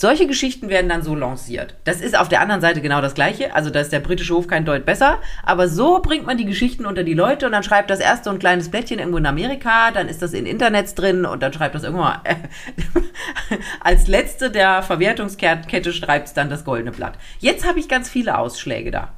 Solche 0.00 0.26
Geschichten 0.26 0.70
werden 0.70 0.88
dann 0.88 1.02
so 1.02 1.14
lanciert. 1.14 1.74
Das 1.84 2.00
ist 2.00 2.18
auf 2.18 2.30
der 2.30 2.40
anderen 2.40 2.62
Seite 2.62 2.80
genau 2.80 3.02
das 3.02 3.12
Gleiche. 3.12 3.54
Also 3.54 3.68
da 3.68 3.80
ist 3.80 3.92
der 3.92 4.00
britische 4.00 4.34
Hof 4.34 4.46
kein 4.46 4.64
Deut 4.64 4.86
besser. 4.86 5.18
Aber 5.42 5.68
so 5.68 6.00
bringt 6.00 6.24
man 6.24 6.38
die 6.38 6.46
Geschichten 6.46 6.86
unter 6.86 7.04
die 7.04 7.12
Leute 7.12 7.44
und 7.44 7.52
dann 7.52 7.62
schreibt 7.62 7.90
das 7.90 8.00
erste 8.00 8.24
so 8.24 8.30
ein 8.30 8.38
kleines 8.38 8.70
Blättchen 8.70 8.98
irgendwo 8.98 9.18
in 9.18 9.26
Amerika, 9.26 9.90
dann 9.90 10.08
ist 10.08 10.22
das 10.22 10.32
in 10.32 10.46
Internets 10.46 10.94
drin 10.94 11.26
und 11.26 11.42
dann 11.42 11.52
schreibt 11.52 11.74
das 11.74 11.82
irgendwann 11.82 12.22
mal, 12.22 12.22
als 13.80 14.08
letzte 14.08 14.50
der 14.50 14.82
Verwertungskette 14.82 15.92
schreibt 15.92 16.28
es 16.28 16.32
dann 16.32 16.48
das 16.48 16.64
goldene 16.64 16.92
Blatt. 16.92 17.18
Jetzt 17.38 17.68
habe 17.68 17.78
ich 17.78 17.86
ganz 17.86 18.08
viele 18.08 18.38
Ausschläge 18.38 18.90
da. 18.90 19.12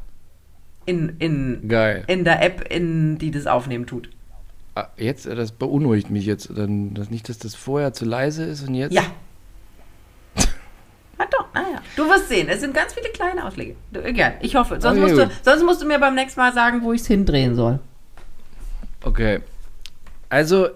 In, 0.85 1.15
in, 1.21 1.69
Geil. 1.69 2.03
in 2.09 2.25
der 2.25 2.43
App, 2.43 2.73
in 2.73 3.19
die 3.19 3.31
das 3.31 3.47
aufnehmen 3.47 3.87
tut. 3.87 4.11
Ah, 4.75 4.89
Jetzt, 4.97 5.27
äh, 5.27 5.37
das 5.37 5.53
beunruhigt 5.53 6.11
mich 6.11 6.27
jetzt. 6.27 6.51
Dann, 6.53 6.93
dass 6.95 7.09
nicht, 7.09 7.29
dass 7.29 7.39
das 7.39 7.55
vorher 7.55 7.93
zu 7.93 8.05
leise 8.05 8.43
ist 8.43 8.67
und 8.67 8.75
jetzt. 8.75 8.95
Ja. 8.95 9.05
Du 11.97 12.09
wirst 12.09 12.29
sehen, 12.29 12.49
es 12.49 12.61
sind 12.61 12.75
ganz 12.75 12.95
viele 12.95 13.09
kleine 13.11 13.45
Ausschläge. 13.45 13.77
Gern, 13.93 14.35
ich 14.41 14.55
hoffe. 14.57 14.81
Sonst, 14.81 14.99
Okay, 14.99 15.15
musst 15.15 15.17
du, 15.17 15.31
sonst 15.43 15.65
musst 15.65 15.83
du 15.83 15.87
mir 15.87 15.99
beim 15.99 16.15
nächsten 16.15 16.41
Mal 16.41 16.53
sagen, 16.53 16.83
wo 16.83 16.93
ich 16.93 17.03
es 17.03 17.07
hindrehen 17.07 17.55
soll. 17.55 17.79
Okay. 19.05 19.41
Also, 20.29 20.69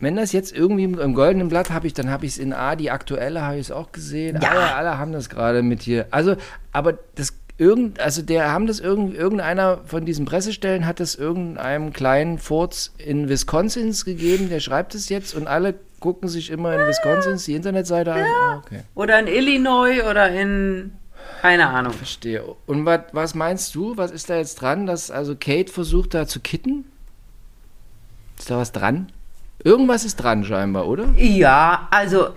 wenn 0.00 0.16
das 0.16 0.32
jetzt 0.32 0.54
irgendwie 0.54 0.84
im 0.84 1.14
goldenen 1.14 1.48
Blatt 1.48 1.70
habe 1.70 1.86
ich, 1.86 1.94
dann 1.94 2.10
habe 2.10 2.26
ich 2.26 2.32
es 2.32 2.38
in 2.38 2.52
A, 2.52 2.76
die 2.76 2.90
aktuelle 2.90 3.42
habe 3.42 3.56
ich 3.56 3.62
es 3.62 3.70
auch 3.70 3.92
gesehen. 3.92 4.40
Ja. 4.42 4.50
Alle, 4.50 4.74
alle 4.74 4.98
haben 4.98 5.12
das 5.12 5.30
gerade 5.30 5.62
mit 5.62 5.82
hier. 5.82 6.06
Also, 6.10 6.36
aber 6.72 6.98
das 7.14 7.34
irgend, 7.56 8.00
also 8.00 8.22
der 8.22 8.50
haben 8.50 8.66
das 8.66 8.80
irgend, 8.80 9.14
irgendeiner 9.14 9.78
von 9.86 10.04
diesen 10.04 10.24
Pressestellen 10.24 10.86
hat 10.86 11.00
das 11.00 11.14
irgendeinem 11.14 11.92
kleinen 11.92 12.38
Furz 12.38 12.92
in 12.98 13.28
Wisconsins 13.28 14.04
gegeben, 14.04 14.48
der 14.48 14.60
schreibt 14.60 14.94
es 14.94 15.08
jetzt 15.08 15.34
und 15.34 15.46
alle 15.46 15.74
gucken 16.02 16.28
sich 16.28 16.50
immer 16.50 16.74
in 16.74 16.86
Wisconsins 16.86 17.44
die 17.46 17.54
Internetseite 17.54 18.12
an. 18.12 18.20
Ah, 18.24 18.56
okay. 18.58 18.80
Oder 18.94 19.18
in 19.20 19.28
Illinois 19.28 20.02
oder 20.02 20.28
in. 20.30 20.92
Keine 21.40 21.68
Ahnung. 21.68 21.92
Verstehe. 21.92 22.44
Und 22.66 22.84
wat, 22.84 23.14
was 23.14 23.34
meinst 23.34 23.74
du? 23.74 23.96
Was 23.96 24.10
ist 24.10 24.28
da 24.28 24.36
jetzt 24.36 24.56
dran, 24.56 24.86
dass 24.86 25.10
also 25.10 25.34
Kate 25.34 25.72
versucht 25.72 26.14
da 26.14 26.26
zu 26.26 26.40
kitten? 26.40 26.84
Ist 28.38 28.50
da 28.50 28.58
was 28.58 28.72
dran? 28.72 29.10
Irgendwas 29.64 30.04
ist 30.04 30.16
dran 30.16 30.44
scheinbar, 30.44 30.88
oder? 30.88 31.08
Ja, 31.16 31.88
also. 31.90 32.30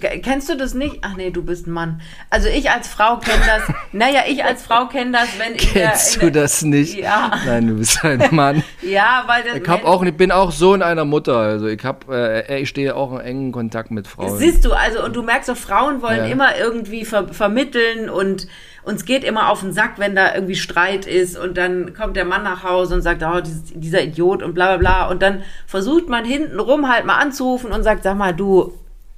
Kennst 0.00 0.48
du 0.48 0.56
das 0.56 0.72
nicht? 0.72 1.00
Ach 1.02 1.16
nee, 1.16 1.30
du 1.30 1.42
bist 1.42 1.66
ein 1.66 1.72
Mann. 1.72 2.00
Also 2.30 2.48
ich 2.48 2.70
als 2.70 2.88
Frau 2.88 3.18
kenne 3.18 3.42
das. 3.46 3.62
naja, 3.92 4.20
ich 4.26 4.42
als 4.42 4.62
Frau 4.62 4.86
kenne 4.86 5.12
das, 5.12 5.28
wenn 5.38 5.52
in 5.52 5.58
der, 5.74 5.88
Kennst 5.90 6.14
in 6.16 6.20
du 6.20 6.30
der, 6.32 6.42
das 6.42 6.62
nicht? 6.62 6.96
Ja. 6.98 7.30
Nein, 7.44 7.66
du 7.66 7.74
bist 7.74 8.02
ein 8.02 8.26
Mann. 8.30 8.64
Ja, 8.80 9.24
weil 9.26 9.42
das. 9.42 9.56
Ich, 9.56 9.68
hab 9.68 9.84
auch, 9.84 10.02
ich 10.02 10.16
bin 10.16 10.32
auch 10.32 10.50
Sohn 10.50 10.80
einer 10.82 11.04
Mutter. 11.04 11.36
Also 11.36 11.66
ich, 11.66 11.84
hab, 11.84 12.08
äh, 12.10 12.60
ich 12.60 12.70
stehe 12.70 12.96
auch 12.96 13.12
in 13.12 13.20
engen 13.20 13.52
Kontakt 13.52 13.90
mit 13.90 14.06
Frauen. 14.08 14.38
Siehst 14.38 14.64
du, 14.64 14.72
also 14.72 15.04
und 15.04 15.14
du 15.14 15.22
merkst 15.22 15.46
so, 15.48 15.54
Frauen 15.54 16.00
wollen 16.00 16.24
Ja. 16.24 16.26
immer 16.26 16.56
irgendwie 16.56 17.04
ver 17.04 17.28
vermitteln 17.28 18.08
und 18.08 18.46
uns 18.84 19.04
geht 19.04 19.24
immer 19.24 19.50
auf 19.50 19.60
den 19.60 19.72
Sack, 19.72 19.98
wenn 19.98 20.16
da 20.16 20.34
irgendwie 20.34 20.56
Streit 20.56 21.06
ist 21.06 21.38
und 21.38 21.56
dann 21.58 21.92
kommt 21.94 22.16
der 22.16 22.24
Mann 22.24 22.42
nach 22.42 22.64
Hause 22.64 22.94
und 22.94 23.02
sagt, 23.02 23.22
oh, 23.22 23.40
dieser 23.74 24.02
Idiot 24.02 24.42
und 24.42 24.54
bla 24.54 24.76
bla 24.76 24.76
bla 24.78 25.08
und 25.10 25.22
dann 25.22 25.42
versucht 25.66 26.08
man 26.08 26.24
hintenrum 26.24 26.88
halt 26.92 27.04
mal 27.04 27.18
anzurufen 27.18 27.70
und 27.70 27.82
sagt, 27.84 28.02
sag 28.02 28.16
mal, 28.16 28.32
du, 28.34 28.72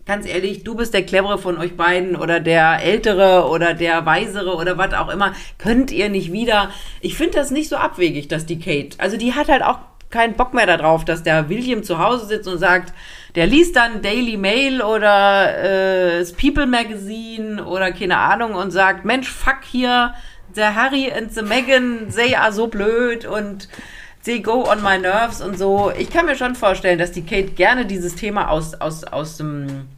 ganz 0.06 0.26
ehrlich, 0.26 0.64
du 0.64 0.74
bist 0.74 0.92
der 0.94 1.04
Clevere 1.04 1.38
von 1.38 1.58
euch 1.58 1.76
beiden 1.76 2.16
oder 2.16 2.40
der 2.40 2.82
Ältere 2.82 3.48
oder 3.48 3.74
der 3.74 4.04
Weisere 4.04 4.54
oder 4.54 4.76
was 4.76 4.92
auch 4.94 5.08
immer, 5.08 5.34
könnt 5.58 5.90
ihr 5.90 6.08
nicht 6.08 6.32
wieder. 6.32 6.70
Ich 7.00 7.16
finde 7.16 7.38
das 7.38 7.50
nicht 7.50 7.68
so 7.68 7.76
abwegig, 7.76 8.28
dass 8.28 8.46
die 8.46 8.58
Kate, 8.58 8.98
also 8.98 9.16
die 9.16 9.34
hat 9.34 9.48
halt 9.48 9.62
auch 9.62 9.78
keinen 10.10 10.34
Bock 10.34 10.54
mehr 10.54 10.66
darauf, 10.66 11.04
dass 11.04 11.22
der 11.22 11.48
William 11.48 11.82
zu 11.82 11.98
Hause 11.98 12.26
sitzt 12.26 12.46
und 12.46 12.58
sagt, 12.58 12.92
der 13.34 13.46
liest 13.46 13.74
dann 13.74 14.00
Daily 14.00 14.36
Mail 14.36 14.80
oder 14.80 15.58
äh, 15.58 16.18
das 16.20 16.32
People 16.32 16.66
Magazine 16.66 17.64
oder 17.64 17.90
keine 17.90 18.18
Ahnung 18.18 18.54
und 18.54 18.70
sagt, 18.70 19.04
Mensch, 19.04 19.28
fuck 19.28 19.64
hier, 19.64 20.14
der 20.54 20.76
Harry 20.76 21.10
and 21.10 21.34
the 21.34 21.42
Meghan, 21.42 22.12
they 22.14 22.36
are 22.36 22.52
so 22.52 22.68
blöd 22.68 23.26
und 23.26 23.68
they 24.24 24.40
go 24.40 24.70
on 24.70 24.82
my 24.82 24.98
nerves 24.98 25.40
und 25.40 25.58
so. 25.58 25.92
Ich 25.98 26.10
kann 26.10 26.26
mir 26.26 26.36
schon 26.36 26.54
vorstellen, 26.54 26.98
dass 26.98 27.10
die 27.10 27.24
Kate 27.24 27.50
gerne 27.50 27.84
dieses 27.84 28.14
Thema 28.14 28.50
aus, 28.50 28.74
aus, 28.74 29.02
aus 29.04 29.36
dem 29.36 29.88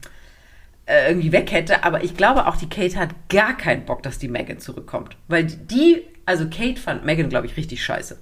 äh, 0.87 1.09
irgendwie 1.09 1.33
weg 1.33 1.51
hätte, 1.53 1.85
aber 1.85 2.05
ich 2.05 2.17
glaube 2.17 2.47
auch, 2.47 2.57
die 2.57 2.69
Kate 2.69 2.97
hat 2.97 3.11
gar 3.29 3.57
keinen 3.57 3.85
Bock, 3.85 4.03
dass 4.03 4.19
die 4.19 4.29
Meghan 4.29 4.61
zurückkommt. 4.61 5.17
Weil 5.29 5.45
die, 5.45 6.03
also 6.25 6.45
Kate 6.45 6.81
fand 6.81 7.05
Meghan, 7.05 7.29
glaube 7.29 7.47
ich, 7.47 7.57
richtig 7.57 7.85
scheiße. 7.85 8.17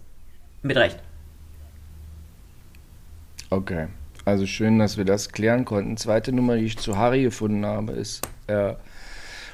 Mit 0.62 0.76
Recht. 0.76 0.98
Okay. 3.50 3.88
Also 4.24 4.46
schön, 4.46 4.78
dass 4.78 4.96
wir 4.96 5.04
das 5.04 5.30
klären 5.32 5.66
konnten. 5.66 5.98
Zweite 5.98 6.32
Nummer, 6.32 6.56
die 6.56 6.64
ich 6.64 6.78
zu 6.78 6.96
Harry 6.96 7.22
gefunden 7.22 7.66
habe, 7.66 7.92
ist, 7.92 8.26
er 8.46 8.80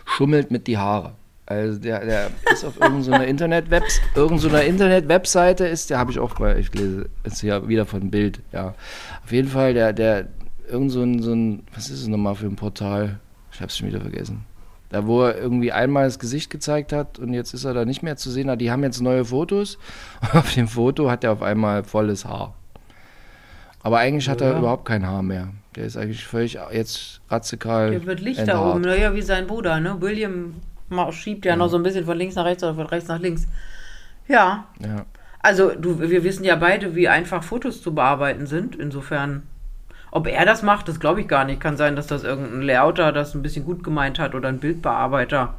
schummelt 0.05 0.53
mit 0.53 0.69
die 0.69 0.79
Haare. 0.79 1.15
Also 1.47 1.81
der, 1.81 2.05
der 2.05 2.31
ist 2.53 2.65
auf 2.65 2.81
irgendeiner 2.81 3.27
Internet-Webs, 3.27 4.01
irgendeiner 4.15 4.63
Internet-Webseite 4.63 5.67
ist, 5.67 5.91
der 5.91 5.99
habe 5.99 6.13
ich 6.13 6.21
auch 6.21 6.37
bei, 6.37 6.57
ich 6.57 6.73
lese 6.73 7.09
jetzt 7.25 7.41
hier 7.41 7.67
wieder 7.67 7.87
von 7.87 8.09
Bild, 8.09 8.39
ja. 8.53 8.75
Auf 9.25 9.33
jeden 9.33 9.49
Fall, 9.49 9.75
der, 9.75 9.93
der, 9.93 10.29
irgend 10.71 10.91
so 10.93 11.03
ein, 11.03 11.23
so 11.23 11.33
ein, 11.33 11.63
was 11.75 11.91
ist 11.91 12.01
es 12.03 12.09
nochmal 12.09 12.35
für 12.35 12.47
ein 12.47 12.57
Portal? 12.57 13.19
Ich 13.53 13.61
habe 13.61 13.69
es 13.69 13.77
schon 13.77 13.89
wieder 13.89 14.01
vergessen. 14.01 14.45
Da, 14.89 15.07
wo 15.07 15.23
er 15.23 15.39
irgendwie 15.39 15.71
einmal 15.71 16.05
das 16.05 16.19
Gesicht 16.19 16.51
gezeigt 16.51 16.93
hat 16.93 17.19
und 17.19 17.33
jetzt 17.33 17.55
ist 17.55 17.65
er 17.65 17.75
da 17.75 17.85
nicht 17.85 18.03
mehr 18.03 18.17
zu 18.17 18.31
sehen. 18.31 18.57
Die 18.59 18.71
haben 18.73 18.83
jetzt 18.83 19.01
neue 19.01 19.25
Fotos. 19.25 19.79
Und 20.23 20.35
auf 20.35 20.53
dem 20.55 20.67
Foto 20.67 21.09
hat 21.11 21.23
er 21.23 21.33
auf 21.33 21.43
einmal 21.43 21.85
volles 21.85 22.25
Haar. 22.25 22.55
Aber 23.83 23.99
eigentlich 23.99 24.29
hat 24.29 24.41
er 24.41 24.53
Ja. 24.53 24.59
überhaupt 24.59 24.85
kein 24.87 25.07
Haar 25.07 25.23
mehr. 25.23 25.49
Der 25.77 25.85
ist 25.85 25.97
eigentlich 25.97 26.27
völlig 26.27 26.59
jetzt 26.73 27.21
radikal. 27.29 27.93
Der 27.93 28.05
wird 28.05 28.21
Licht 28.21 28.47
da 28.49 28.69
oben, 28.71 28.81
naja, 28.81 29.15
wie 29.15 29.23
sein 29.23 29.47
Bruder, 29.47 29.79
ne? 29.79 30.01
William 30.01 30.55
schiebt 31.13 31.45
ja 31.45 31.55
noch 31.55 31.69
so 31.69 31.77
ein 31.77 31.85
bisschen 31.85 32.05
von 32.05 32.19
links 32.19 32.35
nach 32.35 32.45
rechts 32.45 32.65
oder 32.65 32.75
von 32.75 32.87
rechts 32.87 33.09
nach 33.09 33.21
links. 33.21 33.47
Ja. 34.27 34.67
Ja. 34.81 35.07
Also, 35.39 35.71
du, 35.75 36.01
wir 36.01 36.25
wissen 36.25 36.43
ja 36.45 36.57
beide, 36.57 36.97
wie 36.97 37.09
einfach 37.09 37.45
Fotos 37.45 37.81
zu 37.81 37.95
bearbeiten 37.95 38.47
sind. 38.47 38.75
Insofern, 38.75 39.45
ob 40.11 40.27
er 40.27 40.45
das 40.45 40.63
macht, 40.63 40.89
das 40.89 41.01
glaube 41.01 41.21
ich 41.21 41.29
gar 41.29 41.45
nicht. 41.45 41.61
Kann 41.61 41.77
sein, 41.77 41.97
dass 41.97 42.07
das 42.07 42.25
irgendein 42.25 42.63
Layouter 42.63 43.13
das 43.13 43.35
ein 43.35 43.43
bisschen 43.43 43.65
gut 43.65 43.83
gemeint 43.85 44.19
hat 44.19 44.35
oder 44.35 44.49
ein 44.49 44.59
Bildbearbeiter. 44.59 45.55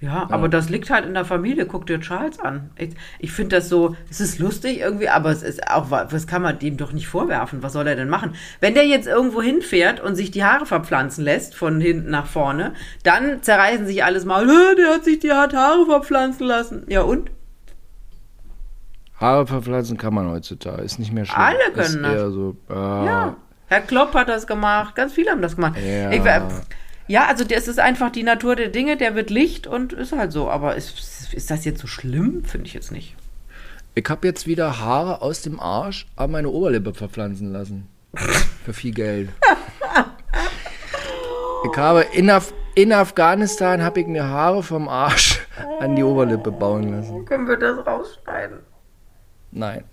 Ja, 0.00 0.26
aber 0.30 0.50
das 0.50 0.68
liegt 0.68 0.90
halt 0.90 1.06
in 1.06 1.14
der 1.14 1.24
Familie. 1.24 1.64
Guck 1.64 1.86
dir 1.86 1.98
Charles 1.98 2.38
an. 2.38 2.68
Ich, 2.76 2.90
ich 3.20 3.32
finde 3.32 3.56
das 3.56 3.70
so, 3.70 3.96
es 4.10 4.20
ist 4.20 4.38
lustig 4.38 4.80
irgendwie, 4.80 5.08
aber 5.08 5.30
es 5.30 5.42
ist 5.42 5.66
auch, 5.70 5.90
wa- 5.90 6.08
was 6.10 6.26
kann 6.26 6.42
man 6.42 6.58
dem 6.58 6.76
doch 6.76 6.92
nicht 6.92 7.08
vorwerfen? 7.08 7.62
Was 7.62 7.72
soll 7.72 7.86
er 7.86 7.96
denn 7.96 8.10
machen? 8.10 8.34
Wenn 8.60 8.74
der 8.74 8.86
jetzt 8.86 9.06
irgendwo 9.06 9.40
hinfährt 9.40 10.00
und 10.00 10.14
sich 10.14 10.30
die 10.30 10.44
Haare 10.44 10.66
verpflanzen 10.66 11.24
lässt, 11.24 11.54
von 11.54 11.80
hinten 11.80 12.10
nach 12.10 12.26
vorne, 12.26 12.74
dann 13.02 13.42
zerreißen 13.42 13.86
sich 13.86 14.04
alles 14.04 14.26
mal, 14.26 14.46
"Hä, 14.46 14.74
der 14.76 14.94
hat 14.94 15.04
sich 15.04 15.20
die 15.20 15.32
Haare 15.32 15.86
verpflanzen 15.86 16.46
lassen. 16.46 16.82
Ja 16.88 17.00
und? 17.02 17.30
Haare 19.20 19.46
verpflanzen 19.46 19.96
kann 19.96 20.12
man 20.12 20.28
heutzutage. 20.28 20.82
Ist 20.82 20.98
nicht 20.98 21.12
mehr 21.12 21.24
schlimm. 21.24 21.40
Alle 21.40 21.68
ist 21.68 21.74
können 21.74 22.02
das. 22.02 22.12
eher 22.14 22.30
so. 22.30 22.56
äh, 22.68 22.74
Ja. 22.74 23.36
Herr 23.74 23.80
Klopp 23.80 24.14
hat 24.14 24.28
das 24.28 24.46
gemacht, 24.46 24.94
ganz 24.94 25.14
viele 25.14 25.32
haben 25.32 25.42
das 25.42 25.56
gemacht. 25.56 25.76
Ja. 25.84 26.12
Ich, 26.12 26.22
ja, 27.08 27.26
also 27.26 27.42
das 27.42 27.66
ist 27.66 27.80
einfach 27.80 28.10
die 28.10 28.22
Natur 28.22 28.54
der 28.54 28.68
Dinge, 28.68 28.96
der 28.96 29.16
wird 29.16 29.30
Licht 29.30 29.66
und 29.66 29.92
ist 29.92 30.12
halt 30.12 30.30
so. 30.30 30.48
Aber 30.48 30.76
ist, 30.76 31.34
ist 31.34 31.50
das 31.50 31.64
jetzt 31.64 31.80
so 31.80 31.88
schlimm? 31.88 32.44
Finde 32.44 32.66
ich 32.68 32.74
jetzt 32.74 32.92
nicht. 32.92 33.16
Ich 33.96 34.08
habe 34.08 34.28
jetzt 34.28 34.46
wieder 34.46 34.78
Haare 34.78 35.22
aus 35.22 35.42
dem 35.42 35.58
Arsch 35.58 36.06
an 36.14 36.30
meine 36.30 36.50
Oberlippe 36.50 36.94
verpflanzen 36.94 37.52
lassen. 37.52 37.88
Für 38.64 38.72
viel 38.72 38.94
Geld. 38.94 39.30
Ich 41.64 41.76
habe 41.76 42.02
in, 42.12 42.30
Af 42.30 42.54
in 42.76 42.92
Afghanistan 42.92 43.82
habe 43.82 44.00
ich 44.00 44.06
mir 44.06 44.28
Haare 44.28 44.62
vom 44.62 44.88
Arsch 44.88 45.40
an 45.80 45.96
die 45.96 46.04
Oberlippe 46.04 46.52
bauen 46.52 46.94
lassen. 46.94 47.24
Können 47.24 47.48
wir 47.48 47.56
das 47.56 47.84
rausschneiden? 47.84 48.60
Nein, 49.56 49.84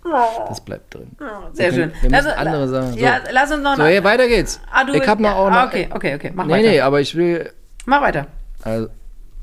das 0.48 0.60
bleibt 0.60 0.94
drin. 0.94 1.12
Sehr 1.54 1.68
Wir 1.72 1.74
schön. 1.84 1.92
wir 2.02 2.10
müssen 2.10 2.26
Lass- 2.26 2.36
andere 2.38 2.68
Sachen- 2.68 2.94
so. 2.94 3.00
Ja, 3.00 3.20
lass 3.32 3.52
uns 3.52 3.62
noch 3.62 3.76
So, 3.78 3.84
hey, 3.84 4.04
weiter 4.04 4.28
geht's. 4.28 4.60
Ah, 4.72 4.84
du 4.84 4.94
ich 4.94 5.08
habe 5.08 5.22
noch 5.22 5.36
auch 5.36 5.48
ah, 5.52 5.62
noch. 5.66 5.68
okay, 5.68 5.88
okay, 5.94 6.16
okay. 6.16 6.32
Mach 6.34 6.46
nee, 6.48 6.54
weiter. 6.54 6.70
nee, 6.70 6.82
aber 6.82 7.00
ich 7.00 7.14
will. 7.16 7.52
Mach 7.86 8.02
weiter. 8.02 8.26
Also, 8.64 8.88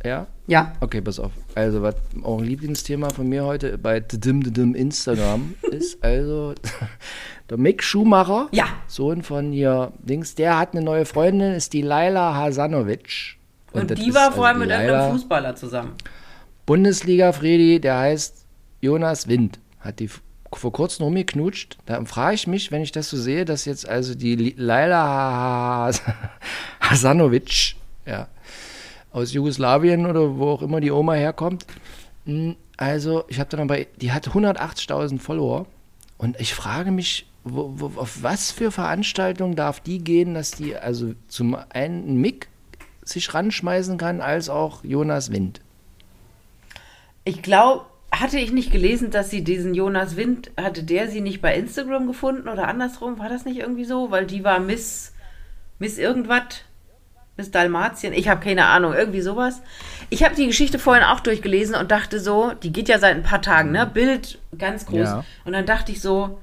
ja? 0.04 0.26
Ja. 0.48 0.72
Okay, 0.80 1.00
pass 1.00 1.20
auf. 1.20 1.30
Also, 1.54 1.82
was 1.82 1.94
auch 2.24 2.38
ein 2.38 2.44
Lieblingsthema 2.44 3.10
von 3.10 3.28
mir 3.28 3.44
heute 3.44 3.78
bei 3.78 4.00
Dim 4.00 4.42
Dim 4.52 4.74
Instagram 4.74 5.54
ist, 5.70 6.02
also 6.02 6.54
der 7.50 7.56
Mick 7.58 7.82
Schumacher, 7.84 8.48
Ja. 8.50 8.64
Sohn 8.88 9.22
von 9.22 9.52
hier 9.52 9.92
Dings, 10.00 10.34
der 10.34 10.58
hat 10.58 10.72
eine 10.74 10.82
neue 10.84 11.04
Freundin, 11.04 11.52
ist 11.52 11.72
die 11.74 11.82
Laila 11.82 12.34
Hasanovic. 12.34 13.36
Und, 13.72 13.90
das 13.92 14.00
die 14.00 14.12
war 14.12 14.22
also 14.28 14.36
vorher 14.36 14.54
die 14.54 14.60
mit 14.60 14.68
Laila- 14.70 14.82
irgendeinem 14.84 15.12
Fußballer 15.12 15.54
zusammen. 15.54 15.92
Bundesliga 16.66 17.32
Fredi, 17.32 17.80
der 17.80 17.98
heißt 17.98 18.44
Jonas 18.80 19.28
Wind, 19.28 19.58
hat 19.80 20.00
die 20.00 20.10
vor 20.52 20.72
kurzem 20.72 21.04
rumgeknutscht. 21.04 21.78
Da 21.86 22.04
frage 22.04 22.34
ich 22.34 22.46
mich, 22.46 22.72
wenn 22.72 22.82
ich 22.82 22.92
das 22.92 23.10
so 23.10 23.16
sehe, 23.16 23.44
dass 23.44 23.64
jetzt 23.64 23.88
also 23.88 24.14
die 24.14 24.54
Laila 24.56 25.86
Has- 25.86 26.02
Hasanovic, 26.80 27.76
ja, 28.06 28.28
aus 29.12 29.32
Jugoslawien 29.32 30.06
oder 30.06 30.36
wo 30.36 30.50
auch 30.50 30.62
immer 30.62 30.80
die 30.80 30.90
Oma 30.90 31.14
herkommt, 31.14 31.66
mh, 32.24 32.54
also 32.76 33.24
ich 33.28 33.40
habe 33.40 33.50
dann 33.50 33.60
aber, 33.60 33.84
die 34.00 34.12
hat 34.12 34.28
180.000 34.28 35.18
Follower 35.18 35.66
und 36.16 36.38
ich 36.40 36.54
frage 36.54 36.92
mich, 36.92 37.26
wo, 37.44 37.72
wo, 37.76 38.00
auf 38.00 38.22
was 38.22 38.50
für 38.50 38.70
Veranstaltungen 38.70 39.56
darf 39.56 39.80
die 39.80 39.98
gehen, 39.98 40.34
dass 40.34 40.52
die 40.52 40.76
also 40.76 41.14
zum 41.28 41.56
einen 41.70 42.16
Mick 42.20 42.48
sich 43.02 43.32
ranschmeißen 43.32 43.98
kann, 43.98 44.20
als 44.20 44.48
auch 44.48 44.84
Jonas 44.84 45.32
Wind. 45.32 45.60
Ich 47.24 47.42
glaube, 47.42 47.86
hatte 48.10 48.38
ich 48.38 48.52
nicht 48.52 48.72
gelesen, 48.72 49.10
dass 49.10 49.30
sie 49.30 49.44
diesen 49.44 49.74
Jonas 49.74 50.16
Wind, 50.16 50.50
hatte 50.56 50.82
der 50.82 51.08
sie 51.08 51.20
nicht 51.20 51.40
bei 51.40 51.54
Instagram 51.54 52.06
gefunden 52.06 52.48
oder 52.48 52.68
andersrum? 52.68 53.18
War 53.18 53.28
das 53.28 53.44
nicht 53.44 53.58
irgendwie 53.58 53.84
so? 53.84 54.10
Weil 54.10 54.26
die 54.26 54.44
war 54.44 54.60
Miss, 54.60 55.12
Miss 55.78 55.98
irgendwas, 55.98 56.62
Miss 57.36 57.50
Dalmatien, 57.50 58.12
ich 58.12 58.28
habe 58.28 58.42
keine 58.42 58.66
Ahnung, 58.66 58.94
irgendwie 58.94 59.20
sowas. 59.20 59.62
Ich 60.10 60.24
habe 60.24 60.34
die 60.34 60.46
Geschichte 60.46 60.78
vorhin 60.78 61.04
auch 61.04 61.20
durchgelesen 61.20 61.76
und 61.76 61.90
dachte 61.90 62.18
so, 62.18 62.52
die 62.62 62.72
geht 62.72 62.88
ja 62.88 62.98
seit 62.98 63.14
ein 63.14 63.22
paar 63.22 63.42
Tagen, 63.42 63.70
ne? 63.70 63.86
Bild 63.86 64.38
ganz 64.56 64.86
groß. 64.86 64.98
Ja. 64.98 65.24
Und 65.44 65.52
dann 65.52 65.66
dachte 65.66 65.92
ich 65.92 66.00
so, 66.00 66.40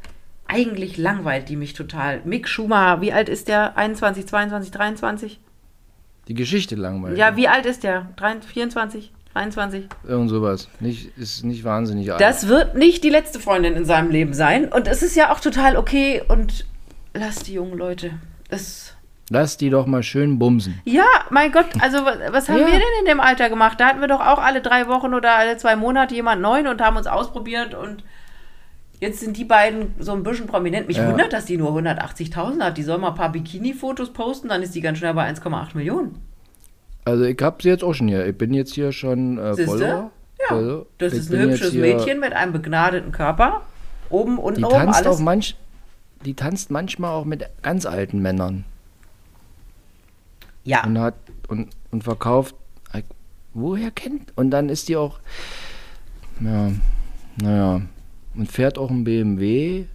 eigentlich 0.47 0.97
langweilt 0.97 1.49
die 1.49 1.55
mich 1.55 1.74
total. 1.74 2.22
Mick 2.24 2.47
Schumacher, 2.47 3.01
wie 3.01 3.11
alt 3.11 3.28
ist 3.28 3.47
der? 3.47 3.76
21, 3.78 4.28
22, 4.28 4.72
23? 4.72 5.39
Die 6.28 6.34
Geschichte 6.34 6.76
langweilig. 6.76 7.18
Ja, 7.20 7.36
wie 7.36 7.47
alt 7.47 7.66
ist 7.66 7.84
der? 7.84 8.07
23, 8.16 8.53
24, 8.53 9.11
23? 9.36 9.88
Irgend 10.08 10.30
sowas. 10.30 10.70
Nicht, 10.80 11.18
ist 11.18 11.44
nicht 11.44 11.66
wahnsinnig 11.66 12.10
alt. 12.12 12.22
Das 12.22 12.48
wird 12.48 12.76
nicht 12.76 13.04
die 13.04 13.10
letzte 13.10 13.40
Freundin 13.40 13.74
in 13.76 13.84
seinem 13.84 14.10
Leben 14.10 14.34
sein. 14.34 14.70
Und 14.72 14.88
es 14.88 15.04
ist 15.04 15.16
ja 15.16 15.32
auch 15.34 15.42
total 15.42 15.76
okay. 15.76 16.24
Und 16.30 16.66
lass 17.14 17.40
die 17.40 17.54
jungen 17.54 17.78
Leute. 17.78 18.12
Es. 18.50 18.94
Lass 19.30 19.58
die 19.58 19.70
doch 19.70 19.88
mal 19.88 20.04
schön 20.04 20.40
bumsen. 20.40 20.80
Ja, 20.86 21.04
mein 21.32 21.52
Gott, 21.52 21.66
also 21.82 21.98
was, 22.06 22.48
haben 22.48 22.60
Ja. 22.60 22.66
wir 22.68 22.74
denn 22.74 22.82
in 23.02 23.06
dem 23.08 23.20
Alter 23.20 23.50
gemacht? 23.50 23.80
Da 23.80 23.88
hatten 23.88 24.00
wir 24.00 24.08
doch 24.08 24.22
auch 24.22 24.38
alle 24.40 24.62
drei 24.62 24.88
Wochen 24.88 25.14
oder 25.14 25.36
alle 25.36 25.58
zwei 25.58 25.76
Monate 25.76 26.16
jemand 26.16 26.42
neuen 26.42 26.68
und 26.68 26.80
haben 26.80 26.96
uns 26.96 27.08
ausprobiert 27.08 27.74
und 27.74 28.04
jetzt 29.02 29.20
sind 29.20 29.36
die 29.36 29.44
beiden 29.44 29.96
so 30.00 30.14
ein 30.14 30.22
bisschen 30.24 30.46
prominent. 30.48 30.88
Mich 30.88 30.98
Ja. 30.98 31.10
wundert, 31.10 31.34
dass 31.34 31.46
die 31.46 31.58
nur 31.58 31.72
180.000 31.74 32.62
hat. 32.64 32.78
Die 32.78 32.84
soll 32.84 33.00
mal 33.00 33.10
ein 33.10 33.16
paar 33.16 33.32
Bikini-Fotos 33.32 34.14
posten, 34.14 34.48
dann 34.48 34.62
ist 34.62 34.76
die 34.76 34.82
ganz 34.82 35.00
schnell 35.00 35.14
bei 35.16 35.26
1,8 35.28 35.76
Millionen. 35.76 36.20
Also 37.06 37.24
ich 37.24 37.38
hab's 37.41 37.64
jetzt 37.64 37.84
auch 37.84 37.93
schon 37.93 38.08
hier. 38.08 38.26
Ich 38.26 38.38
bin 38.38 38.53
jetzt 38.53 38.74
hier 38.74 38.91
schon 38.91 39.38
äh? 39.38 39.56
Follower. 39.66 40.12
Ja, 40.49 40.56
Also, 40.58 40.86
das 40.97 41.14
ist 41.14 41.32
ein 41.34 41.39
hübsches 41.39 41.74
Mädchen 41.74 42.20
mit 42.20 42.34
einem 42.34 42.51
begnadeten 42.51 43.12
Körper. 43.12 43.62
Oben, 44.10 44.38
unten, 44.38 44.60
Die 44.60 44.66
oben, 44.66 44.76
tanzt 44.76 45.06
alles. 45.06 45.18
auch 45.18 45.20
manch, 45.20 45.56
die 46.26 46.34
tanzt 46.34 46.70
manchmal 46.72 47.12
auch 47.12 47.26
mit 47.26 47.45
ganz 47.62 47.86
alten 47.86 48.22
Männern 48.22 48.66
ja, 50.64 50.84
und 50.84 50.99
hat 50.99 51.14
und, 51.47 51.70
und 51.91 52.03
verkauft. 52.03 52.56
Woher 53.58 53.89
kennt? 53.89 54.34
Und 54.36 54.51
dann 54.51 54.68
ist 54.68 54.89
die 54.89 54.97
auch, 54.97 55.20
ja, 56.41 56.72
naja, 57.41 57.82
und 58.36 58.51
fährt 58.51 58.78
auch 58.78 58.89
ein 58.89 59.06
BMW. 59.06 59.86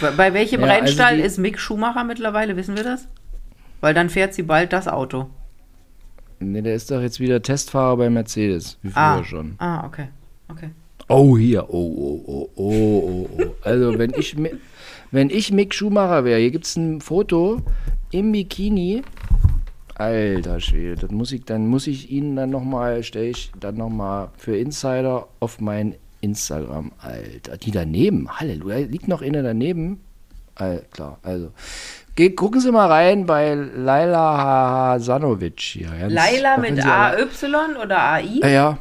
Bei, 0.00 0.10
bei 0.10 0.34
welchem 0.34 0.62
Ja, 0.62 0.66
also 0.66 0.78
Rennstall 0.84 1.16
die- 1.18 1.22
ist 1.22 1.38
Mick 1.38 1.60
Schumacher 1.60 2.02
mittlerweile, 2.02 2.56
wissen 2.56 2.76
wir 2.76 2.82
das? 2.82 3.06
Weil 3.84 3.92
dann 3.92 4.08
fährt 4.08 4.32
sie 4.32 4.44
bald 4.44 4.72
das 4.72 4.88
Auto. 4.88 5.26
Ne, 6.40 6.62
der 6.62 6.74
ist 6.74 6.90
doch 6.90 7.02
jetzt 7.02 7.20
wieder 7.20 7.42
Testfahrer 7.42 7.98
bei 7.98 8.08
Mercedes, 8.08 8.78
wie 8.80 8.88
früher 8.88 9.02
Ah, 9.02 9.22
schon. 9.24 9.56
ah 9.58 9.84
okay. 9.86 10.08
okay. 10.50 10.70
Oh, 11.08 11.36
hier. 11.36 11.68
Oh, 11.68 11.74
oh, 11.74 12.24
oh, 12.26 12.50
oh, 12.56 13.28
oh, 13.28 13.30
oh. 13.38 13.54
Also, 13.60 13.98
wenn 13.98 14.14
ich, 14.16 14.34
wenn 15.10 15.28
ich 15.28 15.52
Mick 15.52 15.74
Schumacher 15.74 16.24
wäre, 16.24 16.40
hier 16.40 16.50
gibt 16.50 16.64
es 16.64 16.76
ein 16.76 17.02
Foto 17.02 17.60
im 18.10 18.32
Bikini. 18.32 19.02
Alter 19.96 20.60
Schwede, 20.60 20.94
das 21.02 21.10
muss 21.10 21.30
ich, 21.32 21.44
dann 21.44 21.66
muss 21.66 21.86
ich 21.86 22.10
Ihnen 22.10 22.36
dann 22.36 22.48
nochmal, 22.48 23.02
stelle 23.02 23.26
ich 23.26 23.52
dann 23.60 23.76
nochmal 23.76 24.30
für 24.38 24.56
Insider 24.56 25.28
auf 25.40 25.60
mein 25.60 25.94
Instagram. 26.22 26.90
Alter, 27.00 27.58
die 27.58 27.70
daneben, 27.70 28.30
Halleluja, 28.30 28.78
liegt 28.78 29.08
noch 29.08 29.20
eine 29.20 29.42
daneben. 29.42 30.00
All, 30.54 30.86
klar, 30.90 31.18
also. 31.22 31.50
Ge 32.16 32.30
gucken 32.30 32.60
Sie 32.60 32.70
mal 32.70 32.86
rein 32.90 33.26
bei 33.26 33.54
Laila 33.54 34.38
Hasanovic 34.38 35.60
hier. 35.60 35.88
Ganz- 35.88 36.12
Laila 36.12 36.58
mit 36.58 36.84
AY 36.84 37.26
oder 37.82 37.98
AI? 38.02 38.38
ja, 38.42 38.48
ja. 38.48 38.78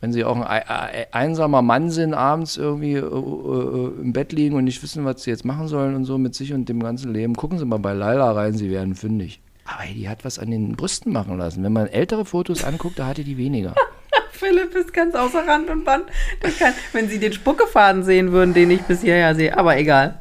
Wenn 0.00 0.12
sie 0.12 0.22
auch 0.24 0.36
ein 0.36 0.44
ei- 0.44 0.68
ei- 0.70 1.06
einsamer 1.12 1.60
Mann 1.60 1.90
sind, 1.90 2.14
abends 2.14 2.56
irgendwie 2.56 2.92
äh, 2.94 3.00
äh, 3.00 4.00
im 4.00 4.12
Bett 4.12 4.30
liegen 4.32 4.54
und 4.54 4.62
nicht 4.64 4.80
wissen, 4.82 5.04
was 5.04 5.24
sie 5.24 5.30
jetzt 5.30 5.44
machen 5.44 5.66
sollen 5.66 5.96
und 5.96 6.04
so 6.04 6.18
mit 6.18 6.36
sich 6.36 6.52
und 6.52 6.68
dem 6.68 6.80
ganzen 6.80 7.12
Leben, 7.12 7.34
gucken 7.34 7.58
Sie 7.58 7.64
mal 7.64 7.80
bei 7.80 7.94
Laila 7.94 8.30
rein, 8.30 8.52
sie 8.54 8.70
werden 8.70 8.94
fündig. 8.94 9.40
Aber 9.64 9.82
die 9.92 10.08
hat 10.08 10.24
was 10.24 10.38
an 10.38 10.50
den 10.52 10.76
Brüsten 10.76 11.12
machen 11.12 11.36
lassen. 11.36 11.64
Wenn 11.64 11.72
man 11.72 11.88
ältere 11.88 12.24
Fotos 12.24 12.62
anguckt, 12.62 12.98
da 12.98 13.06
hatte 13.06 13.24
die 13.24 13.36
weniger. 13.38 13.74
Philipp 14.38 14.74
ist 14.74 14.92
ganz 14.92 15.14
außer 15.14 15.46
Rand 15.46 15.68
und 15.68 15.84
Band. 15.84 16.04
Der 16.42 16.50
kann, 16.52 16.72
wenn 16.92 17.08
Sie 17.08 17.18
den 17.18 17.32
Spuckefaden 17.32 18.02
sehen 18.04 18.32
würden, 18.32 18.54
den 18.54 18.70
ich 18.70 18.82
bis 18.82 19.00
hierher 19.00 19.34
sehe. 19.34 19.56
Aber 19.56 19.76
egal. 19.76 20.18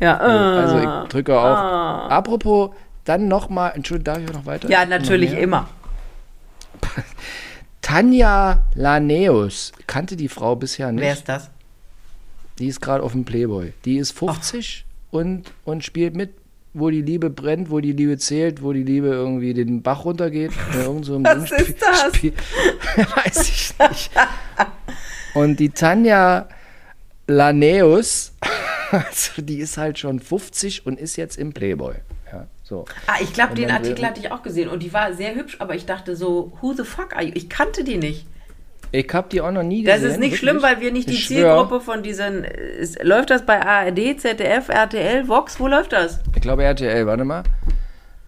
ja, 0.00 0.16
äh, 0.18 0.60
Also 0.60 0.78
ich 0.78 1.08
drücke 1.10 1.38
auch. 1.38 2.10
Apropos, 2.10 2.70
dann 3.04 3.28
nochmal, 3.28 3.72
Entschuldigung, 3.74 4.14
darf 4.14 4.22
ich 4.22 4.32
noch 4.32 4.46
weiter? 4.46 4.68
ja, 4.68 4.84
natürlich 4.84 5.32
immer. 5.32 5.68
Tanja 7.82 8.62
Laneus 8.74 9.72
kannte 9.86 10.16
die 10.16 10.28
Frau 10.28 10.56
bisher 10.56 10.90
nicht. 10.92 11.02
Wer 11.04 11.12
ist 11.12 11.28
das? 11.28 11.50
Die 12.58 12.66
ist 12.68 12.80
gerade 12.80 13.02
auf 13.02 13.12
dem 13.12 13.24
Playboy. 13.24 13.72
Die 13.84 13.98
ist 13.98 14.12
50 14.12 14.84
und, 15.10 15.52
und 15.64 15.84
spielt 15.84 16.16
mit, 16.16 16.34
wo 16.78 16.90
die 16.90 17.02
Liebe 17.02 17.30
brennt, 17.30 17.70
wo 17.70 17.80
die 17.80 17.92
Liebe 17.92 18.18
zählt, 18.18 18.62
wo 18.62 18.72
die 18.72 18.82
Liebe 18.82 19.08
irgendwie 19.08 19.54
den 19.54 19.82
Bach 19.82 20.04
runtergeht. 20.04 20.52
So 21.02 21.20
Was 21.24 21.44
Ding 21.50 21.58
ist 21.58 21.82
das? 21.82 22.14
Spiel- 22.16 22.32
Weiß 22.96 23.48
ich 23.48 23.72
nicht. 23.78 24.10
Und 25.34 25.58
die 25.60 25.70
Tanja 25.70 26.48
Laneus, 27.26 28.32
also 28.90 29.42
die 29.42 29.58
ist 29.58 29.78
halt 29.78 29.98
schon 29.98 30.20
50 30.20 30.86
und 30.86 30.98
ist 31.00 31.16
jetzt 31.16 31.38
im 31.38 31.52
Playboy. 31.52 31.94
Ja, 32.32 32.46
so. 32.62 32.84
Ah, 33.06 33.14
ich 33.20 33.32
glaube, 33.32 33.54
den 33.54 33.70
Artikel 33.70 34.06
hatte 34.06 34.20
ich 34.20 34.30
auch 34.30 34.42
gesehen 34.42 34.68
und 34.68 34.82
die 34.82 34.92
war 34.92 35.12
sehr 35.14 35.34
hübsch, 35.34 35.56
aber 35.60 35.74
ich 35.74 35.86
dachte 35.86 36.14
so, 36.16 36.52
who 36.60 36.72
the 36.72 36.84
fuck 36.84 37.14
are 37.14 37.24
you? 37.24 37.32
Ich 37.34 37.48
kannte 37.48 37.84
die 37.84 37.96
nicht. 37.98 38.26
Ich 38.92 39.12
habe 39.12 39.28
die 39.30 39.40
auch 39.40 39.50
noch 39.50 39.62
nie 39.62 39.82
Das 39.84 39.96
gesehen. 39.96 40.10
ist 40.10 40.18
nicht 40.18 40.32
wirklich. 40.32 40.40
schlimm, 40.40 40.62
weil 40.62 40.80
wir 40.80 40.92
nicht 40.92 41.08
die 41.08 41.14
Ich 41.14 41.24
schwör. 41.24 41.36
Zielgruppe 41.58 41.80
von 41.84 42.02
diesen. 42.02 42.44
Ist, 42.44 43.02
läuft 43.02 43.30
das 43.30 43.44
bei 43.44 43.60
ARD, 43.60 44.18
ZDF, 44.20 44.68
RTL, 44.68 45.28
Vox? 45.28 45.58
Wo 45.60 45.66
läuft 45.68 45.92
das? 45.92 46.20
Ich 46.34 46.40
glaube 46.40 46.64
RTL, 46.64 47.06
warte 47.06 47.24
mal. 47.24 47.42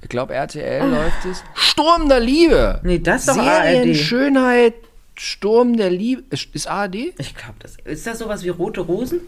Ich 0.03 0.09
glaube 0.09 0.35
RTL 0.35 0.89
läuft 0.91 1.25
es. 1.31 1.43
Sturm 1.55 2.09
der 2.09 2.21
Liebe. 2.21 2.77
Ah. 2.77 2.81
Nee, 2.85 2.99
das 2.99 3.23
ist 3.23 3.29
doch 3.29 3.35
Serien, 3.35 3.89
ARD. 3.91 3.97
Schönheit, 3.97 4.75
Sturm 5.17 5.77
der 5.77 5.91
Liebe. 5.91 6.23
Ist 6.31 6.55
ist 6.55 6.69
ARD? 6.69 6.95
Ich 7.19 7.35
glaube, 7.35 7.55
das. 7.61 7.77
Ist 7.85 8.07
das 8.07 8.19
sowas 8.19 8.45
wie 8.45 8.49
Rote 8.51 8.81
Rosen? 8.83 9.21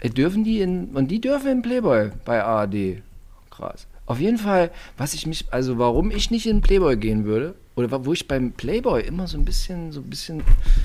Äh, 0.00 0.10
Dürfen 0.10 0.44
die 0.44 0.60
in. 0.60 0.86
Und 0.94 1.08
die 1.08 1.20
dürfen 1.20 1.48
in 1.50 1.62
Playboy 1.62 2.10
bei 2.24 2.42
ARD. 2.42 3.02
Krass. 3.50 3.86
Auf 4.06 4.18
jeden 4.18 4.38
Fall, 4.38 4.70
was 4.98 5.14
ich 5.14 5.26
mich. 5.26 5.46
Also 5.52 5.78
warum 5.78 6.10
ich 6.10 6.30
nicht 6.30 6.46
in 6.46 6.60
Playboy 6.62 6.96
gehen 6.96 7.24
würde, 7.24 7.54
oder 7.80 8.04
wo 8.04 8.12
ich 8.12 8.28
beim 8.28 8.52
Playboy 8.52 9.02
immer 9.02 9.26
so 9.26 9.38
ein 9.38 9.44
bisschen, 9.44 9.92
so 9.92 10.00
ein 10.00 10.10
bisschen 10.10 10.42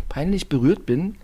peinlich 0.10 0.50
berührt 0.50 0.86
bin. 0.86 1.16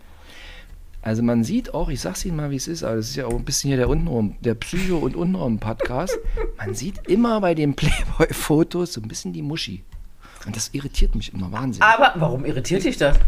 Also 1.02 1.22
man 1.22 1.42
sieht 1.42 1.74
auch, 1.74 1.88
ich 1.88 2.00
sag's 2.00 2.24
Ihnen 2.24 2.36
mal, 2.36 2.50
wie 2.50 2.56
es 2.56 2.68
ist, 2.68 2.84
aber 2.84 2.96
das 2.96 3.08
ist 3.08 3.16
ja 3.16 3.26
auch 3.26 3.34
ein 3.34 3.44
bisschen 3.44 3.68
hier 3.68 3.76
der 3.76 3.88
Untenraum, 3.88 4.36
der 4.40 4.54
Psycho- 4.54 4.98
und 4.98 5.16
Untenraum-Podcast. 5.16 6.16
Man 6.58 6.74
sieht 6.74 7.08
immer 7.08 7.40
bei 7.40 7.54
den 7.54 7.74
Playboy-Fotos 7.74 8.92
so 8.92 9.00
ein 9.00 9.08
bisschen 9.08 9.32
die 9.32 9.42
Muschi. 9.42 9.82
Und 10.46 10.54
das 10.54 10.70
irritiert 10.72 11.14
mich 11.16 11.34
immer 11.34 11.50
wahnsinnig. 11.50 11.82
Aber 11.82 12.12
warum 12.20 12.44
irritiert 12.44 12.84
dich 12.84 12.96
das? 12.96 13.18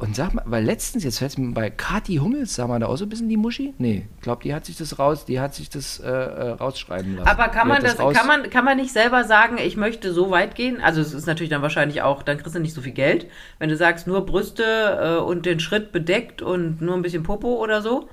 Und 0.00 0.14
sag 0.14 0.32
mal, 0.32 0.44
weil 0.46 0.64
letztens, 0.64 1.02
jetzt 1.02 1.18
fällt 1.18 1.36
mir 1.38 1.52
bei 1.52 1.70
Kati 1.70 2.16
Hummels, 2.18 2.54
sag 2.54 2.68
mal, 2.68 2.78
da 2.78 2.86
auch 2.86 2.96
so 2.96 3.04
ein 3.04 3.08
bisschen 3.08 3.28
die 3.28 3.36
Muschi? 3.36 3.74
Nee, 3.78 4.06
ich 4.16 4.22
glaube, 4.22 4.44
die 4.44 4.54
hat 4.54 4.64
sich 4.64 4.76
das 4.76 5.00
raus, 5.00 5.24
die 5.24 5.40
hat 5.40 5.54
sich 5.56 5.70
das 5.70 5.98
äh, 5.98 6.06
äh, 6.08 6.50
rausschreiben 6.50 7.16
lassen. 7.16 7.28
Aber 7.28 7.48
kann 7.48 7.66
Die 7.66 7.72
man 7.72 7.82
das, 7.82 7.98
raus- 7.98 8.14
kann 8.16 8.28
man, 8.28 8.48
kann 8.48 8.64
man 8.64 8.76
nicht 8.76 8.92
selber 8.92 9.24
sagen, 9.24 9.58
ich 9.58 9.76
möchte 9.76 10.12
so 10.12 10.30
weit 10.30 10.54
gehen? 10.54 10.80
Also 10.80 11.00
es 11.00 11.12
ist 11.14 11.26
natürlich 11.26 11.50
dann 11.50 11.62
wahrscheinlich 11.62 12.02
auch, 12.02 12.22
dann 12.22 12.38
kriegst 12.38 12.54
du 12.54 12.60
nicht 12.60 12.74
so 12.74 12.80
viel 12.80 12.92
Geld. 12.92 13.26
Wenn 13.58 13.70
du 13.70 13.76
sagst, 13.76 14.06
nur 14.06 14.24
Brüste 14.24 14.62
äh, 15.18 15.20
und 15.20 15.46
den 15.46 15.58
Schritt 15.58 15.90
bedeckt 15.90 16.42
und 16.42 16.80
nur 16.80 16.94
ein 16.94 17.02
bisschen 17.02 17.24
Popo 17.24 17.56
oder 17.56 17.82
so. 17.82 18.08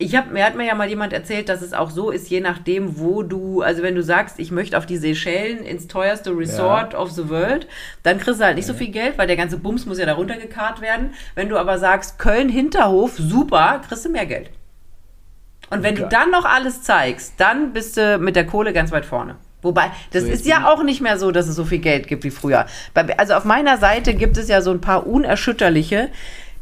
Ich 0.00 0.14
hab, 0.14 0.30
mir 0.30 0.44
hat 0.44 0.54
mir 0.54 0.64
ja 0.64 0.76
mal 0.76 0.88
jemand 0.88 1.12
erzählt, 1.12 1.48
dass 1.48 1.60
es 1.60 1.72
auch 1.72 1.90
so 1.90 2.10
ist, 2.10 2.30
je 2.30 2.40
nachdem, 2.40 3.00
wo 3.00 3.24
du, 3.24 3.62
also 3.62 3.82
wenn 3.82 3.96
du 3.96 4.02
sagst, 4.04 4.38
ich 4.38 4.52
möchte 4.52 4.78
auf 4.78 4.86
die 4.86 4.96
Seychellen 4.96 5.64
ins 5.64 5.88
teuerste 5.88 6.30
Resort 6.30 6.94
of 6.94 7.10
the 7.10 7.28
world, 7.28 7.66
dann 8.04 8.18
kriegst 8.18 8.40
du 8.40 8.44
halt 8.44 8.54
nicht 8.54 8.66
so 8.66 8.74
viel 8.74 8.92
Geld, 8.92 9.18
weil 9.18 9.26
der 9.26 9.36
ganze 9.36 9.58
Bums 9.58 9.86
muss 9.86 9.98
ja 9.98 10.06
da 10.06 10.14
runtergekarrt 10.14 10.80
werden. 10.80 11.14
Wenn 11.34 11.48
du 11.48 11.58
aber 11.58 11.78
sagst, 11.78 12.20
Köln-Hinterhof, 12.20 13.16
super, 13.18 13.80
kriegst 13.88 14.04
du 14.04 14.10
mehr 14.10 14.26
Geld. 14.26 14.50
Und 15.70 15.82
wenn 15.82 15.96
du 15.96 16.02
Geil. 16.02 16.10
dann 16.12 16.30
noch 16.30 16.44
alles 16.44 16.82
zeigst, 16.82 17.34
dann 17.38 17.72
bist 17.72 17.96
du 17.96 18.18
mit 18.18 18.36
der 18.36 18.46
Kohle 18.46 18.72
ganz 18.72 18.92
weit 18.92 19.04
vorne. 19.04 19.34
Wobei, 19.62 19.90
das 20.12 20.22
So, 20.22 20.30
ist 20.30 20.46
ja 20.46 20.72
auch 20.72 20.84
nicht 20.84 21.00
mehr 21.00 21.18
so, 21.18 21.32
dass 21.32 21.48
es 21.48 21.56
so 21.56 21.64
viel 21.64 21.80
Geld 21.80 22.06
gibt 22.06 22.22
wie 22.22 22.30
früher. 22.30 22.66
Also 23.16 23.34
auf 23.34 23.44
meiner 23.44 23.76
Seite 23.76 24.14
gibt 24.14 24.36
es 24.36 24.48
ja 24.48 24.62
so 24.62 24.70
ein 24.70 24.80
paar 24.80 25.08
unerschütterliche, 25.08 26.10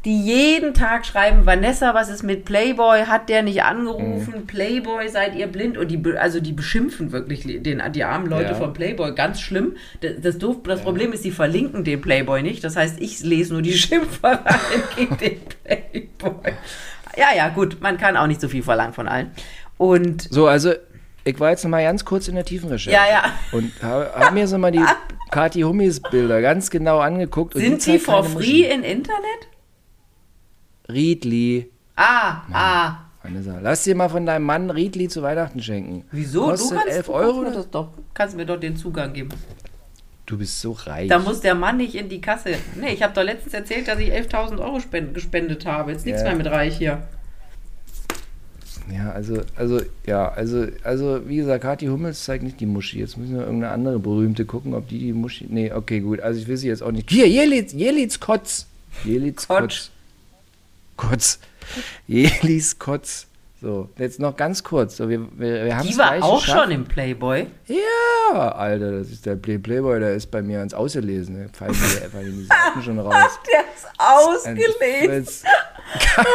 die 0.06 0.22
jeden 0.22 0.72
Tag 0.72 1.04
schreiben, 1.04 1.44
Vanessa, 1.44 1.92
was 1.92 2.08
ist 2.08 2.22
mit 2.22 2.44
Playboy? 2.46 3.00
Hat 3.06 3.28
der 3.28 3.42
nicht 3.42 3.64
angerufen? 3.64 4.34
Mhm. 4.36 4.46
Playboy, 4.46 5.08
seid 5.08 5.34
ihr 5.34 5.48
blind? 5.48 5.76
Und 5.76 5.88
die, 5.88 6.00
also 6.16 6.40
die 6.40 6.52
beschimpfen 6.52 7.10
wirklich 7.12 7.42
den, 7.44 7.82
die 7.92 8.04
armen 8.04 8.26
Leute 8.28 8.50
Ja. 8.50 8.54
von 8.54 8.72
Playboy. 8.72 9.14
Ganz 9.14 9.40
schlimm. 9.40 9.74
Das, 10.00 10.12
das, 10.22 10.38
doof, 10.38 10.58
das 10.64 10.80
Problem 10.80 11.12
ist, 11.12 11.24
die 11.24 11.32
verlinken 11.32 11.82
den 11.84 12.00
Playboy 12.00 12.42
nicht. 12.42 12.62
Das 12.62 12.76
heißt, 12.76 13.00
ich 13.00 13.20
lese 13.24 13.52
nur 13.52 13.62
die 13.62 13.72
Schimpfereien 13.76 14.44
gegen 14.96 15.18
den 15.18 15.40
Playboy. 15.64 16.52
Ja, 17.16 17.26
ja, 17.36 17.48
gut. 17.48 17.78
Man 17.80 17.98
kann 17.98 18.16
auch 18.16 18.28
nicht 18.28 18.40
so 18.40 18.48
viel 18.48 18.62
verlangen 18.62 18.92
von 18.94 19.08
allen. 19.08 19.32
Und 19.76 20.22
So, 20.32 20.46
also 20.46 20.72
ich 21.24 21.40
war 21.40 21.50
jetzt 21.50 21.64
noch 21.64 21.70
mal 21.70 21.82
ganz 21.82 22.04
kurz 22.04 22.28
in 22.28 22.36
der 22.36 22.44
tiefen 22.44 22.68
Recherche. 22.70 22.92
Ja, 22.96 23.10
ja. 23.10 23.24
Und 23.50 23.72
habe 23.82 24.12
hab 24.14 24.32
mir 24.32 24.46
so 24.46 24.56
mal 24.56 24.70
die 24.70 24.84
Kati 25.32 25.62
Hummis 25.62 26.00
Bilder 26.00 26.40
ganz 26.40 26.70
genau 26.70 27.00
angeguckt. 27.00 27.54
sind 27.54 27.84
die 27.84 27.98
for 27.98 28.22
free 28.22 28.62
im 28.72 28.84
Internet? 28.84 29.48
Riedli. 30.88 31.70
Ah, 31.96 32.42
ah. 32.52 32.98
Vanessa, 33.22 33.58
lass 33.60 33.82
dir 33.84 33.94
mal 33.96 34.08
von 34.08 34.24
deinem 34.26 34.44
Mann 34.44 34.70
Riedli 34.70 35.08
zu 35.08 35.22
Weihnachten 35.22 35.60
schenken. 35.62 36.04
Wieso? 36.12 36.42
Kostet 36.44 36.70
du 36.70 36.74
kannst 36.76 36.96
11 36.96 37.06
du 37.06 37.12
Euro? 37.12 37.38
oder? 37.40 37.50
das 37.52 37.70
doch. 37.70 37.88
Kannst 38.14 38.36
mir 38.36 38.46
doch 38.46 38.60
den 38.60 38.76
Zugang 38.76 39.12
geben. 39.12 39.30
Du 40.26 40.38
bist 40.38 40.60
so 40.60 40.72
reich. 40.72 41.08
Da 41.08 41.18
muss 41.18 41.40
der 41.40 41.54
Mann 41.54 41.76
nicht 41.76 41.94
in 41.94 42.08
die 42.08 42.20
Kasse. 42.20 42.54
Nee, 42.80 42.92
ich 42.94 43.02
habe 43.02 43.14
doch 43.14 43.22
letztens 43.22 43.54
erzählt, 43.54 43.86
dass 43.88 43.98
ich 43.98 44.10
11.000 44.12 44.58
Euro 44.60 44.80
spend 44.80 45.14
gespendet 45.14 45.66
habe. 45.66 45.92
Jetzt 45.92 46.04
nichts 46.04 46.22
Ja. 46.22 46.28
mehr 46.28 46.36
mit 46.36 46.46
reich 46.48 46.76
hier. 46.78 47.02
Ja, 48.92 49.10
also, 49.10 49.40
also, 49.56 49.80
ja, 50.06 50.28
also, 50.28 50.66
also, 50.84 51.28
wie 51.28 51.36
gesagt, 51.38 51.62
Kathi 51.62 51.86
Hummels 51.86 52.24
zeigt 52.24 52.44
nicht 52.44 52.60
die 52.60 52.66
Muschi. 52.66 53.00
Jetzt 53.00 53.16
müssen 53.16 53.34
wir 53.34 53.40
irgendeine 53.44 53.72
andere 53.72 53.98
berühmte 53.98 54.44
gucken, 54.44 54.74
ob 54.74 54.88
die 54.88 54.98
die 54.98 55.12
Muschi. 55.12 55.46
Nee, 55.48 55.72
okay, 55.72 56.00
gut. 56.00 56.20
Also, 56.20 56.40
ich 56.40 56.46
will 56.46 56.56
sie 56.56 56.68
jetzt 56.68 56.82
auch 56.82 56.92
nicht. 56.92 57.10
Hier, 57.10 57.28
Jelitz, 57.28 57.72
Jelitz 57.72 58.20
Kotz. 58.20 58.66
Jelitz 59.04 59.48
Kotsch. 59.48 59.60
Kotz. 59.60 59.90
Kotz. 60.96 61.38
Jelis 62.06 62.78
Kotz. 62.78 63.26
So, 63.62 63.88
jetzt 63.98 64.20
noch 64.20 64.36
ganz 64.36 64.62
kurz. 64.62 64.98
So, 64.98 65.08
wir, 65.08 65.26
wir, 65.38 65.64
wir 65.64 65.76
haben 65.78 65.88
Die 65.88 65.96
war 65.96 66.22
auch 66.22 66.44
schon 66.44 66.70
im 66.70 66.84
Playboy. 66.84 67.46
Ja, 67.66 68.50
Alter, 68.52 68.98
das 68.98 69.08
ist 69.10 69.24
der 69.24 69.36
Play 69.36 69.56
Playboy, 69.58 69.98
der 69.98 70.14
ist 70.14 70.30
bei 70.30 70.42
mir 70.42 70.58
ans 70.58 70.74
Auslesen. 70.74 71.50
Da 71.50 71.58
fallen 71.58 71.72
die, 71.74 72.08
fallen 72.10 72.36
die 72.36 72.44
Seiten 72.44 72.82
schon 72.84 72.98
raus. 72.98 73.14
Der 73.50 73.60
ist 73.74 73.86
ausgelegt. 73.98 75.08
Ganz, 75.08 75.42
ganz, 76.14 76.28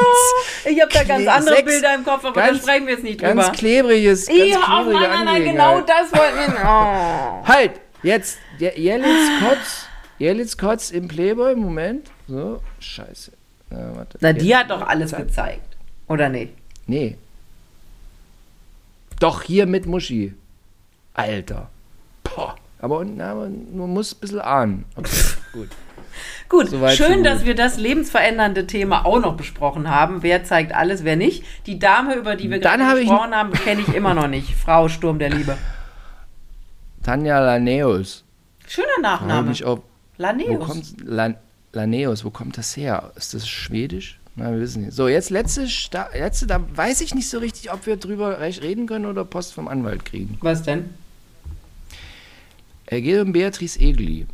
Ich 0.65 0.81
habe 0.81 0.91
da 0.91 1.03
ganz 1.03 1.27
andere 1.27 1.55
sechs- 1.57 1.71
Bilder 1.71 1.95
im 1.95 2.03
Kopf, 2.03 2.25
aber 2.25 2.41
da 2.41 2.47
ganz- 2.47 2.57
sprechen 2.57 2.87
wir 2.87 2.93
jetzt 2.95 3.03
nicht 3.03 3.19
ganz 3.21 3.39
drüber. 3.45 3.55
klebriges, 3.57 4.25
ganz 4.27 4.39
Ja, 4.39 4.57
oh 4.81 4.91
Mann, 4.91 5.25
nein, 5.25 5.43
genau 5.43 5.81
das 5.81 6.11
wollten 6.11 6.53
wir. 6.53 6.61
Oh. 7.43 7.47
Halt, 7.47 7.79
jetzt, 8.01 8.39
Je- 8.57 8.73
Jelitz 8.79 9.29
Kotz, 9.41 9.85
Jelitz 10.17 10.57
Kotz 10.57 10.89
im 10.91 11.07
Playboy, 11.07 11.55
Moment. 11.55 12.09
So, 12.27 12.61
scheiße. 12.79 13.31
Na, 13.71 13.95
warte. 13.95 14.17
Na, 14.21 14.33
die 14.33 14.55
hat 14.55 14.69
doch 14.69 14.81
alles 14.85 15.11
gezeigt. 15.15 15.77
Oder 16.07 16.29
nicht? 16.29 16.53
Nee. 16.87 17.17
Doch, 19.19 19.43
hier 19.43 19.65
mit 19.65 19.85
Muschi. 19.85 20.33
Alter. 21.13 21.69
Boah. 22.23 22.55
Aber, 22.79 23.05
na, 23.05 23.31
aber 23.31 23.47
man 23.49 23.89
muss 23.93 24.13
ein 24.15 24.19
bisschen 24.19 24.41
ahnen. 24.41 24.85
Okay, 24.95 25.09
gut. 25.53 25.69
Gut, 26.49 26.69
Soweit, 26.69 26.97
so 26.97 27.05
schön, 27.05 27.23
dass 27.23 27.45
wir 27.45 27.55
das 27.55 27.77
lebensverändernde 27.77 28.67
Thema 28.67 29.05
auch 29.05 29.19
noch 29.21 29.37
besprochen 29.37 29.89
haben. 29.89 30.23
Wer 30.23 30.43
zeigt 30.43 30.73
alles, 30.73 31.05
wer 31.05 31.15
nicht. 31.15 31.45
Die 31.67 31.79
Dame, 31.79 32.15
über 32.15 32.35
die 32.35 32.49
wir 32.49 32.59
gerade 32.59 32.83
ich- 32.99 33.07
gesprochen 33.07 33.33
haben, 33.33 33.53
kenne 33.53 33.81
ich 33.81 33.93
immer 33.93 34.13
noch 34.13 34.27
nicht. 34.27 34.53
Frau 34.55 34.89
Sturm 34.89 35.19
der 35.19 35.29
Liebe. 35.29 35.57
Tanja 37.03 37.39
Laneus. 37.39 38.25
Schöner 38.67 38.87
Nachname. 39.01 39.51
ob, 39.65 39.79
wo 39.79 39.83
Laneus. 40.17 40.67
kommt 40.67 41.01
Lan, 41.05 41.37
Laneus, 41.73 42.25
wo 42.25 42.29
kommt 42.29 42.57
das 42.57 42.75
her? 42.75 43.11
Ist 43.15 43.33
das 43.33 43.47
schwedisch? 43.47 44.19
Na, 44.35 44.51
wir 44.51 44.61
wissen 44.61 44.85
nicht. 44.85 44.93
So, 44.93 45.07
jetzt 45.07 45.29
letzte, 45.29 45.67
Sta 45.67 46.09
letzte, 46.13 46.47
da 46.47 46.63
weiß 46.75 47.01
ich 47.01 47.13
nicht 47.13 47.29
so 47.29 47.39
richtig, 47.39 47.71
ob 47.71 47.85
wir 47.85 47.97
drüber 47.97 48.39
reden 48.39 48.87
können 48.87 49.05
oder 49.05 49.25
Post 49.25 49.53
vom 49.53 49.67
Anwalt 49.67 50.05
kriegen. 50.05 50.37
Was 50.41 50.63
denn? 50.63 50.89
Er 52.85 53.01
geht 53.01 53.19
um 53.21 53.31
Beatrice 53.31 53.79
Egli. 53.79 54.25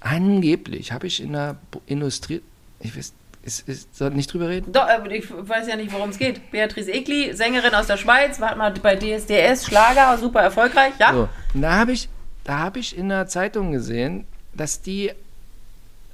Angeblich 0.00 0.92
habe 0.92 1.06
ich 1.06 1.22
in 1.22 1.32
der 1.32 1.56
Industrie, 1.86 2.42
ich 2.80 2.96
weiß, 2.96 3.12
ist, 3.44 3.68
ist, 3.68 3.96
soll 3.96 4.10
nicht 4.10 4.32
drüber 4.32 4.48
reden? 4.48 4.72
Doch, 4.72 4.86
ich 5.10 5.26
weiß 5.30 5.68
ja 5.68 5.76
nicht, 5.76 5.92
worum 5.92 6.10
es 6.10 6.18
geht. 6.18 6.50
Beatrice 6.50 6.92
Egli, 6.92 7.34
Sängerin 7.34 7.74
aus 7.74 7.88
der 7.88 7.96
Schweiz, 7.96 8.40
war 8.40 8.54
mal 8.56 8.72
bei 8.72 8.96
DSDS, 8.96 9.66
Schlager, 9.66 10.16
super 10.18 10.40
erfolgreich, 10.40 10.92
ja? 10.98 11.12
So, 11.12 11.28
da 11.54 11.76
habe 11.76 11.92
ich, 11.92 12.08
da 12.44 12.58
habe 12.58 12.78
ich 12.78 12.96
in 12.96 13.08
der 13.08 13.26
Zeitung 13.26 13.72
gesehen, 13.72 14.26
dass 14.54 14.80
die 14.80 15.12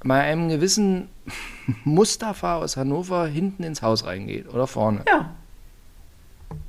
bei 0.03 0.19
einem 0.21 0.49
gewissen 0.49 1.09
Mustafa 1.83 2.55
aus 2.57 2.77
Hannover 2.77 3.27
hinten 3.27 3.63
ins 3.63 3.81
Haus 3.81 4.05
reingeht 4.05 4.47
oder 4.53 4.67
vorne. 4.67 5.01
Ja. 5.07 5.29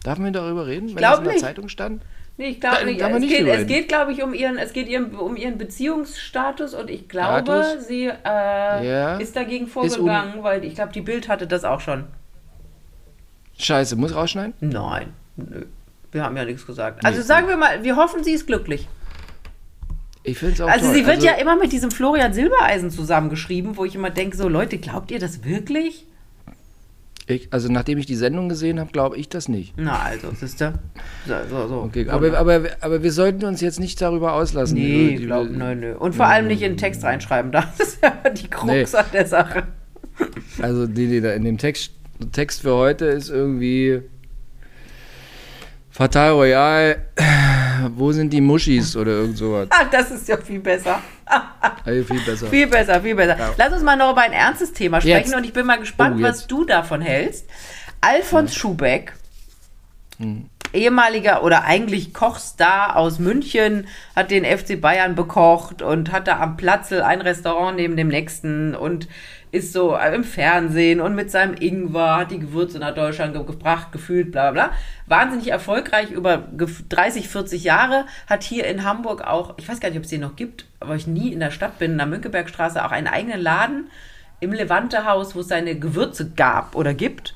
Darf 0.02 0.18
man 0.18 0.32
darüber 0.32 0.66
reden, 0.66 0.88
wenn 0.90 0.96
glaub 0.96 1.10
das 1.12 1.18
in 1.20 1.24
der 1.24 1.32
nicht. 1.34 1.44
Zeitung 1.44 1.68
stand? 1.68 2.02
Nee, 2.36 2.48
ich 2.48 2.60
glaube 2.60 2.84
nicht. 2.86 3.00
Es 3.00 3.18
nicht 3.18 3.28
geht, 3.36 3.46
es 3.46 3.66
geht 3.66 3.88
glaube 3.88 4.12
ich, 4.12 4.22
um 4.22 4.32
ihren, 4.32 4.56
es 4.56 4.72
geht 4.72 4.88
ihren, 4.88 5.14
um 5.14 5.36
ihren 5.36 5.58
Beziehungsstatus 5.58 6.74
und 6.74 6.88
ich 6.90 7.08
glaube, 7.08 7.44
Status? 7.50 7.86
sie 7.86 8.06
äh, 8.06 8.12
Ja. 8.24 9.16
ist 9.18 9.36
dagegen 9.36 9.66
Ist 9.66 9.72
vorgegangen, 9.72 10.42
weil 10.42 10.64
ich 10.64 10.74
glaube, 10.74 10.92
die 10.92 11.02
Bild 11.02 11.28
hatte 11.28 11.46
das 11.46 11.64
auch 11.64 11.80
schon. 11.80 12.04
Scheiße, 13.58 13.96
muss 13.96 14.14
rausschneiden? 14.14 14.54
Nein, 14.60 15.12
nö. 15.36 15.66
Wir 16.12 16.24
haben 16.24 16.36
ja 16.36 16.44
nichts 16.44 16.66
gesagt. 16.66 17.04
Also 17.04 17.18
Nee. 17.20 17.24
sagen 17.24 17.46
wir 17.48 17.56
mal, 17.56 17.84
wir 17.84 17.96
hoffen, 17.96 18.24
sie 18.24 18.32
ist 18.32 18.46
glücklich. 18.46 18.88
Ich 20.22 20.38
finde 20.38 20.54
es 20.54 20.60
auch 20.60 20.68
Also 20.68 20.86
toll. 20.86 20.94
sie 20.94 21.00
wird 21.06 21.16
Also, 21.16 21.26
ja 21.26 21.32
immer 21.34 21.56
mit 21.56 21.72
diesem 21.72 21.90
Florian 21.90 22.32
Silbereisen 22.34 22.90
zusammengeschrieben, 22.90 23.76
wo 23.76 23.84
ich 23.84 23.94
immer 23.94 24.10
denke, 24.10 24.36
so 24.36 24.48
Leute, 24.48 24.78
glaubt 24.78 25.10
ihr 25.10 25.18
das 25.18 25.44
wirklich? 25.44 26.06
ich, 27.26 27.52
also 27.52 27.70
nachdem 27.70 27.96
ich 27.98 28.06
die 28.06 28.16
Sendung 28.16 28.48
gesehen 28.48 28.80
habe, 28.80 28.90
glaube 28.90 29.16
ich 29.16 29.28
das 29.28 29.46
nicht. 29.48 29.74
Na 29.76 30.00
also, 30.00 30.32
siehste. 30.32 30.72
So, 31.28 31.34
so, 31.48 31.68
so. 31.68 31.74
Okay, 31.82 32.08
aber, 32.08 32.36
aber, 32.36 32.62
aber 32.80 33.02
wir 33.04 33.12
sollten 33.12 33.44
uns 33.44 33.60
jetzt 33.60 33.78
nicht 33.78 34.00
darüber 34.02 34.32
auslassen. 34.32 34.74
Nee, 34.74 35.14
Die- 35.16 35.26
glaub, 35.26 35.48
nö, 35.48 35.74
nö. 35.76 35.94
Und 35.94 36.16
vor 36.16 36.26
allem 36.26 36.48
nicht 36.48 36.60
in 36.62 36.72
den 36.72 36.76
Text 36.76 37.04
reinschreiben. 37.04 37.52
Das 37.52 37.78
ist 37.78 38.02
ja 38.02 38.10
die 38.30 38.48
Krux 38.48 38.66
Nee. 38.92 38.98
an 38.98 39.04
der 39.12 39.26
Sache. 39.26 39.62
Also 40.60 40.88
die, 40.88 41.06
die 41.06 41.20
da 41.20 41.32
in 41.32 41.44
dem 41.44 41.56
Text, 41.56 41.92
Text 42.32 42.62
für 42.62 42.74
heute 42.74 43.04
ist 43.06 43.30
irgendwie 43.30 44.02
Fatal 45.90 46.32
Royal, 46.32 46.96
wo 47.96 48.12
sind 48.12 48.32
die 48.32 48.40
Muschis 48.40 48.96
oder 48.96 49.12
irgend 49.12 49.38
sowas. 49.38 49.68
Ah, 49.70 49.84
das 49.90 50.10
ist 50.10 50.28
ja 50.28 50.36
viel 50.36 50.60
besser. 50.60 51.00
Also 51.84 52.04
viel 52.04 52.20
besser. 52.20 52.46
Viel 52.48 52.66
besser, 52.66 53.00
viel 53.00 53.14
besser. 53.14 53.36
Lass 53.56 53.72
uns 53.72 53.82
mal 53.82 53.96
noch 53.96 54.12
über 54.12 54.22
ein 54.22 54.32
ernstes 54.32 54.72
Thema 54.72 55.00
sprechen 55.00 55.16
Jetzt. 55.30 55.34
und 55.36 55.44
ich 55.44 55.52
bin 55.52 55.66
mal 55.66 55.78
gespannt, 55.78 56.16
Oh, 56.18 56.22
was 56.22 56.46
du 56.46 56.64
davon 56.64 57.00
hältst. 57.00 57.46
Alfons 58.00 58.54
Schubeck, 58.54 59.12
Hm. 60.18 60.46
ehemaliger 60.72 61.42
oder 61.44 61.64
eigentlich 61.64 62.12
Kochstar 62.14 62.96
aus 62.96 63.18
München, 63.18 63.86
hat 64.14 64.30
den 64.30 64.44
FC 64.44 64.80
Bayern 64.80 65.14
bekocht 65.14 65.82
und 65.82 66.12
hat 66.12 66.28
da 66.28 66.38
am 66.40 66.56
Platzl 66.56 67.00
ein 67.02 67.20
Restaurant 67.20 67.76
neben 67.76 67.96
dem 67.96 68.08
nächsten 68.08 68.74
und 68.74 69.08
ist 69.52 69.72
so 69.72 69.96
im 69.96 70.24
Fernsehen 70.24 71.00
und 71.00 71.14
mit 71.14 71.30
seinem 71.30 71.54
Ingwer 71.54 72.16
hat 72.18 72.30
die 72.30 72.38
Gewürze 72.38 72.78
nach 72.78 72.94
Deutschland 72.94 73.34
ge 73.34 73.44
gebracht, 73.44 73.90
gefühlt, 73.92 74.30
bla 74.30 74.50
bla. 74.52 74.70
Wahnsinnig 75.06 75.48
erfolgreich 75.48 76.10
über 76.10 76.48
gef- 76.56 76.84
30, 76.88 77.28
40 77.28 77.64
Jahre, 77.64 78.06
hat 78.28 78.42
hier 78.44 78.66
in 78.66 78.84
Hamburg 78.84 79.22
auch, 79.26 79.54
ich 79.58 79.68
weiß 79.68 79.80
gar 79.80 79.88
nicht, 79.88 79.98
ob 79.98 80.04
es 80.04 80.10
den 80.10 80.20
noch 80.20 80.36
gibt, 80.36 80.66
aber 80.78 80.94
ich 80.94 81.06
nie 81.06 81.32
in 81.32 81.40
der 81.40 81.50
Stadt 81.50 81.78
bin, 81.78 81.92
in 81.92 81.98
der 81.98 82.06
Mönckebergstraße 82.06 82.84
auch 82.84 82.92
einen 82.92 83.08
eigenen 83.08 83.40
Laden 83.40 83.90
im 84.38 84.52
Levante-Haus, 84.52 85.34
wo 85.34 85.40
es 85.40 85.48
seine 85.48 85.78
Gewürze 85.78 86.30
gab 86.30 86.74
oder 86.74 86.94
gibt. 86.94 87.34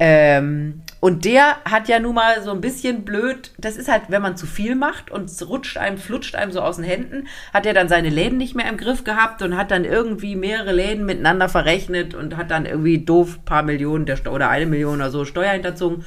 Ähm, 0.00 0.82
und 0.98 1.24
der 1.24 1.56
hat 1.64 1.86
ja 1.88 2.00
nun 2.00 2.14
mal 2.16 2.42
so 2.42 2.50
ein 2.50 2.60
bisschen 2.60 3.04
blöd, 3.04 3.52
das 3.58 3.76
ist 3.76 3.88
halt, 3.88 4.04
wenn 4.08 4.22
man 4.22 4.36
zu 4.36 4.46
viel 4.46 4.74
macht 4.74 5.10
und 5.10 5.26
es 5.30 5.46
rutscht 5.46 5.76
einem, 5.76 5.98
flutscht 5.98 6.34
einem 6.34 6.50
so 6.50 6.60
aus 6.60 6.76
den 6.76 6.84
Händen, 6.84 7.28
hat 7.52 7.64
er 7.64 7.74
dann 7.74 7.88
seine 7.88 8.08
Läden 8.08 8.38
nicht 8.38 8.56
mehr 8.56 8.68
im 8.68 8.76
Griff 8.76 9.04
gehabt 9.04 9.42
und 9.42 9.56
hat 9.56 9.70
dann 9.70 9.84
irgendwie 9.84 10.34
mehrere 10.34 10.72
Läden 10.72 11.06
miteinander 11.06 11.48
verrechnet 11.48 12.14
und 12.14 12.36
hat 12.36 12.50
dann 12.50 12.66
irgendwie 12.66 13.04
doof 13.04 13.44
paar 13.44 13.62
Millionen 13.62 14.10
oder 14.28 14.48
eine 14.48 14.66
Million 14.66 14.96
oder 14.96 15.10
so 15.10 15.24
Steuer 15.24 15.52
hinterzogen 15.52 16.04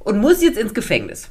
und 0.00 0.18
muss 0.18 0.42
jetzt 0.42 0.58
ins 0.58 0.74
Gefängnis. 0.74 1.30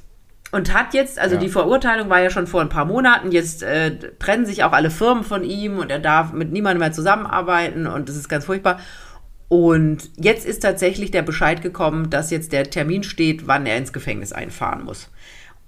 Und 0.51 0.73
hat 0.73 0.93
jetzt, 0.93 1.19
also 1.19 1.35
Ja. 1.35 1.41
die 1.41 1.49
Verurteilung 1.49 2.09
war 2.09 2.21
ja 2.21 2.29
schon 2.29 2.47
vor 2.47 2.61
ein 2.61 2.69
paar 2.69 2.85
Monaten, 2.85 3.31
jetzt 3.31 3.61
äh, 3.61 3.97
trennen 4.19 4.45
sich 4.45 4.63
auch 4.63 4.71
alle 4.71 4.89
Firmen 4.89 5.23
von 5.23 5.43
ihm 5.43 5.79
und 5.79 5.91
er 5.91 5.99
darf 5.99 6.33
mit 6.33 6.51
niemandem 6.51 6.79
mehr 6.79 6.93
zusammenarbeiten 6.93 7.87
und 7.87 8.09
das 8.09 8.15
ist 8.15 8.29
ganz 8.29 8.45
furchtbar. 8.45 8.79
Und 9.55 10.09
jetzt 10.17 10.45
ist 10.45 10.63
tatsächlich 10.63 11.11
der 11.11 11.21
Bescheid 11.21 11.61
gekommen, 11.61 12.09
dass 12.09 12.29
jetzt 12.29 12.51
der 12.51 12.69
Termin 12.69 13.03
steht, 13.03 13.47
wann 13.47 13.65
er 13.65 13.77
ins 13.77 13.93
Gefängnis 13.93 14.33
einfahren 14.33 14.83
muss. 14.83 15.09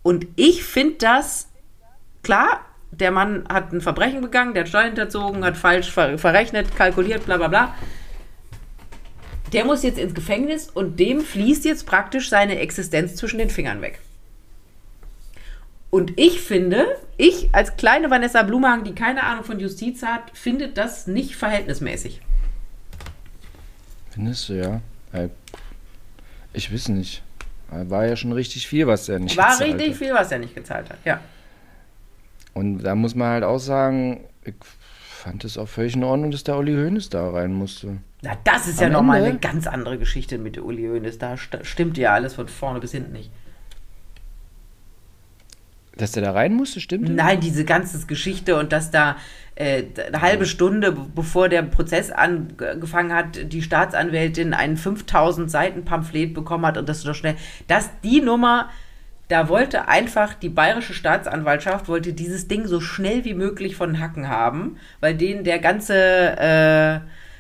Und 0.04 0.28
ich 0.36 0.66
finde 0.66 0.96
das, 1.00 1.48
klar, 2.22 2.66
der 2.92 3.12
Mann 3.12 3.46
hat 3.48 3.72
ein 3.72 3.80
Verbrechen 3.80 4.20
begangen, 4.20 4.54
der 4.54 4.64
hat 4.64 4.68
Steuern 4.68 4.88
hinterzogen, 4.88 5.46
hat 5.46 5.56
falsch 5.56 5.90
ver 5.90 6.18
verrechnet, 6.18 6.76
kalkuliert, 6.76 7.24
bla 7.24 7.38
bla 7.38 7.48
bla. 7.48 7.76
Der 9.54 9.64
muss 9.64 9.84
jetzt 9.84 10.00
ins 10.00 10.14
Gefängnis 10.14 10.70
und 10.70 11.00
dem 11.00 11.22
fließt 11.22 11.64
jetzt 11.64 11.86
praktisch 11.86 12.28
seine 12.28 12.60
Existenz 12.60 13.16
zwischen 13.16 13.38
den 13.38 13.50
Fingern 13.50 13.82
weg. 13.82 14.02
Und 15.92 16.20
ich 16.20 16.42
finde, 16.42 16.86
ich 17.16 17.48
als 17.54 17.78
kleine 17.78 18.10
Vanessa 18.10 18.44
Blumhagen, 18.44 18.84
die 18.84 18.94
keine 18.94 19.24
Ahnung 19.24 19.46
von 19.46 19.62
Justiz 19.62 20.04
hat, 20.04 20.24
finde 20.34 20.68
das 20.68 21.08
nicht 21.08 21.38
verhältnismäßig. 21.38 22.20
Findest 24.18 24.50
du, 24.50 24.54
ja? 24.54 24.82
Ich 26.54 26.74
weiß 26.74 26.90
nicht. 26.90 27.22
War 27.70 28.08
ja 28.08 28.16
schon 28.16 28.32
richtig 28.32 28.68
viel, 28.68 28.88
was 28.88 29.08
er 29.10 29.20
nicht 29.20 29.38
War 29.38 29.52
gezahlt 29.52 29.74
richtig 29.76 29.90
hat. 29.92 29.98
viel, 29.98 30.14
was 30.16 30.32
er 30.32 30.40
nicht 30.40 30.56
gezahlt 30.56 30.90
hat, 30.90 30.98
ja. 31.06 31.20
Und 32.56 32.80
da 32.80 32.96
muss 32.96 33.14
man 33.14 33.28
halt 33.30 33.44
auch 33.44 33.60
sagen, 33.60 34.22
ich 34.44 34.56
fand 35.08 35.46
es 35.46 35.56
auch 35.58 35.68
völlig 35.68 35.96
in 35.96 36.04
Ordnung, 36.04 36.32
dass 36.32 36.44
der 36.44 36.56
Olli 36.58 36.74
Hoeneß 36.74 37.10
da 37.10 37.30
rein 37.30 37.54
musste. 37.54 37.98
Na, 38.24 38.32
das 38.44 38.68
ist 38.68 38.80
ja 38.82 38.88
Am 38.88 38.94
nochmal 38.94 39.18
Ende- 39.20 39.30
eine 39.30 39.40
ganz 39.40 39.68
andere 39.68 40.00
Geschichte 40.00 40.40
mit 40.40 40.56
der 40.56 40.66
Uli 40.66 40.88
Hoeneß. 40.88 41.20
Da 41.20 41.38
st 41.38 41.60
stimmt 41.62 41.96
ja 42.00 42.14
alles 42.14 42.34
von 42.34 42.48
vorne 42.48 42.80
bis 42.80 42.92
hinten 42.94 43.12
nicht. 43.12 43.30
Dass 45.96 46.12
der 46.14 46.24
da 46.24 46.32
rein 46.32 46.54
musste, 46.56 46.80
stimmt? 46.80 47.10
Nein, 47.10 47.40
diese 47.40 47.66
ganze 47.66 48.04
Geschichte 48.08 48.56
und 48.58 48.72
dass 48.72 48.90
da 48.92 49.18
äh, 49.58 49.84
eine 50.08 50.22
halbe 50.22 50.46
Stunde, 50.46 50.92
be- 50.92 51.08
bevor 51.16 51.50
der 51.50 51.64
Prozess 51.64 52.12
angefangen 52.12 53.14
hat, 53.14 53.52
die 53.52 53.62
Staatsanwältin 53.62 54.54
ein 54.54 54.78
5000 54.78 55.50
Seiten 55.50 55.84
Pamphlet 55.86 56.34
bekommen 56.34 56.66
hat 56.66 56.78
und 56.78 56.88
das 56.88 57.02
so 57.02 57.14
schnell, 57.14 57.36
dass 57.68 57.90
die 58.04 58.22
Nummer, 58.22 58.70
da 59.30 59.50
wollte 59.50 59.88
einfach 59.88 60.34
die 60.36 60.50
bayerische 60.50 60.94
Staatsanwaltschaft, 60.94 61.88
wollte 61.88 62.14
dieses 62.14 62.48
Ding 62.48 62.68
so 62.68 62.80
schnell 62.80 63.26
wie 63.26 63.34
möglich 63.34 63.76
von 63.76 64.00
Hacken 64.00 64.30
haben, 64.30 64.78
weil 65.00 65.16
denen 65.16 65.44
der 65.44 65.60
ganze, 65.60 65.96
äh, 65.96 67.00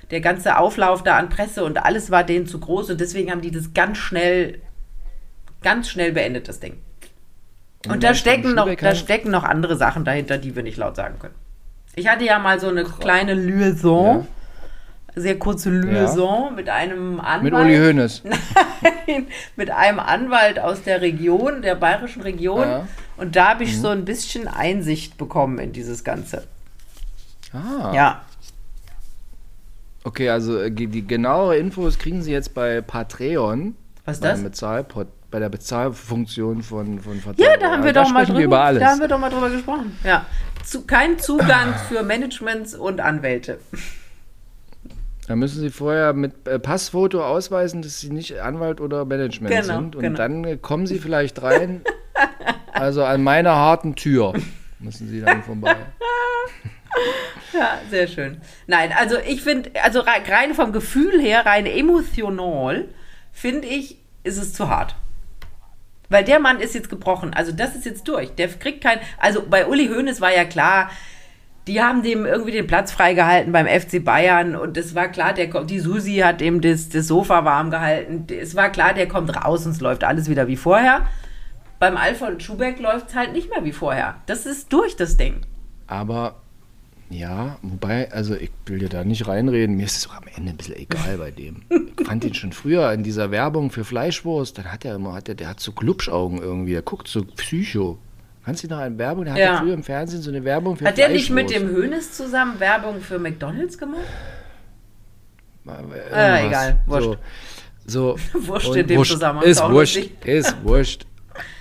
der 0.09 0.21
ganze 0.21 0.57
Auflauf 0.57 1.03
da 1.03 1.17
an 1.17 1.29
Presse 1.29 1.63
und 1.63 1.77
alles 1.77 2.09
war 2.11 2.23
denen 2.23 2.47
zu 2.47 2.59
groß 2.59 2.89
und 2.89 2.99
deswegen 2.99 3.29
haben 3.31 3.41
die 3.41 3.51
das 3.51 3.73
ganz 3.73 3.97
schnell, 3.99 4.59
ganz 5.61 5.89
schnell 5.89 6.11
beendet, 6.13 6.47
das 6.47 6.59
Ding. 6.59 6.77
Und 7.87 8.03
da 8.03 8.07
dann 8.07 8.15
stecken, 8.15 8.55
noch, 8.55 8.65
da 8.65 8.95
stecken 8.95 9.31
noch 9.31 9.43
andere 9.43 9.75
Sachen 9.77 10.03
dahinter, 10.03 10.37
die 10.37 10.55
wir 10.55 10.63
nicht 10.63 10.77
laut 10.77 10.95
sagen 10.95 11.19
können. 11.19 11.35
Ich 11.97 12.07
hatte 12.07 12.25
ja 12.25 12.37
mal 12.37 12.59
so 12.59 12.67
eine 12.67 12.83
kleine 12.83 13.33
Liaison, 13.33 14.27
sehr 15.15 15.39
kurze 15.39 15.71
Liaison 15.71 16.53
mit 16.53 16.69
einem 16.69 17.19
Anwalt. 17.19 17.43
Mit 17.43 17.53
Uli 17.53 17.75
Hoeneß. 17.75 18.21
Nein, 19.07 19.25
mit 19.55 19.71
einem 19.71 19.99
Anwalt 19.99 20.59
aus 20.59 20.83
der 20.83 21.01
Region, 21.01 21.63
der 21.63 21.73
bayerischen 21.73 22.21
Region. 22.21 22.61
Ja. 22.61 22.79
Mhm. 22.79 22.87
Und 23.17 23.35
da 23.35 23.49
habe 23.49 23.63
ich 23.63 23.81
so 23.81 23.87
ein 23.87 24.05
bisschen 24.05 24.47
Einsicht 24.47 25.17
bekommen 25.17 25.57
in 25.57 25.73
dieses 25.73 26.03
Ganze. 26.03 26.43
Ah. 27.51 27.91
Ja. 27.95 28.21
Okay, 30.03 30.29
also 30.29 30.61
äh, 30.61 30.69
die 30.69 31.07
genauere 31.07 31.57
Infos 31.57 31.97
kriegen 31.97 32.21
Sie 32.21 32.31
jetzt 32.31 32.53
bei 32.53 32.81
Patreon. 32.81 33.75
Was 34.05 34.17
ist 34.17 34.21
Beim 34.21 34.31
das? 34.33 34.43
Bezahlpot, 34.43 35.07
bei 35.31 35.39
der 35.39 35.49
Bezahlfunktion 35.49 36.61
von, 36.61 36.99
von 36.99 37.19
Vertrag. 37.19 37.43
Ja, 37.43 37.57
da 37.57 37.71
haben 37.71 37.83
wir 37.83 37.91
doch 37.91 38.07
mal 38.11 38.23
drüber, 38.23 38.37
wir 38.37 38.45
über 38.45 38.61
alles. 38.61 38.83
Da 38.83 38.89
haben 38.89 38.99
wir 38.99 39.07
doch 39.07 39.19
mal 39.19 39.31
drüber 39.31 39.49
gesprochen. 39.49 39.97
Ja. 40.03 40.27
Zu, 40.67 40.85
kein 40.85 41.17
Zugang 41.17 41.73
für 41.87 42.03
Managements 42.03 42.75
und 42.75 42.99
Anwälte. 42.99 43.59
Da 45.27 45.35
müssen 45.37 45.61
Sie 45.61 45.69
vorher 45.69 46.11
mit 46.11 46.45
äh, 46.45 46.59
Passfoto 46.59 47.23
ausweisen, 47.23 47.81
dass 47.81 48.01
Sie 48.01 48.09
nicht 48.09 48.39
Anwalt 48.39 48.81
oder 48.81 49.05
Management 49.05 49.53
Genau, 49.53 49.63
sind. 49.79 49.95
Und 49.95 50.01
genau. 50.01 50.17
dann 50.17 50.43
äh, 50.43 50.57
kommen 50.57 50.85
Sie 50.85 50.99
vielleicht 50.99 51.41
rein. 51.41 51.81
also 52.73 53.05
an 53.05 53.23
meiner 53.23 53.55
harten 53.55 53.95
Tür 53.95 54.33
müssen 54.79 55.07
Sie 55.07 55.21
dann 55.21 55.41
vorbei. 55.43 55.75
Ja, 57.53 57.79
sehr 57.89 58.07
schön. 58.07 58.41
Nein, 58.67 58.91
also 58.97 59.15
ich 59.25 59.41
finde, 59.41 59.71
also 59.83 59.99
rei- 60.01 60.21
rein 60.27 60.53
vom 60.53 60.71
Gefühl 60.73 61.19
her, 61.21 61.45
rein 61.45 61.65
emotional, 61.65 62.85
finde 63.31 63.67
ich, 63.67 63.97
ist 64.23 64.37
es 64.37 64.53
zu 64.53 64.67
hart. 64.69 64.95
Weil 66.09 66.23
der 66.23 66.39
Mann 66.39 66.59
ist 66.59 66.73
jetzt 66.73 66.89
gebrochen. 66.89 67.33
Also 67.33 67.51
das 67.51 67.75
ist 67.75 67.85
jetzt 67.85 68.07
durch. 68.07 68.33
Der 68.35 68.47
kriegt 68.47 68.81
kein. 68.81 68.99
Also 69.17 69.43
bei 69.47 69.67
Uli 69.67 69.87
Hoeneß 69.87 70.21
war 70.21 70.33
ja 70.33 70.45
klar, 70.45 70.89
die 71.67 71.81
haben 71.81 72.01
dem 72.01 72.25
irgendwie 72.25 72.51
den 72.51 72.65
Platz 72.65 72.91
freigehalten 72.93 73.51
beim 73.51 73.67
FC 73.67 74.03
Bayern 74.03 74.55
und 74.55 74.77
es 74.77 74.95
war 74.95 75.09
klar, 75.09 75.33
der 75.33 75.49
kommt, 75.49 75.69
die 75.69 75.79
Susi 75.79 76.17
hat 76.17 76.41
ihm 76.41 76.61
das, 76.61 76.87
das 76.87 77.07
Sofa 77.07 77.43
warm 77.43 77.69
gehalten. 77.69 78.25
Es 78.33 78.55
war 78.55 78.69
klar, 78.69 78.93
der 78.93 79.07
kommt 79.07 79.35
raus 79.35 79.65
und 79.65 79.73
es 79.73 79.81
läuft 79.81 80.05
alles 80.05 80.29
wieder 80.29 80.47
wie 80.47 80.55
vorher. 80.55 81.05
Beim 81.79 81.97
Alfred 81.97 82.41
Schubeck 82.41 82.79
läuft 82.79 83.09
es 83.09 83.15
halt 83.15 83.33
nicht 83.33 83.49
mehr 83.49 83.65
wie 83.65 83.73
vorher. 83.73 84.15
Das 84.25 84.45
ist 84.45 84.71
durch, 84.71 84.95
das 84.95 85.17
Ding. 85.17 85.41
Aber 85.87 86.41
ja, 87.09 87.57
wobei, 87.61 88.11
also 88.11 88.35
ich 88.35 88.51
will 88.65 88.79
dir 88.79 88.89
da 88.89 89.03
nicht 89.03 89.27
reinreden, 89.27 89.77
mir 89.77 89.85
ist 89.85 89.97
es 89.97 90.09
auch 90.09 90.15
am 90.15 90.23
Ende 90.35 90.51
ein 90.51 90.57
bisschen 90.57 90.75
egal 90.75 91.17
bei 91.17 91.31
dem. 91.31 91.63
Ich 91.99 92.05
fand 92.05 92.23
ihn 92.25 92.33
schon 92.33 92.51
früher 92.51 92.91
in 92.91 93.03
dieser 93.03 93.31
Werbung 93.31 93.71
für 93.71 93.83
Fleischwurst, 93.85 94.57
dann 94.57 94.71
hat 94.71 94.83
er 94.85 94.95
immer, 94.95 95.13
hat 95.13 95.29
er, 95.29 95.35
der 95.35 95.47
hat 95.49 95.59
so 95.59 95.71
Glubschaugen 95.71 96.39
irgendwie, 96.41 96.73
der 96.73 96.81
guckt 96.81 97.07
so 97.07 97.23
Psycho. 97.23 97.97
Kannst 98.43 98.63
du 98.63 98.67
dich 98.67 98.75
noch 98.77 98.81
an 98.83 98.97
Werbung? 98.97 99.25
Der 99.25 99.35
Ja. 99.37 99.51
hatte 99.53 99.63
früher 99.65 99.73
im 99.73 99.83
Fernsehen 99.83 100.21
so 100.21 100.29
eine 100.29 100.43
Werbung 100.43 100.77
für 100.77 100.85
Hat 100.85 100.97
der 100.97 101.09
nicht 101.09 101.29
mit 101.29 101.49
dem 101.49 101.67
Hönes 101.69 102.13
zusammen 102.13 102.59
Werbung 102.59 103.01
für 103.01 103.19
McDonalds 103.19 103.77
gemacht? 103.77 104.01
Irgendwas. 105.65 106.13
Ah, 106.13 106.39
egal, 106.47 106.79
wurscht. 106.85 107.19
So, 107.85 108.17
so 108.17 108.17
Wurscht 108.47 108.75
in 108.75 108.87
dem 108.87 108.97
wurscht, 108.99 109.11
Zusammenhang, 109.13 109.47
Ist 109.49 109.61
wurscht, 109.63 109.97
ist 110.25 110.55
wurscht. 110.63 111.05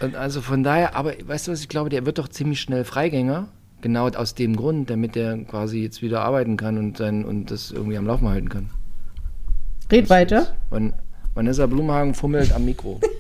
Und 0.01 0.14
also 0.14 0.40
von 0.40 0.62
daher, 0.62 0.94
aber 0.94 1.14
weißt 1.24 1.49
du 1.49 1.53
was, 1.53 1.61
ich 1.61 1.68
glaube, 1.68 1.90
der 1.90 2.07
wird 2.07 2.18
doch 2.18 2.28
ziemlich 2.28 2.61
schnell 2.61 2.84
Freigänger. 2.84 3.49
Genau 3.83 4.09
aus 4.09 4.35
dem 4.35 4.57
Grund, 4.57 4.91
damit 4.91 5.14
der 5.14 5.37
quasi 5.45 5.83
jetzt 5.83 6.03
wieder 6.03 6.22
arbeiten 6.22 6.57
kann 6.57 6.79
und, 6.79 6.97
sein, 6.97 7.24
und 7.24 7.51
das 7.51 7.70
irgendwie 7.70 7.97
am 7.99 8.07
Laufen 8.07 8.29
halten 8.29 8.49
kann. 8.49 8.70
Red 9.93 10.09
weiter. 10.11 10.49
Van, 10.70 10.93
Vanessa 11.35 11.66
Blumhagen 11.66 12.14
fummelt 12.14 12.53
am 12.53 12.64
Mikro. 12.64 13.01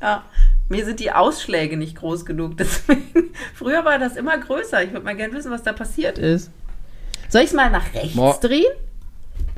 Ja. 0.00 0.24
Mir 0.68 0.84
sind 0.84 0.98
die 0.98 1.12
Ausschläge 1.12 1.76
nicht 1.76 1.94
groß 1.96 2.24
genug. 2.24 2.56
Deswegen, 2.58 3.30
früher 3.54 3.84
war 3.84 4.00
das 4.00 4.16
immer 4.16 4.36
größer. 4.36 4.82
Ich 4.82 4.90
würde 4.92 5.04
mal 5.04 5.14
gerne 5.14 5.32
wissen, 5.32 5.52
was 5.52 5.62
da 5.62 5.72
passiert 5.72 6.18
ist. 6.18 6.50
Soll 7.28 7.42
ich 7.42 7.48
es 7.50 7.54
mal 7.54 7.70
nach 7.70 7.94
rechts 7.94 8.16
Mo- 8.16 8.34
drehen? 8.40 8.72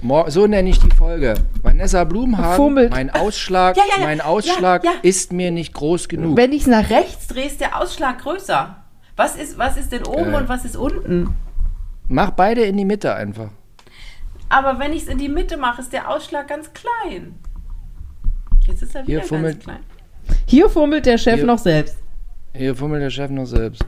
Mo- 0.02 0.28
So 0.28 0.46
nenne 0.46 0.68
ich 0.68 0.78
die 0.80 0.90
Folge. 0.94 1.32
Vanessa 1.62 2.04
Blumhagen, 2.04 2.56
Fummelt. 2.56 2.90
mein 2.90 3.08
Ausschlag, 3.08 3.74
Ja, 3.78 3.84
ja, 3.88 4.00
ja. 4.00 4.06
mein 4.06 4.20
Ausschlag 4.20 4.82
ist 5.00 5.32
mir 5.32 5.50
nicht 5.50 5.72
groß 5.72 6.08
genug. 6.08 6.36
Wenn 6.36 6.52
ich 6.52 6.62
es 6.62 6.68
nach 6.68 6.90
rechts 6.90 7.26
drehe, 7.28 7.46
ist 7.46 7.60
der 7.60 7.80
Ausschlag 7.80 8.18
größer. 8.20 8.76
Was 9.16 9.36
ist, 9.36 9.58
was 9.58 9.76
ist 9.76 9.92
denn 9.92 10.04
oben 10.04 10.32
Äh. 10.32 10.36
und 10.36 10.48
was 10.48 10.64
ist 10.64 10.76
unten? 10.76 11.34
Mach 12.08 12.30
beide 12.30 12.62
in 12.64 12.76
die 12.76 12.84
Mitte 12.84 13.14
einfach. 13.14 13.48
Aber 14.48 14.78
wenn 14.78 14.92
ich 14.92 15.02
es 15.02 15.08
in 15.08 15.18
die 15.18 15.28
Mitte 15.28 15.56
mache, 15.56 15.80
ist 15.80 15.92
der 15.92 16.10
Ausschlag 16.10 16.48
ganz 16.48 16.70
klein. 16.72 17.34
Jetzt 18.66 18.82
ist 18.82 18.94
er 18.94 19.02
Hier 19.02 19.08
wieder 19.08 19.18
ganz 19.20 19.28
fummelt- 19.28 19.60
klein. 19.60 19.80
Hier 20.46 20.68
fummelt 20.68 21.06
der 21.06 21.18
Chef 21.18 21.36
Hier- 21.36 21.46
noch 21.46 21.58
selbst. 21.58 21.96
Hier 22.54 22.74
fummelt 22.74 23.02
der 23.02 23.10
Chef 23.10 23.30
noch 23.30 23.46
selbst. 23.46 23.84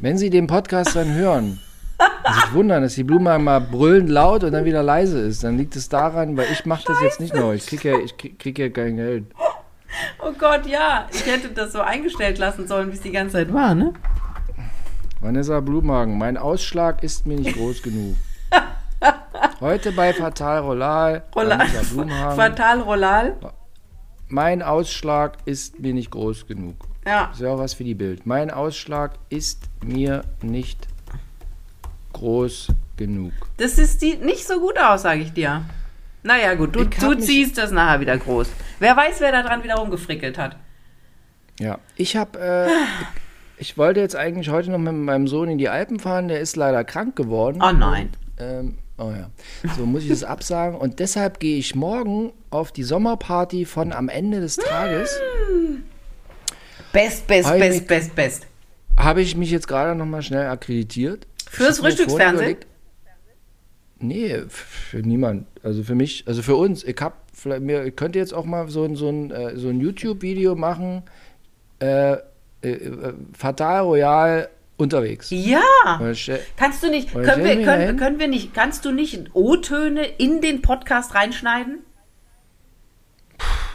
Wenn 0.00 0.18
Sie 0.18 0.30
den 0.30 0.46
Podcast 0.46 0.94
dann 0.96 1.12
hören 1.14 1.58
und 2.26 2.34
sich 2.34 2.52
wundern, 2.52 2.82
dass 2.82 2.94
die 2.94 3.04
Blume 3.04 3.38
mal 3.38 3.60
brüllend 3.60 4.08
laut 4.10 4.44
und 4.44 4.52
dann 4.52 4.64
wieder 4.64 4.82
leise 4.82 5.18
ist, 5.20 5.42
dann 5.44 5.56
liegt 5.56 5.76
es 5.76 5.88
daran, 5.88 6.36
weil 6.36 6.46
ich 6.52 6.64
mache 6.66 6.84
das 6.86 7.00
jetzt 7.00 7.20
nicht 7.20 7.34
noch. 7.34 7.52
Ich 7.52 7.66
kriege 7.66 7.90
ja, 7.92 7.98
ich 7.98 8.16
krieg, 8.16 8.38
krieg 8.38 8.58
ja 8.58 8.68
kein 8.68 8.96
Geld. 8.96 9.24
Oh 10.20 10.32
Gott, 10.38 10.66
ja. 10.66 11.06
Ich 11.12 11.26
hätte 11.26 11.48
das 11.50 11.72
so 11.72 11.80
eingestellt 11.80 12.38
lassen 12.38 12.66
sollen, 12.66 12.90
wie 12.90 12.94
es 12.96 13.00
die 13.02 13.12
ganze 13.12 13.34
Zeit 13.34 13.52
war, 13.52 13.74
ne? 13.74 13.92
Vanessa 15.20 15.60
Blumhagen, 15.60 16.18
mein 16.18 16.36
Ausschlag 16.36 17.02
ist 17.02 17.26
mir 17.26 17.38
nicht 17.38 17.56
groß 17.56 17.82
genug. 17.82 18.16
Heute 19.60 19.92
bei 19.92 20.12
Fatal 20.12 20.58
Rollal, 20.60 21.22
Rollal. 21.34 21.58
Vanessa 21.58 21.94
Blumhagen, 21.94 22.36
Fatal 22.36 22.80
Rollal. 22.80 23.36
mein 24.28 24.62
Ausschlag 24.62 25.38
ist 25.46 25.78
mir 25.80 25.94
nicht 25.94 26.10
groß 26.10 26.46
genug. 26.46 26.76
Ja. 27.06 27.26
Das 27.28 27.36
ist 27.36 27.42
ja 27.42 27.50
auch 27.52 27.58
was 27.58 27.74
für 27.74 27.84
die 27.84 27.94
Bild. 27.94 28.26
Mein 28.26 28.50
Ausschlag 28.50 29.12
ist 29.30 29.62
mir 29.82 30.24
nicht 30.42 30.88
groß 32.12 32.68
genug. 32.96 33.32
Das 33.56 33.78
ist 33.78 34.02
die 34.02 34.16
nicht 34.16 34.46
so 34.46 34.60
gut 34.60 34.78
aus, 34.78 35.02
sage 35.02 35.20
ich 35.20 35.32
dir. 35.32 35.62
Naja, 36.24 36.54
gut, 36.54 36.74
du, 36.74 36.84
du 36.86 37.14
ziehst 37.16 37.58
das 37.58 37.70
nachher 37.70 38.00
wieder 38.00 38.16
groß. 38.16 38.48
Wer 38.80 38.96
weiß, 38.96 39.20
wer 39.20 39.30
da 39.30 39.42
dran 39.42 39.62
wieder 39.62 39.74
rumgefrickelt 39.74 40.38
hat. 40.38 40.56
Ja, 41.60 41.78
ich 41.96 42.16
habe, 42.16 42.38
äh, 42.40 42.70
ich 43.58 43.76
wollte 43.76 44.00
jetzt 44.00 44.16
eigentlich 44.16 44.48
heute 44.48 44.70
noch 44.70 44.78
mit 44.78 44.94
meinem 44.94 45.28
Sohn 45.28 45.50
in 45.50 45.58
die 45.58 45.68
Alpen 45.68 46.00
fahren. 46.00 46.28
Der 46.28 46.40
ist 46.40 46.56
leider 46.56 46.82
krank 46.82 47.14
geworden. 47.14 47.60
Oh 47.62 47.72
nein. 47.72 48.08
Ähm, 48.38 48.78
oh 48.96 49.10
ja. 49.10 49.30
So 49.76 49.84
muss 49.84 50.02
ich 50.02 50.08
das 50.08 50.24
absagen. 50.24 50.78
Und 50.78 50.98
deshalb 50.98 51.40
gehe 51.40 51.58
ich 51.58 51.74
morgen 51.74 52.32
auf 52.50 52.72
die 52.72 52.84
Sommerparty 52.84 53.66
von 53.66 53.92
am 53.92 54.08
Ende 54.08 54.40
des 54.40 54.56
Tages. 54.56 55.14
Best, 56.90 57.26
best, 57.26 57.50
best, 57.50 57.74
Nick. 57.74 57.86
best, 57.86 58.14
best. 58.14 58.46
Habe 58.96 59.20
ich 59.20 59.36
mich 59.36 59.50
jetzt 59.50 59.68
gerade 59.68 59.94
noch 59.94 60.06
mal 60.06 60.22
schnell 60.22 60.46
akkreditiert. 60.46 61.26
Fürs 61.50 61.80
Frühstücksfernsehen? 61.80 62.56
Nee, 64.06 64.42
für 64.48 64.98
niemand. 64.98 65.46
Also 65.62 65.82
für 65.82 65.94
mich, 65.94 66.24
also 66.26 66.42
für 66.42 66.56
uns. 66.56 66.84
Ich 66.84 66.96
hab 67.00 67.22
vielleicht 67.32 67.62
mir, 67.62 67.90
könnte 67.90 68.18
jetzt 68.18 68.32
auch 68.34 68.44
mal 68.44 68.68
so, 68.68 68.84
ein- 68.84 68.96
so 68.96 69.08
ein, 69.08 69.30
äh, 69.30 69.56
so 69.56 69.68
ein 69.68 69.80
YouTube-Video 69.80 70.54
machen. 70.54 71.02
Äh, 71.80 72.12
äh, 72.12 72.18
äh, 72.62 73.14
Fatal 73.36 73.82
Royal 73.82 74.48
unterwegs. 74.76 75.28
Ja! 75.30 75.60
Kannst 76.56 76.82
du 76.82 76.90
nicht, 76.90 77.12
können 77.12 77.44
wir, 77.44 77.62
können, 77.64 77.96
können 77.96 78.18
wir 78.18 78.28
nicht, 78.28 78.54
kannst 78.54 78.84
du 78.84 78.90
nicht 78.92 79.30
O-Töne 79.34 80.04
in 80.06 80.40
den 80.40 80.62
Podcast 80.62 81.14
reinschneiden? 81.14 81.78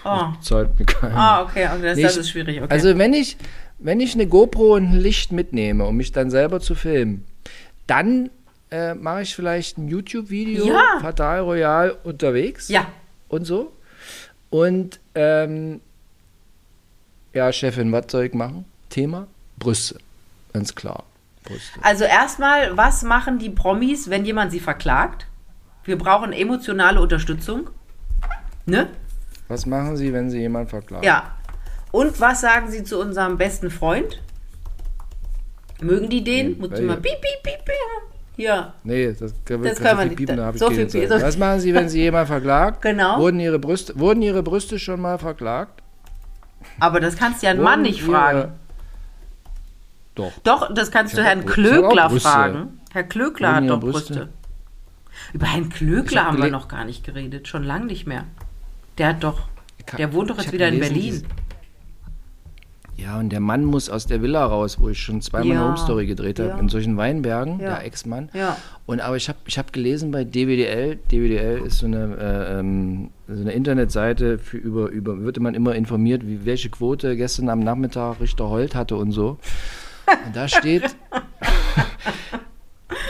Oh. 0.06 0.28
Zahlt 0.42 0.80
mir 0.80 0.86
keiner. 0.86 1.16
Ah, 1.16 1.42
okay, 1.44 1.68
okay 1.68 1.82
das, 1.84 1.98
Nee, 1.98 2.04
das 2.04 2.18
ist 2.18 2.30
schwierig. 2.30 2.62
Okay. 2.62 2.68
Also 2.72 2.98
wenn 2.98 3.14
ich, 3.14 3.38
wenn 3.80 4.00
ich 4.00 4.14
eine 4.14 4.28
GoPro 4.28 4.76
und 4.76 4.92
ein 4.92 5.00
Licht 5.00 5.32
mitnehme, 5.32 5.86
um 5.86 5.98
mich 5.98 6.12
dann 6.12 6.30
selber 6.30 6.60
zu 6.60 6.74
filmen, 6.76 7.26
dann 7.88 8.30
äh, 8.72 8.94
mache 8.94 9.24
ich 9.24 9.36
vielleicht 9.36 9.78
ein 9.78 9.88
YouTube-Video, 9.88 10.68
Ja. 10.68 11.00
Fatal 11.02 11.42
Royal 11.42 11.98
unterwegs 12.04 12.70
ja, 12.70 12.88
und 13.28 13.46
so. 13.46 13.74
Und 14.50 15.00
ähm, 15.16 15.82
ja, 17.34 17.52
Chefin, 17.52 17.92
was 17.92 18.06
soll 18.10 18.26
ich 18.26 18.34
machen? 18.34 18.66
Thema? 18.90 19.28
Brüste. 19.58 20.00
Ganz 20.54 20.74
klar. 20.74 21.04
Brüste. 21.44 21.80
also 21.82 22.04
erstmal, 22.04 22.76
was 22.76 23.04
machen 23.04 23.40
die 23.40 23.50
Promis, 23.50 24.10
wenn 24.10 24.26
jemand 24.26 24.52
sie 24.52 24.60
verklagt? 24.60 25.28
Wir 25.84 25.98
brauchen 25.98 26.34
emotionale 26.34 27.00
Unterstützung. 27.02 27.70
Ne? 28.66 28.88
Was 29.48 29.66
machen 29.66 29.98
Sie, 29.98 30.14
wenn 30.14 30.30
Sie 30.30 30.40
jemanden 30.40 30.70
verklagen? 30.70 31.04
Ja. 31.04 31.36
Und 31.92 32.20
was 32.20 32.42
sagen 32.42 32.70
sie 32.70 32.84
zu 32.84 33.00
unserem 33.00 33.38
besten 33.38 33.72
Freund? 33.72 34.22
Mögen 35.82 36.10
die 36.10 36.24
den? 36.24 36.60
Muss 36.60 36.78
immer 36.78 36.98
piep, 36.98 37.20
piep, 37.20 37.44
piep, 37.44 37.66
piep. 37.66 38.19
Hier. 38.40 38.74
Nee, 38.86 39.12
das, 39.20 39.34
können 39.44 39.64
Das 39.64 39.82
wir 39.84 39.98
viel 39.98 40.06
nicht. 40.06 40.16
Piepen, 40.18 40.38
da 40.38 40.54
So 40.54 40.70
viel 40.72 40.88
Zeit. 40.88 41.02
Pie- 41.02 41.08
so- 41.10 41.22
Was 41.22 41.38
machen 41.38 41.60
Sie, 41.60 41.74
wenn 41.74 41.90
Sie 41.90 42.00
jemanden 42.00 42.28
verklagt? 42.36 42.82
Genau. 42.82 43.20
Wurden 43.20 43.42
Ihre 43.42 43.60
Brüste, 43.60 44.00
wurden 44.00 44.22
Ihre 44.22 44.42
Brüste 44.44 44.80
schon 44.80 45.02
mal 45.02 45.18
verklagt? 45.18 45.84
Aber 46.80 47.02
das 47.02 47.18
kannst 47.18 47.42
du 47.42 47.48
ja 47.48 47.52
einen 47.52 47.62
Mann 47.62 47.82
nicht 47.82 48.02
fragen. 48.02 48.54
Doch. 50.16 50.32
Doch, 50.44 50.74
das 50.74 50.90
kannst 50.90 51.18
du 51.18 51.22
Ich 51.22 51.28
hab 51.28 51.36
Herrn 51.36 51.46
Klöckler 51.46 52.08
Brüste. 52.08 52.30
fragen. 52.30 52.80
Herr 52.94 53.04
Klöckler 53.04 53.50
Wurden 53.56 53.64
hat 53.64 53.70
doch 53.70 53.80
Brüste? 53.82 54.14
Brüste. 54.14 54.30
Über 55.34 55.46
Herrn 55.48 55.64
Ich 55.64 55.70
Klöckler 55.72 56.22
hab 56.26 56.32
haben 56.34 56.42
wir 56.42 56.50
noch 56.52 56.70
gar 56.70 56.86
nicht 56.86 57.04
geredet. 57.04 57.48
Schon 57.50 57.64
lange 57.66 57.88
nicht 57.88 58.08
mehr. 58.08 58.24
Der 58.98 59.08
hat 59.10 59.24
doch. 59.24 59.42
Der 59.98 60.14
wohnt 60.14 60.30
doch 60.30 60.38
jetzt 60.38 60.54
wieder 60.54 60.70
in 60.70 60.80
Berlin. 60.80 61.26
Ja, 63.02 63.20
und 63.20 63.30
der 63.30 63.40
Mann 63.40 63.64
muss 63.64 63.90
aus 63.90 64.06
der 64.08 64.22
Villa 64.22 64.46
raus, 64.46 64.78
wo 64.80 64.90
ich 64.90 65.02
schon 65.02 65.22
zweimal 65.22 65.48
Ja, 65.48 65.60
eine 65.62 65.68
Home-Story 65.70 66.06
gedreht 66.06 66.40
habe, 66.40 66.50
ja. 66.50 66.58
in 66.58 66.70
solchen 66.70 66.98
Weinbergen, 66.98 67.60
Ja. 67.60 67.76
der 67.76 67.86
Ex-Mann. 67.86 68.30
Ja. 68.34 68.58
Und 68.86 69.00
aber 69.00 69.16
ich 69.16 69.30
habe 69.30 69.38
ich 69.46 69.58
hab 69.58 69.72
gelesen 69.72 70.12
bei 70.12 70.24
DWDL, 70.24 70.98
DWDL 71.12 71.60
ist 71.66 71.78
so 71.80 71.86
eine, 71.86 72.18
äh, 72.18 72.60
ähm, 72.60 73.12
so 73.28 73.42
eine 73.42 73.52
Internetseite 73.54 74.40
für 74.40 74.58
über, 74.58 74.90
über, 74.90 75.22
wird 75.22 75.40
man 75.40 75.54
immer 75.54 75.76
informiert, 75.76 76.24
wie, 76.26 76.46
welche 76.46 76.70
Quote 76.70 77.16
gestern 77.16 77.50
am 77.50 77.60
Nachmittag 77.60 78.20
Richter 78.20 78.50
Holt 78.50 78.76
hatte 78.76 78.96
und 78.96 79.12
so. 79.12 79.38
Und 80.26 80.36
da 80.36 80.48
steht 80.48 80.84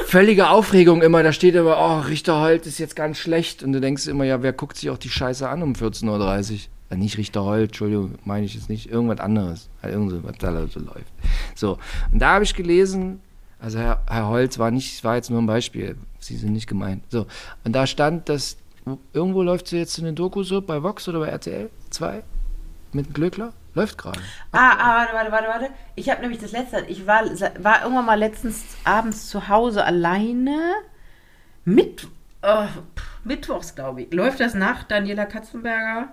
völlige 0.05 0.49
Aufregung 0.49 1.01
immer, 1.01 1.23
da 1.23 1.31
steht 1.31 1.55
immer, 1.55 1.77
oh, 1.79 1.99
Richter 2.07 2.41
Holt 2.41 2.65
ist 2.67 2.79
jetzt 2.79 2.95
ganz 2.95 3.17
schlecht. 3.17 3.63
Und 3.63 3.73
du 3.73 3.81
denkst 3.81 4.07
immer, 4.07 4.25
ja, 4.25 4.41
wer 4.43 4.53
guckt 4.53 4.77
sich 4.77 4.89
auch 4.89 4.97
die 4.97 5.09
Scheiße 5.09 5.47
an 5.47 5.63
um 5.63 5.73
14.30 5.73 6.51
Uhr? 6.53 6.59
Ja, 6.89 6.97
nicht 6.97 7.17
Richter 7.17 7.43
Holt, 7.43 7.69
Entschuldigung, 7.69 8.15
meine 8.25 8.45
ich 8.45 8.55
jetzt 8.55 8.69
nicht, 8.69 8.89
irgendwas 8.89 9.19
anderes. 9.19 9.69
Halt 9.83 9.93
irgend 9.93 10.11
so, 10.11 10.23
was 10.23 10.37
da 10.37 10.67
so 10.67 10.79
läuft. 10.79 11.13
So, 11.55 11.77
und 12.11 12.19
da 12.19 12.33
habe 12.35 12.43
ich 12.43 12.55
gelesen, 12.55 13.21
also 13.59 13.77
Herr, 13.77 14.01
Herr 14.09 14.27
Holz 14.27 14.57
war 14.57 14.71
nicht, 14.71 15.03
war 15.03 15.15
jetzt 15.15 15.29
nur 15.29 15.41
ein 15.41 15.45
Beispiel, 15.45 15.97
Sie 16.19 16.35
sind 16.35 16.53
nicht 16.53 16.67
gemeint. 16.67 17.03
So, 17.09 17.27
und 17.63 17.73
da 17.73 17.85
stand, 17.85 18.29
dass 18.29 18.57
irgendwo 19.13 19.43
läuft 19.43 19.67
so 19.67 19.75
jetzt 19.75 19.99
eine 19.99 20.13
Doku 20.13 20.43
so 20.43 20.61
bei 20.61 20.81
Vox 20.81 21.07
oder 21.07 21.19
bei 21.19 21.27
RTL 21.27 21.69
2 21.89 22.23
mit 22.93 23.13
Glöckler. 23.13 23.53
Läuft 23.75 23.97
gerade. 23.97 24.19
Ah, 24.51 24.71
ah, 24.77 24.95
warte, 24.95 25.13
warte, 25.13 25.31
warte, 25.31 25.47
warte. 25.47 25.73
Ich 25.95 26.09
habe 26.09 26.21
nämlich 26.21 26.39
das 26.39 26.51
letzte, 26.51 26.83
ich 26.87 27.05
war, 27.05 27.23
war 27.59 27.83
irgendwann 27.83 28.05
mal 28.05 28.17
letztens 28.17 28.63
abends 28.83 29.29
zu 29.29 29.47
Hause 29.47 29.85
alleine. 29.85 30.59
Mit, 31.65 32.07
äh, 32.41 32.65
Mittwochs, 33.23 33.75
glaube 33.75 34.01
ich. 34.01 34.13
Läuft 34.13 34.39
das 34.39 34.55
nach 34.55 34.83
Daniela 34.83 35.25
Katzenberger? 35.25 36.09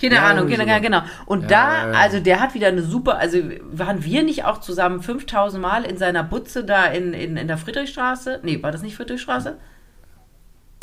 Keine 0.00 0.16
Ja, 0.16 0.22
Ahnung, 0.22 0.48
keine, 0.48 0.64
so. 0.74 0.80
genau. 0.80 1.02
Und 1.26 1.42
Ja, 1.42 1.48
da, 1.50 1.88
ja, 1.92 1.92
also 1.92 2.18
der 2.20 2.40
hat 2.40 2.54
wieder 2.54 2.68
eine 2.68 2.82
super, 2.82 3.18
also 3.18 3.38
waren 3.70 4.04
wir 4.04 4.22
nicht 4.22 4.44
auch 4.44 4.58
zusammen 4.58 5.02
5000 5.02 5.62
Mal 5.62 5.84
in 5.84 5.96
seiner 5.96 6.24
Butze 6.24 6.64
da 6.64 6.86
in, 6.86 7.12
in, 7.14 7.36
in 7.36 7.46
der 7.48 7.58
Friedrichstraße? 7.58 8.40
Nee, 8.42 8.62
war 8.62 8.72
das 8.72 8.82
nicht 8.82 8.96
Friedrichstraße? 8.96 9.58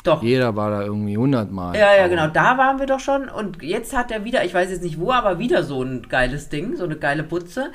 Doch. 0.04 0.24
Jeder 0.24 0.56
war 0.56 0.70
da 0.72 0.82
irgendwie 0.84 1.14
100 1.14 1.52
Mal. 1.52 1.76
Ja, 1.78 1.96
ja, 1.96 2.08
genau. 2.08 2.28
Da 2.28 2.58
waren 2.58 2.80
wir 2.80 2.86
doch 2.86 3.00
schon. 3.00 3.28
Und 3.30 3.62
jetzt 3.62 3.96
hat 3.96 4.12
er 4.12 4.24
wieder, 4.24 4.46
ich 4.46 4.54
weiß 4.54 4.70
jetzt 4.70 4.84
nicht 4.84 5.00
wo, 5.00 5.12
aber 5.12 5.40
wieder 5.40 5.64
so 5.64 5.84
ein 5.84 6.08
geiles 6.08 6.50
Ding, 6.50 6.76
so 6.78 6.86
eine 6.86 6.96
geile 6.98 7.24
Butze. 7.24 7.72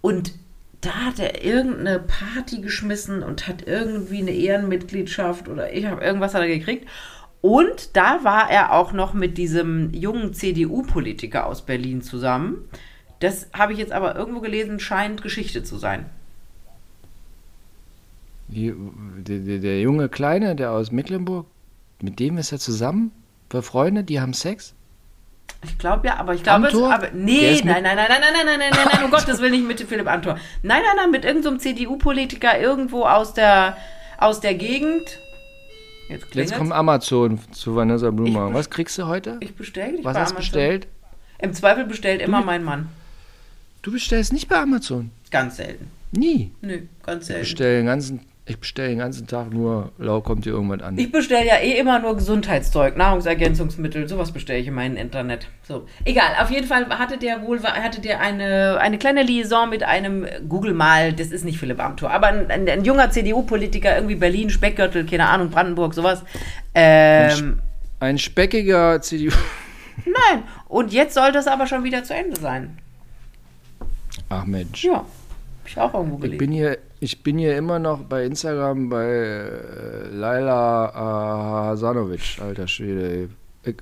Und 0.00 0.32
da 0.80 0.90
hat 0.90 1.18
er 1.18 1.44
irgendeine 1.44 2.00
Party 2.00 2.60
geschmissen 2.60 3.22
und 3.22 3.48
hat 3.48 3.66
irgendwie 3.66 4.18
eine 4.20 4.30
Ehrenmitgliedschaft 4.32 5.48
oder 5.48 5.72
ich 5.72 5.86
habe 5.86 6.02
irgendwas 6.04 6.34
hat 6.34 6.42
er 6.42 6.48
gekriegt. 6.48 6.88
Und 7.40 7.96
da 7.96 8.24
war 8.24 8.50
er 8.50 8.72
auch 8.72 8.92
noch 8.92 9.14
mit 9.14 9.38
diesem 9.38 9.92
jungen 9.94 10.34
CDU-Politiker 10.34 11.46
aus 11.46 11.62
Berlin 11.62 12.02
zusammen. 12.02 12.68
Das 13.20 13.48
habe 13.52 13.72
ich 13.72 13.78
jetzt 13.78 13.92
aber 13.92 14.16
irgendwo 14.16 14.40
gelesen, 14.40 14.80
scheint 14.80 15.22
Geschichte 15.22 15.62
zu 15.62 15.76
sein. 15.78 16.06
Der, 18.48 18.74
der, 19.38 19.58
der 19.58 19.80
junge 19.80 20.08
Kleine, 20.08 20.56
der 20.56 20.72
aus 20.72 20.90
Mecklenburg, 20.90 21.46
mit 22.00 22.18
dem 22.18 22.38
ist 22.38 22.52
er 22.52 22.58
zusammen? 22.58 23.12
Befreundet? 23.48 24.08
Die 24.08 24.20
haben 24.20 24.32
Sex? 24.32 24.74
Ich 25.64 25.76
glaube 25.78 26.06
ja, 26.06 26.16
aber 26.16 26.34
ich 26.34 26.42
glaube 26.42 26.68
es, 26.68 26.74
aber 26.74 27.10
nee, 27.12 27.60
nein, 27.64 27.82
nein, 27.82 27.96
nein, 27.96 28.08
nein, 28.08 28.20
nein, 28.20 28.20
nein, 28.32 28.46
nein, 28.46 28.58
nein, 28.58 28.70
nein, 28.70 28.88
nein, 28.92 29.04
um 29.04 29.10
Gottes 29.10 29.40
Willen 29.40 29.52
nicht 29.52 29.66
mit 29.66 29.80
Philipp 29.80 30.06
Amthor. 30.06 30.34
Nein, 30.62 30.82
nein, 30.86 30.96
nein, 30.96 31.10
mit 31.10 31.24
irgendeinem 31.24 31.58
CDU-Politiker 31.58 32.60
irgendwo 32.60 33.04
aus 33.04 33.34
der 33.34 33.76
aus 34.18 34.40
der 34.40 34.54
Gegend. 34.54 35.18
Jetzt 36.08 36.34
Jetzt 36.34 36.54
kommt 36.56 36.72
Amazon 36.72 37.38
zu 37.52 37.74
Vanessa 37.76 38.10
Blumer. 38.10 38.48
Ich- 38.48 38.54
Was 38.54 38.70
kriegst 38.70 38.96
du 38.98 39.06
heute? 39.06 39.36
Ich 39.40 39.54
bestelle 39.54 39.96
dich 39.96 40.04
Was 40.04 40.14
bei 40.14 40.20
hast 40.20 40.30
du 40.30 40.36
Amazon. 40.36 40.36
bestellt? 40.52 40.86
Im 41.40 41.52
Zweifel 41.52 41.84
bestellt 41.84 42.22
immer 42.22 42.42
mein 42.42 42.64
Mann. 42.64 42.88
Du 43.82 43.92
bestellst 43.92 44.32
nicht 44.32 44.48
bei 44.48 44.56
Amazon. 44.58 45.10
Ganz 45.30 45.56
selten. 45.56 45.90
Nie. 46.12 46.50
Nö, 46.62 46.80
ganz 47.04 47.22
Ich 47.22 47.26
selten. 47.28 47.42
bestelle 47.42 47.76
den 47.78 47.86
ganzen, 47.86 48.20
ich 48.48 48.58
bestelle 48.58 48.88
den 48.88 48.98
ganzen 48.98 49.26
Tag 49.26 49.52
nur, 49.52 49.92
lau 49.98 50.22
kommt 50.22 50.46
dir 50.46 50.50
irgendwas 50.50 50.80
an. 50.80 50.96
Ich 50.96 51.12
bestelle 51.12 51.46
ja 51.46 51.56
eh 51.56 51.78
immer 51.78 51.98
nur 51.98 52.16
Gesundheitszeug, 52.16 52.96
Nahrungsergänzungsmittel, 52.96 54.08
sowas 54.08 54.32
bestelle 54.32 54.58
ich 54.58 54.66
in 54.66 54.74
meinem 54.74 54.96
Internet. 54.96 55.48
So, 55.62 55.86
egal. 56.06 56.30
Auf 56.40 56.50
jeden 56.50 56.66
Fall 56.66 56.88
hatte 56.88 57.18
der 57.18 57.42
wohl, 57.42 57.62
hatte 57.62 58.00
der 58.00 58.20
eine, 58.20 58.78
eine 58.80 58.96
kleine 58.96 59.22
Liaison 59.22 59.68
mit 59.68 59.82
einem 59.82 60.26
Google 60.48 60.72
mal, 60.72 61.12
das 61.12 61.28
ist 61.28 61.44
nicht 61.44 61.58
Philipp 61.58 61.78
Amthor, 61.78 62.10
aber 62.10 62.28
ein, 62.28 62.50
ein, 62.50 62.68
ein 62.68 62.84
junger 62.84 63.10
CDU-Politiker, 63.10 63.94
irgendwie 63.96 64.14
Berlin, 64.16 64.48
Speckgürtel, 64.48 65.04
keine 65.04 65.28
Ahnung, 65.28 65.50
Brandenburg, 65.50 65.92
sowas. 65.92 66.22
Ähm, 66.74 67.60
Ein 68.00 68.16
speckiger 68.16 69.02
CDU. 69.02 69.30
nein. 70.06 70.44
Und 70.68 70.92
jetzt 70.92 71.12
soll 71.12 71.32
das 71.32 71.46
aber 71.46 71.66
schon 71.66 71.84
wieder 71.84 72.02
zu 72.02 72.14
Ende 72.14 72.40
sein. 72.40 72.78
Ach 74.30 74.46
Mensch. 74.46 74.84
Ja, 74.84 75.04
ich 75.68 75.78
auch 75.78 75.94
irgendwo 75.94 76.16
Ich 76.16 76.22
gelesen. 76.22 76.38
bin 76.38 76.52
hier, 76.52 76.78
ich 77.00 77.22
bin 77.22 77.38
hier 77.38 77.56
immer 77.56 77.78
noch 77.78 78.00
bei 78.00 78.24
Instagram 78.24 78.88
bei 78.88 79.04
äh, 79.06 80.08
Laila 80.10 80.88
äh, 80.90 80.92
Hasanovic, 81.70 82.38
alter 82.40 82.66
Schwede. 82.68 83.10
ey. 83.10 83.28
Ich, 83.64 83.74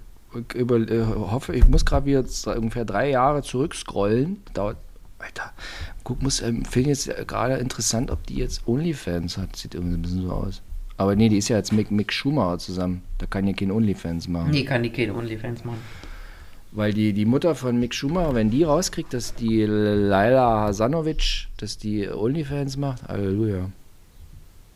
ich 0.53 0.55
über, 0.55 0.77
äh, 0.77 1.05
hoffe, 1.07 1.55
ich 1.55 1.67
muss 1.69 1.85
gerade 1.85 2.25
z- 2.27 2.57
ungefähr 2.57 2.85
drei 2.85 3.11
Jahre 3.11 3.43
zurückscrollen. 3.43 4.43
Dauert, 4.55 4.77
Alter, 5.19 5.53
guck, 6.05 6.23
muss, 6.23 6.43
ähm, 6.43 6.65
finde 6.67 6.91
jetzt 6.91 7.11
gerade 7.27 7.55
interessant, 7.57 8.11
ob 8.11 8.27
die 8.27 8.37
jetzt 8.37 8.67
OnlyFans 8.69 9.39
hat. 9.39 9.57
Sieht 9.57 9.75
irgendwie 9.75 9.97
ein 9.97 10.03
bisschen 10.03 10.23
so 10.23 10.31
aus. 10.33 10.63
Aber 10.99 11.15
nee, 11.17 11.29
die 11.29 11.39
ist 11.39 11.49
ja 11.49 11.57
jetzt 11.57 11.73
mit 11.73 11.91
Mick 11.91 12.13
Schumacher 12.13 12.59
zusammen. 12.59 13.03
Da 13.19 13.27
kann 13.27 13.47
ja 13.47 13.53
kein 13.55 13.71
OnlyFans 13.71 14.29
machen. 14.29 14.51
Nee, 14.51 14.65
kann 14.65 14.83
die 14.83 14.91
keine 14.91 15.15
Onlyfans 15.15 15.65
machen. 15.65 15.79
Weil 16.77 16.93
die, 16.93 17.15
die 17.15 17.25
Mutter 17.25 17.55
von 17.55 17.81
Mick 17.81 17.95
Schumacher, 17.95 18.35
wenn 18.35 18.51
die 18.51 18.63
rauskriegt, 18.63 19.15
dass 19.15 19.35
die 19.35 19.65
Laila 19.65 20.61
Hasanovic, 20.61 21.49
dass 21.57 21.79
die 21.79 22.07
Onlyfans 22.07 22.77
macht, 22.77 23.09
Halleluja. 23.09 23.71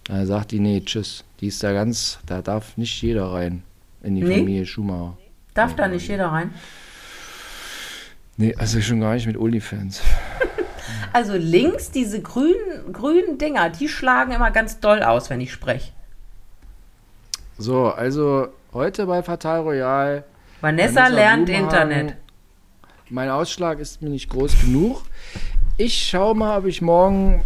Da 0.05 0.25
sagt 0.25 0.53
die, 0.53 0.61
nee, 0.61 0.81
tschüss. 0.81 1.25
Die 1.41 1.49
ist 1.49 1.63
da 1.63 1.75
ganz, 1.75 2.19
da 2.25 2.41
darf 2.41 2.79
nicht 2.79 3.03
jeder 3.03 3.27
rein 3.27 3.63
in 4.03 4.15
die 4.15 4.23
Nee? 4.23 4.39
Familie 4.39 4.65
Schumacher. 4.65 5.19
Darf 5.53 5.77
da 5.77 5.89
nicht 5.89 6.09
jeder 6.09 6.29
rein? 6.29 6.55
Nee, 8.39 8.55
also 8.55 8.81
schon 8.81 9.01
gar 9.01 9.13
nicht 9.13 9.27
mit 9.27 9.37
Onlyfans. 9.37 10.01
Also 11.13 11.35
links, 11.35 11.91
diese 11.91 12.21
grünen, 12.21 12.93
grünen 12.93 13.37
Dinger, 13.37 13.69
die 13.69 13.89
schlagen 13.89 14.33
immer 14.33 14.51
ganz 14.53 14.79
doll 14.81 15.03
aus, 15.03 15.29
wenn 15.29 15.41
ich 15.41 15.53
spreche. 15.53 15.93
So, 17.59 17.89
also 17.89 18.49
heute 18.73 19.07
bei 19.07 19.23
Fatal 19.23 19.61
Royal. 19.61 20.25
Vanessa, 20.61 20.95
Vanessa 21.03 21.15
lernt 21.15 21.47
Blumhagen. 21.47 21.65
Internet. 21.65 22.17
Mein 23.09 23.29
Ausschlag 23.31 23.79
ist 23.81 24.03
mir 24.03 24.11
nicht 24.11 24.29
groß 24.31 24.61
genug. 24.61 25.03
Ich 25.77 26.09
schaue 26.09 26.35
mal, 26.35 26.59
ob 26.59 26.67
ich 26.67 26.83
morgen 26.83 27.43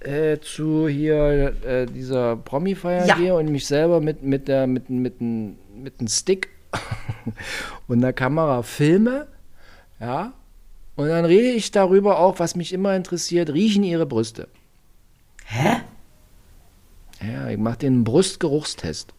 äh, 0.00 0.38
zu 0.38 0.88
hier 0.88 1.54
äh, 1.64 1.86
dieser 1.86 2.36
Promi-Feier 2.36 3.06
Ja. 3.06 3.14
gehe 3.16 3.34
und 3.34 3.50
mich 3.50 3.66
selber 3.66 4.00
mit, 4.00 4.22
mit, 4.22 4.48
der, 4.48 4.66
mit, 4.66 4.88
mit, 4.90 5.20
mit, 5.20 5.56
mit 5.76 6.00
einem 6.00 6.08
Stick 6.08 6.48
und 7.88 7.98
einer 7.98 8.12
Kamera 8.12 8.62
filme, 8.62 9.26
ja, 10.00 10.32
und 10.96 11.08
dann 11.08 11.24
rede 11.24 11.48
ich 11.48 11.70
darüber 11.70 12.18
auch, 12.18 12.38
was 12.38 12.56
mich 12.56 12.72
immer 12.72 12.94
interessiert, 12.96 13.50
riechen 13.50 13.84
ihre 13.84 14.06
Brüste. 14.06 14.48
Hä? 15.46 15.76
Ja, 17.22 17.48
ich 17.48 17.58
mache 17.58 17.78
den 17.78 18.04
Brustgeruchstest. 18.04 19.12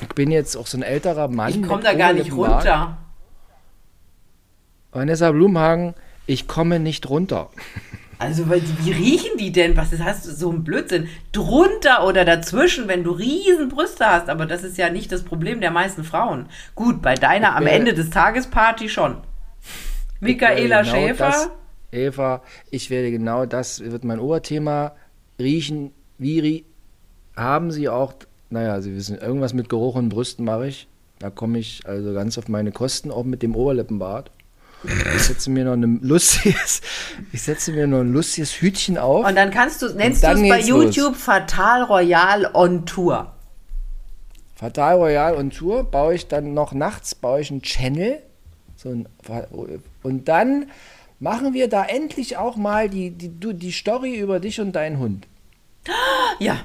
Ich 0.00 0.08
bin 0.08 0.30
jetzt 0.30 0.56
auch 0.56 0.66
so 0.66 0.78
ein 0.78 0.82
älterer 0.82 1.28
Mann. 1.28 1.50
Ich 1.50 1.62
komme 1.62 1.82
da 1.82 1.94
gar 1.94 2.12
nicht 2.12 2.32
runter. 2.32 2.98
Vanessa 4.92 5.30
Blumhagen, 5.32 5.94
ich 6.26 6.48
komme 6.48 6.80
nicht 6.80 7.08
runter. 7.08 7.50
Also, 8.20 8.48
weil, 8.48 8.62
wie 8.82 8.90
riechen 8.90 9.38
die 9.38 9.52
denn? 9.52 9.76
Was 9.76 9.92
ist, 9.92 10.02
hast 10.02 10.26
du 10.26 10.32
so 10.32 10.50
ein 10.50 10.64
Blödsinn? 10.64 11.08
Drunter 11.30 12.04
oder 12.04 12.24
dazwischen, 12.24 12.88
wenn 12.88 13.04
du 13.04 13.12
riesen 13.12 13.68
Brüste 13.68 14.06
hast. 14.06 14.28
Aber 14.28 14.44
das 14.44 14.64
ist 14.64 14.76
ja 14.76 14.90
nicht 14.90 15.12
das 15.12 15.22
Problem 15.22 15.60
der 15.60 15.70
meisten 15.70 16.02
Frauen. 16.02 16.48
Gut, 16.74 17.00
bei 17.00 17.14
deiner 17.14 17.54
am 17.54 17.66
Ende 17.66 17.94
des 17.94 18.10
Tages 18.10 18.48
Party 18.48 18.88
schon. 18.88 19.18
Michaela 20.20 20.82
genau 20.82 20.94
Schäfer. 20.94 21.26
Das, 21.26 21.50
Eva, 21.92 22.42
ich 22.70 22.90
werde 22.90 23.10
genau 23.10 23.46
das, 23.46 23.80
wird 23.80 24.04
mein 24.04 24.18
Oberthema 24.18 24.92
riechen. 25.38 25.92
Wie 26.18 26.64
haben 27.36 27.70
Sie 27.70 27.88
auch, 27.88 28.14
naja, 28.50 28.80
Sie 28.80 28.94
wissen, 28.94 29.18
irgendwas 29.18 29.52
mit 29.52 29.68
Geruch 29.68 29.94
und 29.94 30.08
Brüsten 30.08 30.44
mache 30.44 30.68
ich. 30.68 30.88
Da 31.18 31.30
komme 31.30 31.58
ich 31.58 31.82
also 31.84 32.14
ganz 32.14 32.38
auf 32.38 32.48
meine 32.48 32.72
Kosten, 32.72 33.10
auch 33.10 33.24
mit 33.24 33.42
dem 33.42 33.56
Oberlippenbart. 33.56 34.30
Ich 34.84 35.22
setze 35.24 35.50
mir 35.50 35.64
noch 35.64 35.72
ein 35.72 36.00
lustiges, 36.02 36.80
ich 37.32 37.42
setze 37.42 37.72
mir 37.72 37.88
noch 37.88 38.00
ein 38.00 38.12
lustiges 38.12 38.60
Hütchen 38.60 38.96
auf. 38.96 39.26
Und 39.26 39.34
dann 39.34 39.50
kannst 39.50 39.82
du, 39.82 39.88
nennst 39.94 40.22
du 40.22 40.28
es 40.28 40.40
bei 40.40 40.58
geht's 40.58 40.68
los. 40.68 40.96
YouTube 40.96 41.16
Fatal 41.16 41.82
Royal 41.82 42.48
on 42.54 42.86
Tour. 42.86 43.32
Fatal 44.54 44.96
Royal 44.96 45.34
und 45.34 45.56
Tour 45.56 45.84
baue 45.84 46.14
ich 46.14 46.28
dann 46.28 46.54
noch 46.54 46.72
nachts, 46.72 47.14
baue 47.14 47.40
ich 47.40 47.50
einen 47.50 47.62
Channel. 47.62 48.22
So 48.76 48.90
ein, 48.90 49.08
und 50.04 50.28
dann 50.28 50.70
machen 51.18 51.54
wir 51.54 51.68
da 51.68 51.84
endlich 51.84 52.36
auch 52.36 52.56
mal 52.56 52.88
die, 52.88 53.10
die, 53.10 53.28
die 53.30 53.72
Story 53.72 54.16
über 54.16 54.38
dich 54.38 54.60
und 54.60 54.72
deinen 54.72 55.00
Hund. 55.00 55.26
Ja, 56.38 56.60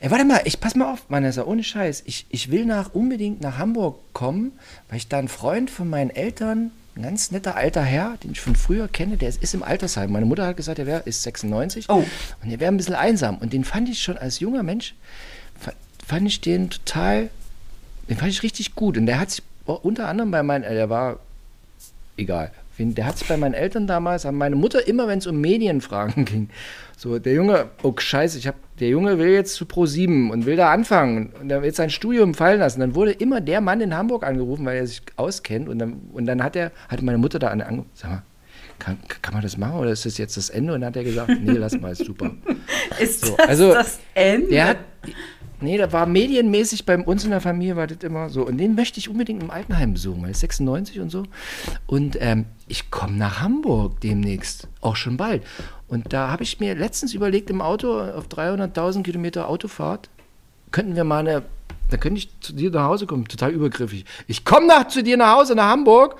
Ey, 0.00 0.10
warte 0.10 0.24
mal, 0.24 0.40
ich 0.44 0.60
pass 0.60 0.74
mal 0.76 0.92
auf, 0.92 1.00
Vanessa, 1.08 1.44
ohne 1.44 1.64
Scheiß. 1.64 2.04
Ich, 2.06 2.26
ich 2.30 2.50
will 2.50 2.64
nach, 2.66 2.94
unbedingt 2.94 3.40
nach 3.40 3.58
Hamburg 3.58 3.98
kommen, 4.12 4.52
weil 4.88 4.98
ich 4.98 5.08
da 5.08 5.18
einen 5.18 5.28
Freund 5.28 5.70
von 5.70 5.88
meinen 5.90 6.10
Eltern, 6.10 6.70
ein 6.94 7.02
ganz 7.02 7.30
netter 7.32 7.56
alter 7.56 7.82
Herr, 7.82 8.16
den 8.22 8.32
ich 8.32 8.40
von 8.40 8.54
früher 8.54 8.86
kenne, 8.88 9.16
der 9.16 9.28
ist, 9.28 9.42
ist 9.42 9.54
im 9.54 9.62
Altersheim. 9.64 10.12
Meine 10.12 10.26
Mutter 10.26 10.46
hat 10.46 10.56
gesagt, 10.56 10.78
er 10.78 10.86
wär, 10.86 11.06
ist 11.06 11.22
96 11.24 11.86
Oh. 11.88 12.04
und 12.42 12.50
er 12.50 12.60
wäre 12.60 12.70
ein 12.72 12.76
bisschen 12.76 12.94
einsam. 12.94 13.38
Und 13.38 13.52
den 13.52 13.64
fand 13.64 13.88
ich 13.88 14.00
schon 14.02 14.16
als 14.18 14.38
junger 14.40 14.62
Mensch, 14.62 14.94
fa- 15.58 15.72
fand 16.06 16.26
ich 16.28 16.40
den 16.40 16.70
total, 16.70 17.30
den 18.08 18.16
fand 18.16 18.30
ich 18.30 18.42
richtig 18.44 18.74
gut. 18.76 18.96
Und 18.98 19.06
der 19.06 19.18
hat 19.18 19.30
sich 19.32 19.42
unter 19.66 20.08
anderem 20.08 20.30
bei 20.30 20.42
meinen, 20.44 20.62
äh, 20.64 20.74
der 20.74 20.88
war, 20.90 21.18
egal, 22.16 22.52
der 22.78 23.06
hat 23.06 23.18
sich 23.18 23.28
bei 23.28 23.36
meinen 23.36 23.54
Eltern 23.54 23.86
damals, 23.86 24.24
an 24.26 24.34
meine 24.34 24.56
Mutter 24.56 24.86
immer, 24.86 25.08
wenn 25.08 25.18
es 25.18 25.26
um 25.26 25.40
Medienfragen 25.40 26.24
ging, 26.24 26.48
so, 26.96 27.18
der 27.18 27.34
Junge, 27.34 27.70
oh 27.82 27.94
scheiße, 27.96 28.38
ich 28.38 28.46
hab, 28.48 28.56
der 28.78 28.88
Junge 28.88 29.18
will 29.18 29.28
jetzt 29.28 29.54
zu 29.54 29.64
Pro7 29.64 30.30
und 30.30 30.46
will 30.46 30.56
da 30.56 30.72
anfangen 30.72 31.32
und 31.40 31.50
er 31.50 31.62
will 31.62 31.72
sein 31.72 31.90
Studium 31.90 32.34
fallen 32.34 32.58
lassen. 32.58 32.80
Dann 32.80 32.96
wurde 32.96 33.12
immer 33.12 33.40
der 33.40 33.60
Mann 33.60 33.80
in 33.80 33.96
Hamburg 33.96 34.24
angerufen, 34.24 34.66
weil 34.66 34.78
er 34.78 34.86
sich 34.86 35.02
auskennt 35.14 35.68
und 35.68 35.78
dann, 35.78 36.00
und 36.12 36.26
dann 36.26 36.42
hat 36.42 36.56
er, 36.56 36.72
hatte 36.88 37.04
meine 37.04 37.18
Mutter 37.18 37.38
da 37.38 37.48
angerufen, 37.48 37.88
sag 37.94 38.10
mal, 38.10 38.22
kann, 38.78 38.98
kann 39.22 39.34
man 39.34 39.42
das 39.42 39.56
machen 39.56 39.78
oder 39.78 39.90
ist 39.90 40.06
das 40.06 40.18
jetzt 40.18 40.36
das 40.36 40.50
Ende? 40.50 40.72
Und 40.74 40.80
dann 40.80 40.88
hat 40.88 40.96
er 40.96 41.04
gesagt, 41.04 41.30
nee, 41.40 41.52
lass 41.52 41.78
mal, 41.80 41.92
ist 41.92 42.04
super. 42.04 42.30
ist 43.00 43.24
So, 43.24 43.36
das 43.36 43.48
also, 43.48 43.74
das 43.74 43.98
Ende? 44.14 44.48
Der 44.48 44.68
hat, 44.68 44.78
nee, 45.60 45.76
da 45.76 45.92
war 45.92 46.06
medienmäßig 46.06 46.86
bei 46.86 46.98
uns 46.98 47.24
in 47.24 47.30
der 47.30 47.40
Familie, 47.40 47.76
war 47.76 47.86
das 47.86 47.98
immer 48.02 48.30
so. 48.30 48.46
Und 48.46 48.58
den 48.58 48.74
möchte 48.74 48.98
ich 48.98 49.08
unbedingt 49.08 49.42
im 49.42 49.50
Altenheim 49.50 49.92
besuchen, 49.92 50.22
weil 50.22 50.30
ist 50.30 50.40
96 50.40 51.00
und 51.00 51.10
so. 51.10 51.24
Und 51.86 52.16
ähm, 52.20 52.46
ich 52.66 52.90
komme 52.90 53.16
nach 53.16 53.40
Hamburg 53.40 54.00
demnächst, 54.00 54.68
auch 54.80 54.96
schon 54.96 55.16
bald. 55.16 55.42
Und 55.88 56.12
da 56.12 56.30
habe 56.30 56.42
ich 56.42 56.60
mir 56.60 56.74
letztens 56.74 57.14
überlegt, 57.14 57.50
im 57.50 57.60
Auto 57.60 57.98
auf 58.00 58.28
300.000 58.28 59.02
Kilometer 59.02 59.48
Autofahrt, 59.48 60.10
könnten 60.70 60.96
wir 60.96 61.04
mal 61.04 61.26
eine, 61.26 61.42
da 61.90 61.96
könnte 61.96 62.18
ich 62.18 62.30
zu 62.40 62.52
dir 62.52 62.70
nach 62.70 62.84
Hause 62.84 63.06
kommen, 63.06 63.26
total 63.26 63.52
übergriffig. 63.52 64.04
Ich 64.26 64.44
komme 64.44 64.86
zu 64.88 65.02
dir 65.02 65.16
nach 65.16 65.36
Hause, 65.36 65.54
nach 65.54 65.70
Hamburg. 65.70 66.16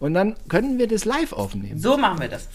Und 0.00 0.14
dann 0.14 0.34
könnten 0.48 0.78
wir 0.78 0.88
das 0.88 1.04
live 1.04 1.32
aufnehmen. 1.32 1.78
so 1.78 1.96
machen 1.96 2.20
wir 2.20 2.28
das. 2.28 2.48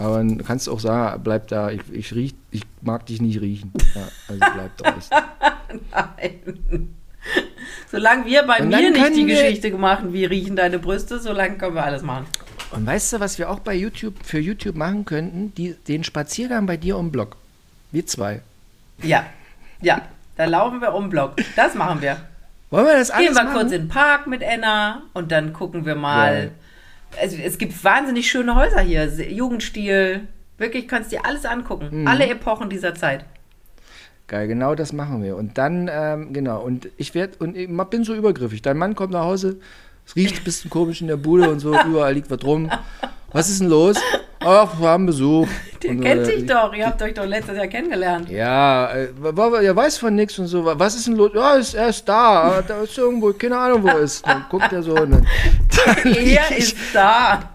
Aber 0.00 0.16
dann 0.16 0.42
kannst 0.42 0.66
du 0.66 0.72
auch 0.72 0.80
sagen, 0.80 1.22
bleib 1.22 1.48
da, 1.48 1.70
ich, 1.70 1.82
ich, 1.92 2.14
riech, 2.14 2.34
ich 2.50 2.62
mag 2.80 3.04
dich 3.04 3.20
nicht 3.20 3.38
riechen. 3.42 3.70
Ja, 3.94 4.08
also 4.28 4.40
bleib 4.54 4.76
draußen. 4.78 5.16
Nein. 5.92 6.94
Solange 7.90 8.24
wir 8.24 8.42
bei 8.44 8.62
mir 8.62 8.90
nicht 8.90 9.16
die 9.16 9.26
Geschichte 9.26 9.70
machen, 9.72 10.14
wie 10.14 10.24
riechen 10.24 10.56
deine 10.56 10.78
Brüste, 10.78 11.20
solange 11.20 11.58
können 11.58 11.74
wir 11.74 11.84
alles 11.84 12.02
machen. 12.02 12.24
Und 12.70 12.86
weißt 12.86 13.12
du, 13.12 13.20
was 13.20 13.38
wir 13.38 13.50
auch 13.50 13.58
bei 13.58 13.74
YouTube 13.74 14.14
für 14.24 14.38
YouTube 14.38 14.74
machen 14.74 15.04
könnten? 15.04 15.52
Die, 15.54 15.74
den 15.86 16.02
Spaziergang 16.02 16.64
bei 16.64 16.78
dir 16.78 16.96
um 16.96 17.12
Block. 17.12 17.36
Wir 17.92 18.06
zwei. 18.06 18.40
Ja, 19.02 19.26
ja, 19.82 20.00
da 20.36 20.46
laufen 20.46 20.80
wir 20.80 20.94
um 20.94 21.10
Block. 21.10 21.34
Das 21.56 21.74
machen 21.74 22.00
wir. 22.00 22.16
Wollen 22.70 22.86
wir 22.86 22.94
das 22.94 23.10
alles 23.10 23.26
Gehen 23.26 23.36
wir 23.36 23.42
machen? 23.42 23.54
kurz 23.54 23.72
in 23.72 23.82
den 23.82 23.88
Park 23.88 24.26
mit 24.26 24.40
Enna 24.40 25.02
und 25.12 25.30
dann 25.30 25.52
gucken 25.52 25.84
wir 25.84 25.94
mal. 25.94 26.32
Geil. 26.32 26.52
Es, 27.20 27.34
es 27.34 27.58
gibt 27.58 27.82
wahnsinnig 27.82 28.30
schöne 28.30 28.54
Häuser 28.54 28.80
hier. 28.80 29.04
Jugendstil. 29.06 30.28
Wirklich, 30.58 30.86
kannst 30.86 31.10
dir 31.10 31.24
alles 31.24 31.46
angucken. 31.46 32.02
Mhm. 32.02 32.06
Alle 32.06 32.28
Epochen 32.28 32.68
dieser 32.68 32.94
Zeit. 32.94 33.24
Geil, 34.26 34.46
genau 34.46 34.76
das 34.76 34.92
machen 34.92 35.22
wir. 35.24 35.36
Und 35.36 35.58
dann, 35.58 35.90
ähm, 35.92 36.32
genau, 36.32 36.60
und 36.62 36.88
ich 36.96 37.14
werde, 37.14 37.36
und 37.38 37.56
ich 37.56 37.68
bin 37.68 38.04
so 38.04 38.14
übergriffig. 38.14 38.62
Dein 38.62 38.76
Mann 38.76 38.94
kommt 38.94 39.12
nach 39.12 39.24
Hause, 39.24 39.58
es 40.06 40.14
riecht 40.14 40.38
ein 40.38 40.44
bisschen 40.44 40.70
komisch 40.70 41.00
in 41.00 41.08
der 41.08 41.16
Bude 41.16 41.50
und 41.50 41.58
so, 41.58 41.74
überall 41.86 42.14
liegt 42.14 42.30
was 42.30 42.44
rum. 42.44 42.70
Was 43.32 43.48
ist 43.48 43.60
denn 43.60 43.68
los? 43.68 43.96
Ach, 44.40 44.80
wir 44.80 44.88
haben 44.88 45.06
Besuch. 45.06 45.46
Der 45.82 45.90
Und, 45.90 46.00
kennt 46.00 46.26
äh, 46.26 46.36
dich 46.36 46.46
doch. 46.46 46.74
Ihr 46.74 46.86
habt 46.86 47.00
euch 47.02 47.14
doch 47.14 47.26
letztes 47.26 47.56
Jahr 47.56 47.66
kennengelernt. 47.66 48.28
Ja, 48.30 48.90
äh, 48.90 49.08
er 49.62 49.76
weiß 49.76 49.98
von 49.98 50.14
nichts 50.14 50.38
und 50.38 50.46
so. 50.46 50.64
Was 50.64 50.94
ist 50.94 51.06
denn 51.06 51.16
los? 51.16 51.30
Ja, 51.34 51.54
ist, 51.54 51.74
er 51.74 51.88
ist 51.88 52.06
da. 52.06 52.14
aber 52.42 52.62
Da 52.62 52.82
ist 52.82 52.96
irgendwo, 52.98 53.32
keine 53.32 53.58
Ahnung, 53.58 53.82
wo 53.82 53.88
er 53.88 54.00
ist. 54.00 54.26
Dann 54.26 54.44
guckt 54.50 54.72
er 54.72 54.82
so 54.82 54.92
und 54.94 55.10
dann, 55.12 55.26
dann 56.02 56.12
liege 56.12 56.36
Er 56.36 56.50
ich, 56.50 56.58
ist 56.58 56.76
da. 56.92 57.50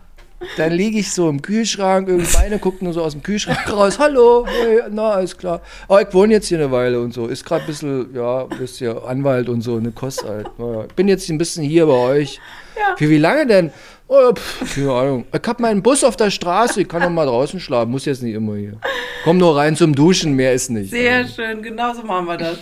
dann 0.57 0.71
lieg 0.71 0.95
ich 0.95 1.11
so 1.11 1.29
im 1.29 1.41
Kühlschrank. 1.41 2.07
Irgendwie 2.07 2.35
Beine 2.35 2.57
gucken 2.59 2.85
nur 2.85 2.93
so 2.93 3.03
aus 3.03 3.13
dem 3.13 3.21
Kühlschrank 3.23 3.71
raus. 3.71 3.99
Hallo, 3.99 4.45
hey, 4.47 4.81
na, 4.89 5.11
alles 5.11 5.37
klar. 5.37 5.61
Oh, 5.87 5.97
ich 5.99 6.11
wohne 6.13 6.33
jetzt 6.33 6.47
hier 6.47 6.59
eine 6.59 6.71
Weile 6.71 6.99
und 6.99 7.13
so. 7.13 7.27
Ist 7.27 7.45
gerade 7.45 7.61
ein 7.63 7.67
bisschen, 7.67 8.13
ja, 8.15 8.43
bist 8.43 8.79
ja 8.79 8.95
Anwalt 9.03 9.49
und 9.49 9.61
so, 9.61 9.77
eine 9.77 9.91
Kost 9.91 10.23
halt. 10.23 10.47
Naja, 10.57 10.85
bin 10.95 11.07
jetzt 11.07 11.29
ein 11.29 11.37
bisschen 11.37 11.63
hier 11.63 11.85
bei 11.85 11.93
euch. 11.93 12.39
Ja. 12.75 12.95
Für 12.97 13.09
wie 13.09 13.17
lange 13.17 13.45
denn? 13.47 13.71
Oh, 14.07 14.33
pff, 14.33 14.75
keine 14.75 14.91
Ahnung. 14.91 15.25
Ich 15.33 15.47
hab 15.47 15.59
meinen 15.59 15.81
Bus 15.81 16.03
auf 16.03 16.15
der 16.15 16.29
Straße. 16.29 16.81
Ich 16.81 16.87
kann 16.87 17.01
noch 17.01 17.09
mal 17.09 17.25
draußen 17.25 17.59
schlafen. 17.59 17.89
Muss 17.89 18.05
jetzt 18.05 18.21
nicht 18.21 18.35
immer 18.35 18.55
hier. 18.55 18.79
Komm 19.23 19.37
nur 19.37 19.57
rein 19.57 19.75
zum 19.75 19.95
Duschen, 19.95 20.33
mehr 20.33 20.53
ist 20.53 20.69
nicht. 20.69 20.91
Sehr 20.91 21.27
schön. 21.27 21.63
Genauso 21.63 22.03
machen 22.03 22.27
wir 22.27 22.37
das. 22.37 22.57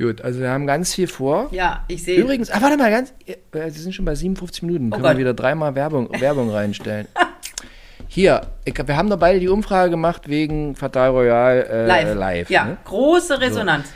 Gut, 0.00 0.22
also 0.22 0.40
wir 0.40 0.48
haben 0.50 0.66
ganz 0.66 0.94
viel 0.94 1.08
vor. 1.08 1.48
Ja, 1.50 1.84
ich 1.88 2.04
sehe. 2.04 2.18
Übrigens, 2.20 2.50
ah, 2.50 2.62
warte 2.62 2.76
mal, 2.76 2.90
ganz, 2.90 3.12
äh, 3.26 3.34
wir 3.50 3.70
sind 3.72 3.92
schon 3.92 4.04
bei 4.04 4.14
57 4.14 4.62
Minuten. 4.62 4.90
Können 4.90 5.02
Gott. 5.02 5.12
wir 5.14 5.18
wieder 5.18 5.34
dreimal 5.34 5.74
Werbung, 5.74 6.08
Werbung 6.20 6.50
reinstellen. 6.50 7.08
Hier, 8.06 8.42
ich, 8.64 8.74
wir 8.74 8.96
haben 8.96 9.10
doch 9.10 9.18
beide 9.18 9.40
die 9.40 9.48
Umfrage 9.48 9.90
gemacht 9.90 10.28
wegen 10.28 10.76
Fatal 10.76 11.10
Royal 11.10 11.66
äh, 11.68 11.86
live. 11.86 12.14
live 12.14 12.50
ja, 12.50 12.64
ne? 12.64 12.76
große 12.84 13.40
Resonanz. 13.40 13.88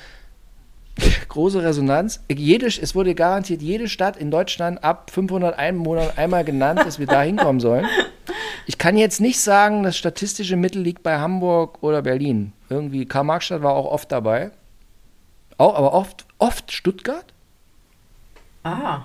Große 1.29 1.63
Resonanz. 1.63 2.23
Jede, 2.31 2.67
es 2.67 2.95
wurde 2.95 3.15
garantiert 3.15 3.63
jede 3.63 3.89
Stadt 3.89 4.17
in 4.17 4.31
Deutschland 4.31 4.83
ab 4.85 5.11
500 5.11 5.59
Einwohnern 5.59 6.11
einmal 6.17 6.45
genannt, 6.45 6.81
dass 6.85 6.99
wir 6.99 7.07
da 7.07 7.23
hinkommen 7.23 7.61
sollen. 7.61 7.87
Ich 8.67 8.79
kann 8.79 8.97
jetzt 8.97 9.21
nicht 9.21 9.41
sagen, 9.41 9.83
das 9.83 9.97
statistische 9.97 10.57
Mittel 10.57 10.83
liegt 10.83 11.03
bei 11.03 11.19
Hamburg 11.19 11.83
oder 11.83 12.03
Berlin. 12.03 12.53
Irgendwie, 12.69 13.07
Karl-Marx-Stadt 13.07 13.63
war 13.63 13.75
auch 13.75 13.91
oft 13.91 14.13
dabei. 14.13 14.53
Auch, 15.59 15.75
aber 15.75 15.95
oft, 15.95 16.27
oft 16.39 16.71
Stuttgart? 16.73 17.33
Ah. 18.63 19.03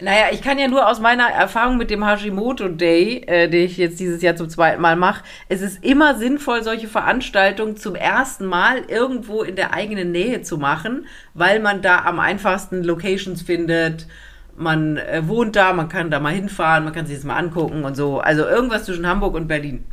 Naja, 0.00 0.26
ich 0.32 0.42
kann 0.42 0.58
ja 0.58 0.66
nur 0.66 0.88
aus 0.88 0.98
meiner 1.00 1.28
Erfahrung 1.28 1.76
mit 1.76 1.88
dem 1.88 2.04
Hashimoto 2.04 2.68
Day, 2.68 3.18
äh, 3.26 3.48
den 3.48 3.64
ich 3.66 3.76
jetzt 3.76 4.00
dieses 4.00 4.22
Jahr 4.22 4.34
zum 4.34 4.48
zweiten 4.48 4.82
Mal 4.82 4.96
mache, 4.96 5.22
es 5.48 5.60
ist 5.62 5.84
immer 5.84 6.16
sinnvoll, 6.18 6.62
solche 6.64 6.88
Veranstaltungen 6.88 7.76
zum 7.76 7.94
ersten 7.94 8.44
Mal 8.44 8.78
irgendwo 8.88 9.42
in 9.42 9.54
der 9.54 9.72
eigenen 9.72 10.10
Nähe 10.10 10.42
zu 10.42 10.58
machen, 10.58 11.06
weil 11.34 11.60
man 11.60 11.80
da 11.80 12.04
am 12.04 12.18
einfachsten 12.18 12.82
Locations 12.82 13.42
findet. 13.42 14.06
Man 14.56 14.96
äh, 14.96 15.22
wohnt 15.26 15.54
da, 15.56 15.72
man 15.72 15.88
kann 15.88 16.10
da 16.10 16.18
mal 16.20 16.32
hinfahren, 16.32 16.84
man 16.84 16.92
kann 16.92 17.06
sich 17.06 17.16
das 17.16 17.24
mal 17.24 17.36
angucken 17.36 17.84
und 17.84 17.96
so. 17.96 18.20
Also 18.20 18.44
irgendwas 18.46 18.84
zwischen 18.84 19.06
Hamburg 19.06 19.34
und 19.34 19.46
Berlin. 19.48 19.84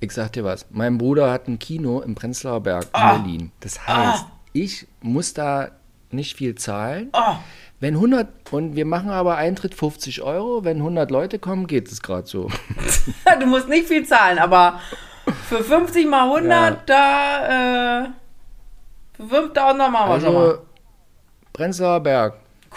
Ich 0.00 0.12
sag 0.12 0.32
dir 0.32 0.44
was. 0.44 0.66
Mein 0.70 0.96
Bruder 0.96 1.30
hat 1.30 1.48
ein 1.48 1.58
Kino 1.58 2.00
im 2.00 2.14
Prenzlauer 2.14 2.62
Berg 2.62 2.84
in 2.84 2.90
Ah. 2.92 3.14
Berlin. 3.16 3.52
Das 3.60 3.86
heißt, 3.86 4.26
ich 4.52 4.86
muss 5.00 5.34
da 5.34 5.70
nicht 6.10 6.36
viel 6.36 6.54
zahlen. 6.54 7.08
Oh, 7.12 7.36
Wenn 7.80 7.94
100, 7.94 8.52
und 8.52 8.74
wir 8.74 8.84
machen 8.84 9.10
aber 9.10 9.36
Eintritt 9.36 9.74
50 9.74 10.22
Euro, 10.22 10.64
wenn 10.64 10.78
100 10.78 11.10
Leute 11.10 11.38
kommen, 11.38 11.66
geht 11.68 11.90
es 11.90 12.02
gerade 12.02 12.26
so. 12.26 12.50
du 13.40 13.46
musst 13.46 13.68
nicht 13.68 13.86
viel 13.86 14.04
zahlen, 14.04 14.38
aber 14.38 14.80
für 15.48 15.62
50 15.62 16.06
mal 16.08 16.24
100, 16.36 16.88
da, 16.88 18.04
äh, 18.04 18.08
für 19.16 19.28
5000 19.28 19.92
machen 19.92 20.10
wir 20.10 20.20
schon 20.20 20.28
Also, 20.28 20.32
mal. 20.32 20.58
Prenzlauer 21.52 22.00
Berg. 22.00 22.34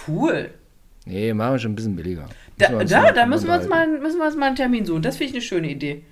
Cool. 0.07 0.51
Nee, 1.05 1.33
machen 1.33 1.53
wir 1.53 1.59
schon 1.59 1.71
ein 1.71 1.75
bisschen 1.75 1.95
billiger. 1.95 2.27
Da, 2.57 2.69
Müssen 2.69 2.73
wir 2.77 2.81
uns 2.81 2.91
da, 2.91 3.01
noch 3.01 3.11
da 3.13 3.25
müssen, 3.25 3.47
wir 3.47 3.55
uns 3.55 3.67
mal, 3.67 3.87
müssen 3.87 4.19
wir 4.19 4.25
uns 4.27 4.35
mal 4.35 4.45
einen 4.47 4.55
Termin 4.55 4.85
suchen. 4.85 5.01
Das 5.01 5.17
finde 5.17 5.29
ich 5.29 5.35
eine 5.35 5.41
schöne 5.41 5.69
Idee. 5.71 6.03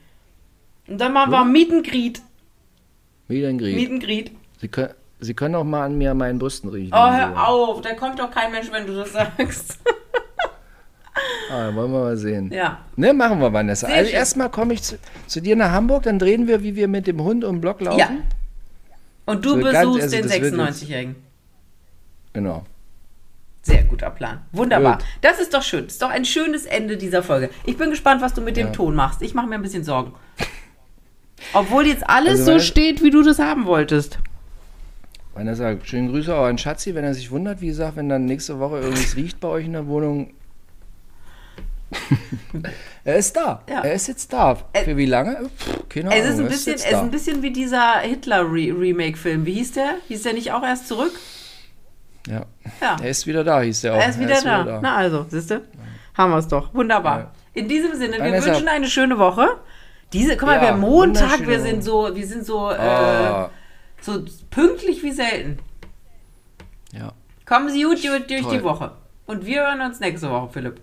Und 0.88 1.00
dann 1.00 1.14
machen 1.14 1.32
wir 1.32 1.42
ein 1.42 1.54
Griech. 1.84 3.76
Meet 3.76 3.92
and 3.92 4.04
Greet. 4.04 4.32
Sie 4.60 4.68
können, 4.68 4.94
Sie 5.20 5.34
können 5.34 5.56
auch 5.56 5.64
mal 5.66 5.86
an 5.86 5.98
mir 5.98 6.12
an 6.12 6.18
meinen 6.18 6.40
Brüsten 6.40 6.70
riechen. 6.70 6.94
Oh, 6.94 7.12
hör 7.12 7.48
auf. 7.48 7.82
Da 7.82 7.94
kommt 7.94 8.20
doch 8.20 8.32
kein 8.32 8.52
Mensch, 8.52 8.72
wenn 8.72 8.88
du 8.88 8.96
das 8.96 9.12
sagst. 9.14 9.78
Ah, 11.52 11.74
wollen 11.74 11.92
wir 11.92 12.00
mal 12.00 12.18
sehen. 12.18 12.52
ja. 12.54 12.78
Ne, 12.96 13.14
machen 13.14 13.40
wir, 13.42 13.52
Vanessa. 13.52 13.88
Sehr 13.88 13.96
Also 13.98 14.12
erstmal 14.12 14.50
komme 14.50 14.74
ich 14.76 14.84
zu, 14.84 14.98
zu 15.28 15.42
dir 15.42 15.56
nach 15.56 15.72
Hamburg, 15.72 16.04
dann 16.04 16.20
drehen 16.20 16.48
wir, 16.48 16.64
wie 16.64 16.76
wir 16.76 16.88
mit 16.88 17.08
dem 17.08 17.22
Hund 17.22 17.44
um 17.44 17.56
den 17.56 17.62
Block 17.62 17.82
laufen. 17.82 18.00
Ja. 18.00 18.10
Und 19.26 19.44
du 19.44 19.50
So, 19.50 19.60
ganz- 19.60 19.80
besuchst 19.80 20.02
also 20.04 20.16
den 20.16 20.28
das 20.28 20.42
wird 20.42 20.54
96-Jährigen. 20.56 21.16
Genau. 22.34 22.64
Sehr 23.64 23.84
guter 23.84 24.10
Plan. 24.12 24.42
Wunderbar. 24.54 24.98
Gut. 25.00 25.06
Das 25.22 25.40
ist 25.40 25.54
doch 25.54 25.64
schön. 25.64 25.84
Das 25.86 25.94
ist 25.94 26.02
doch 26.02 26.10
ein 26.10 26.24
schönes 26.24 26.66
Ende 26.66 26.96
dieser 26.98 27.24
Folge. 27.24 27.50
Ich 27.66 27.78
bin 27.78 27.90
gespannt, 27.90 28.22
was 28.22 28.34
du 28.34 28.42
mit 28.42 28.56
dem 28.56 28.68
Ja. 28.68 28.74
Ton 28.74 28.96
machst. 28.96 29.22
Ich 29.22 29.34
mache 29.34 29.48
mir 29.48 29.56
ein 29.56 29.62
bisschen 29.62 29.84
Sorgen. 29.84 30.14
Obwohl 31.54 31.88
jetzt 31.88 32.08
alles 32.10 32.40
Also, 32.42 32.54
so 32.54 32.60
steht, 32.60 33.04
wie 33.04 33.10
du 33.10 33.22
das 33.24 33.40
haben 33.40 33.66
wolltest. 33.66 34.20
Vanessa, 35.34 35.76
schönen 35.84 36.10
Grüße 36.10 36.36
auch 36.36 36.46
an 36.46 36.58
Schatzi, 36.58 36.96
wenn 36.96 37.04
er 37.04 37.14
sich 37.14 37.32
wundert, 37.32 37.62
wie 37.62 37.68
gesagt, 37.68 37.96
wenn 37.96 38.10
dann 38.10 38.26
nächste 38.26 38.60
Woche 38.60 38.80
irgendwas 38.80 39.16
riecht 39.16 39.40
bei 39.40 39.48
euch 39.48 39.66
in 39.66 39.74
der 39.74 39.88
Wohnung. 39.88 40.32
er 43.04 43.16
ist 43.16 43.36
da. 43.36 43.62
Ja. 43.70 43.82
Er 43.82 43.94
ist 43.94 44.08
jetzt 44.08 44.32
da. 44.34 44.58
Für 44.84 44.98
wie 44.98 45.06
lange? 45.06 45.50
Pff, 45.58 45.90
keine 45.90 46.10
Es 46.16 46.24
Ahnung. 46.26 46.30
ist 46.34 46.40
ein 46.40 46.46
er 46.46 46.50
bisschen, 46.50 46.76
es 46.76 46.84
ist 46.84 46.92
da. 46.92 47.02
ein 47.02 47.12
bisschen 47.12 47.42
wie 47.42 47.52
dieser 47.52 48.00
Hitler-Remake-Film. 48.00 49.46
Wie 49.46 49.54
hieß 49.54 49.72
der? 49.74 49.96
Hieß 50.08 50.24
der 50.24 50.34
nicht 50.34 50.52
auch 50.52 50.64
erst 50.64 50.88
zurück? 50.88 51.12
Ja. 52.28 52.46
Ja. 52.82 52.98
Er 53.02 53.10
ist 53.10 53.26
wieder 53.26 53.44
da, 53.44 53.62
hieß 53.62 53.82
der 53.82 53.94
auch. 53.96 54.00
Er 54.00 54.10
ist 54.10 54.20
wieder 54.20 54.42
da. 54.42 54.80
Na 54.82 54.96
also, 54.98 55.26
siehst 55.30 55.50
du? 55.52 55.62
Haben 56.16 56.32
wir 56.32 56.38
es 56.38 56.48
doch. 56.48 56.74
Wunderbar. 56.74 57.20
Ja. 57.20 57.32
In 57.54 57.68
diesem 57.68 57.96
Sinne, 57.96 58.18
wir 58.18 58.26
Vanessa- 58.26 58.48
wünschen 58.48 58.68
eine 58.68 58.88
schöne 58.88 59.18
Woche. 59.18 59.48
Diese, 60.14 60.36
guck 60.38 60.48
mal, 60.48 60.56
Ja, 60.56 60.62
wir 60.62 60.68
haben 60.70 60.80
Montag, 60.82 61.46
wir 61.48 61.60
sind 61.62 61.84
so, 61.84 62.10
wir 62.16 62.28
sind 62.28 62.46
so, 62.46 62.72
äh, 62.72 62.76
Ah, 62.76 63.50
so 64.02 64.24
pünktlich 64.50 65.04
wie 65.04 65.12
selten. 65.12 65.60
ja. 66.94 67.14
Kommen 67.46 67.70
Sie 67.70 67.82
gut 67.82 68.04
durch 68.04 68.44
Toll. 68.44 68.58
die 68.58 68.64
Woche. 68.64 68.92
Und 69.26 69.46
wir 69.46 69.62
hören 69.62 69.82
uns 69.82 70.00
nächste 70.00 70.30
Woche, 70.30 70.50
Philipp. 70.54 70.82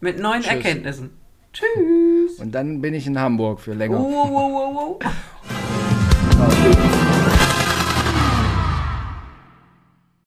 Mit 0.00 0.18
neuen 0.18 0.40
Tschüss. 0.40 0.52
Erkenntnissen. 0.52 1.10
Tschüss. 1.52 2.38
Und 2.38 2.52
dann 2.52 2.80
bin 2.80 2.94
ich 2.94 3.06
in 3.06 3.18
Hamburg 3.18 3.60
für 3.60 3.74
länger. 3.74 4.00
Oh, 4.00 4.04
oh, 4.04 4.30
oh, 4.32 4.72
oh, 4.74 4.98
oh. 5.00 5.06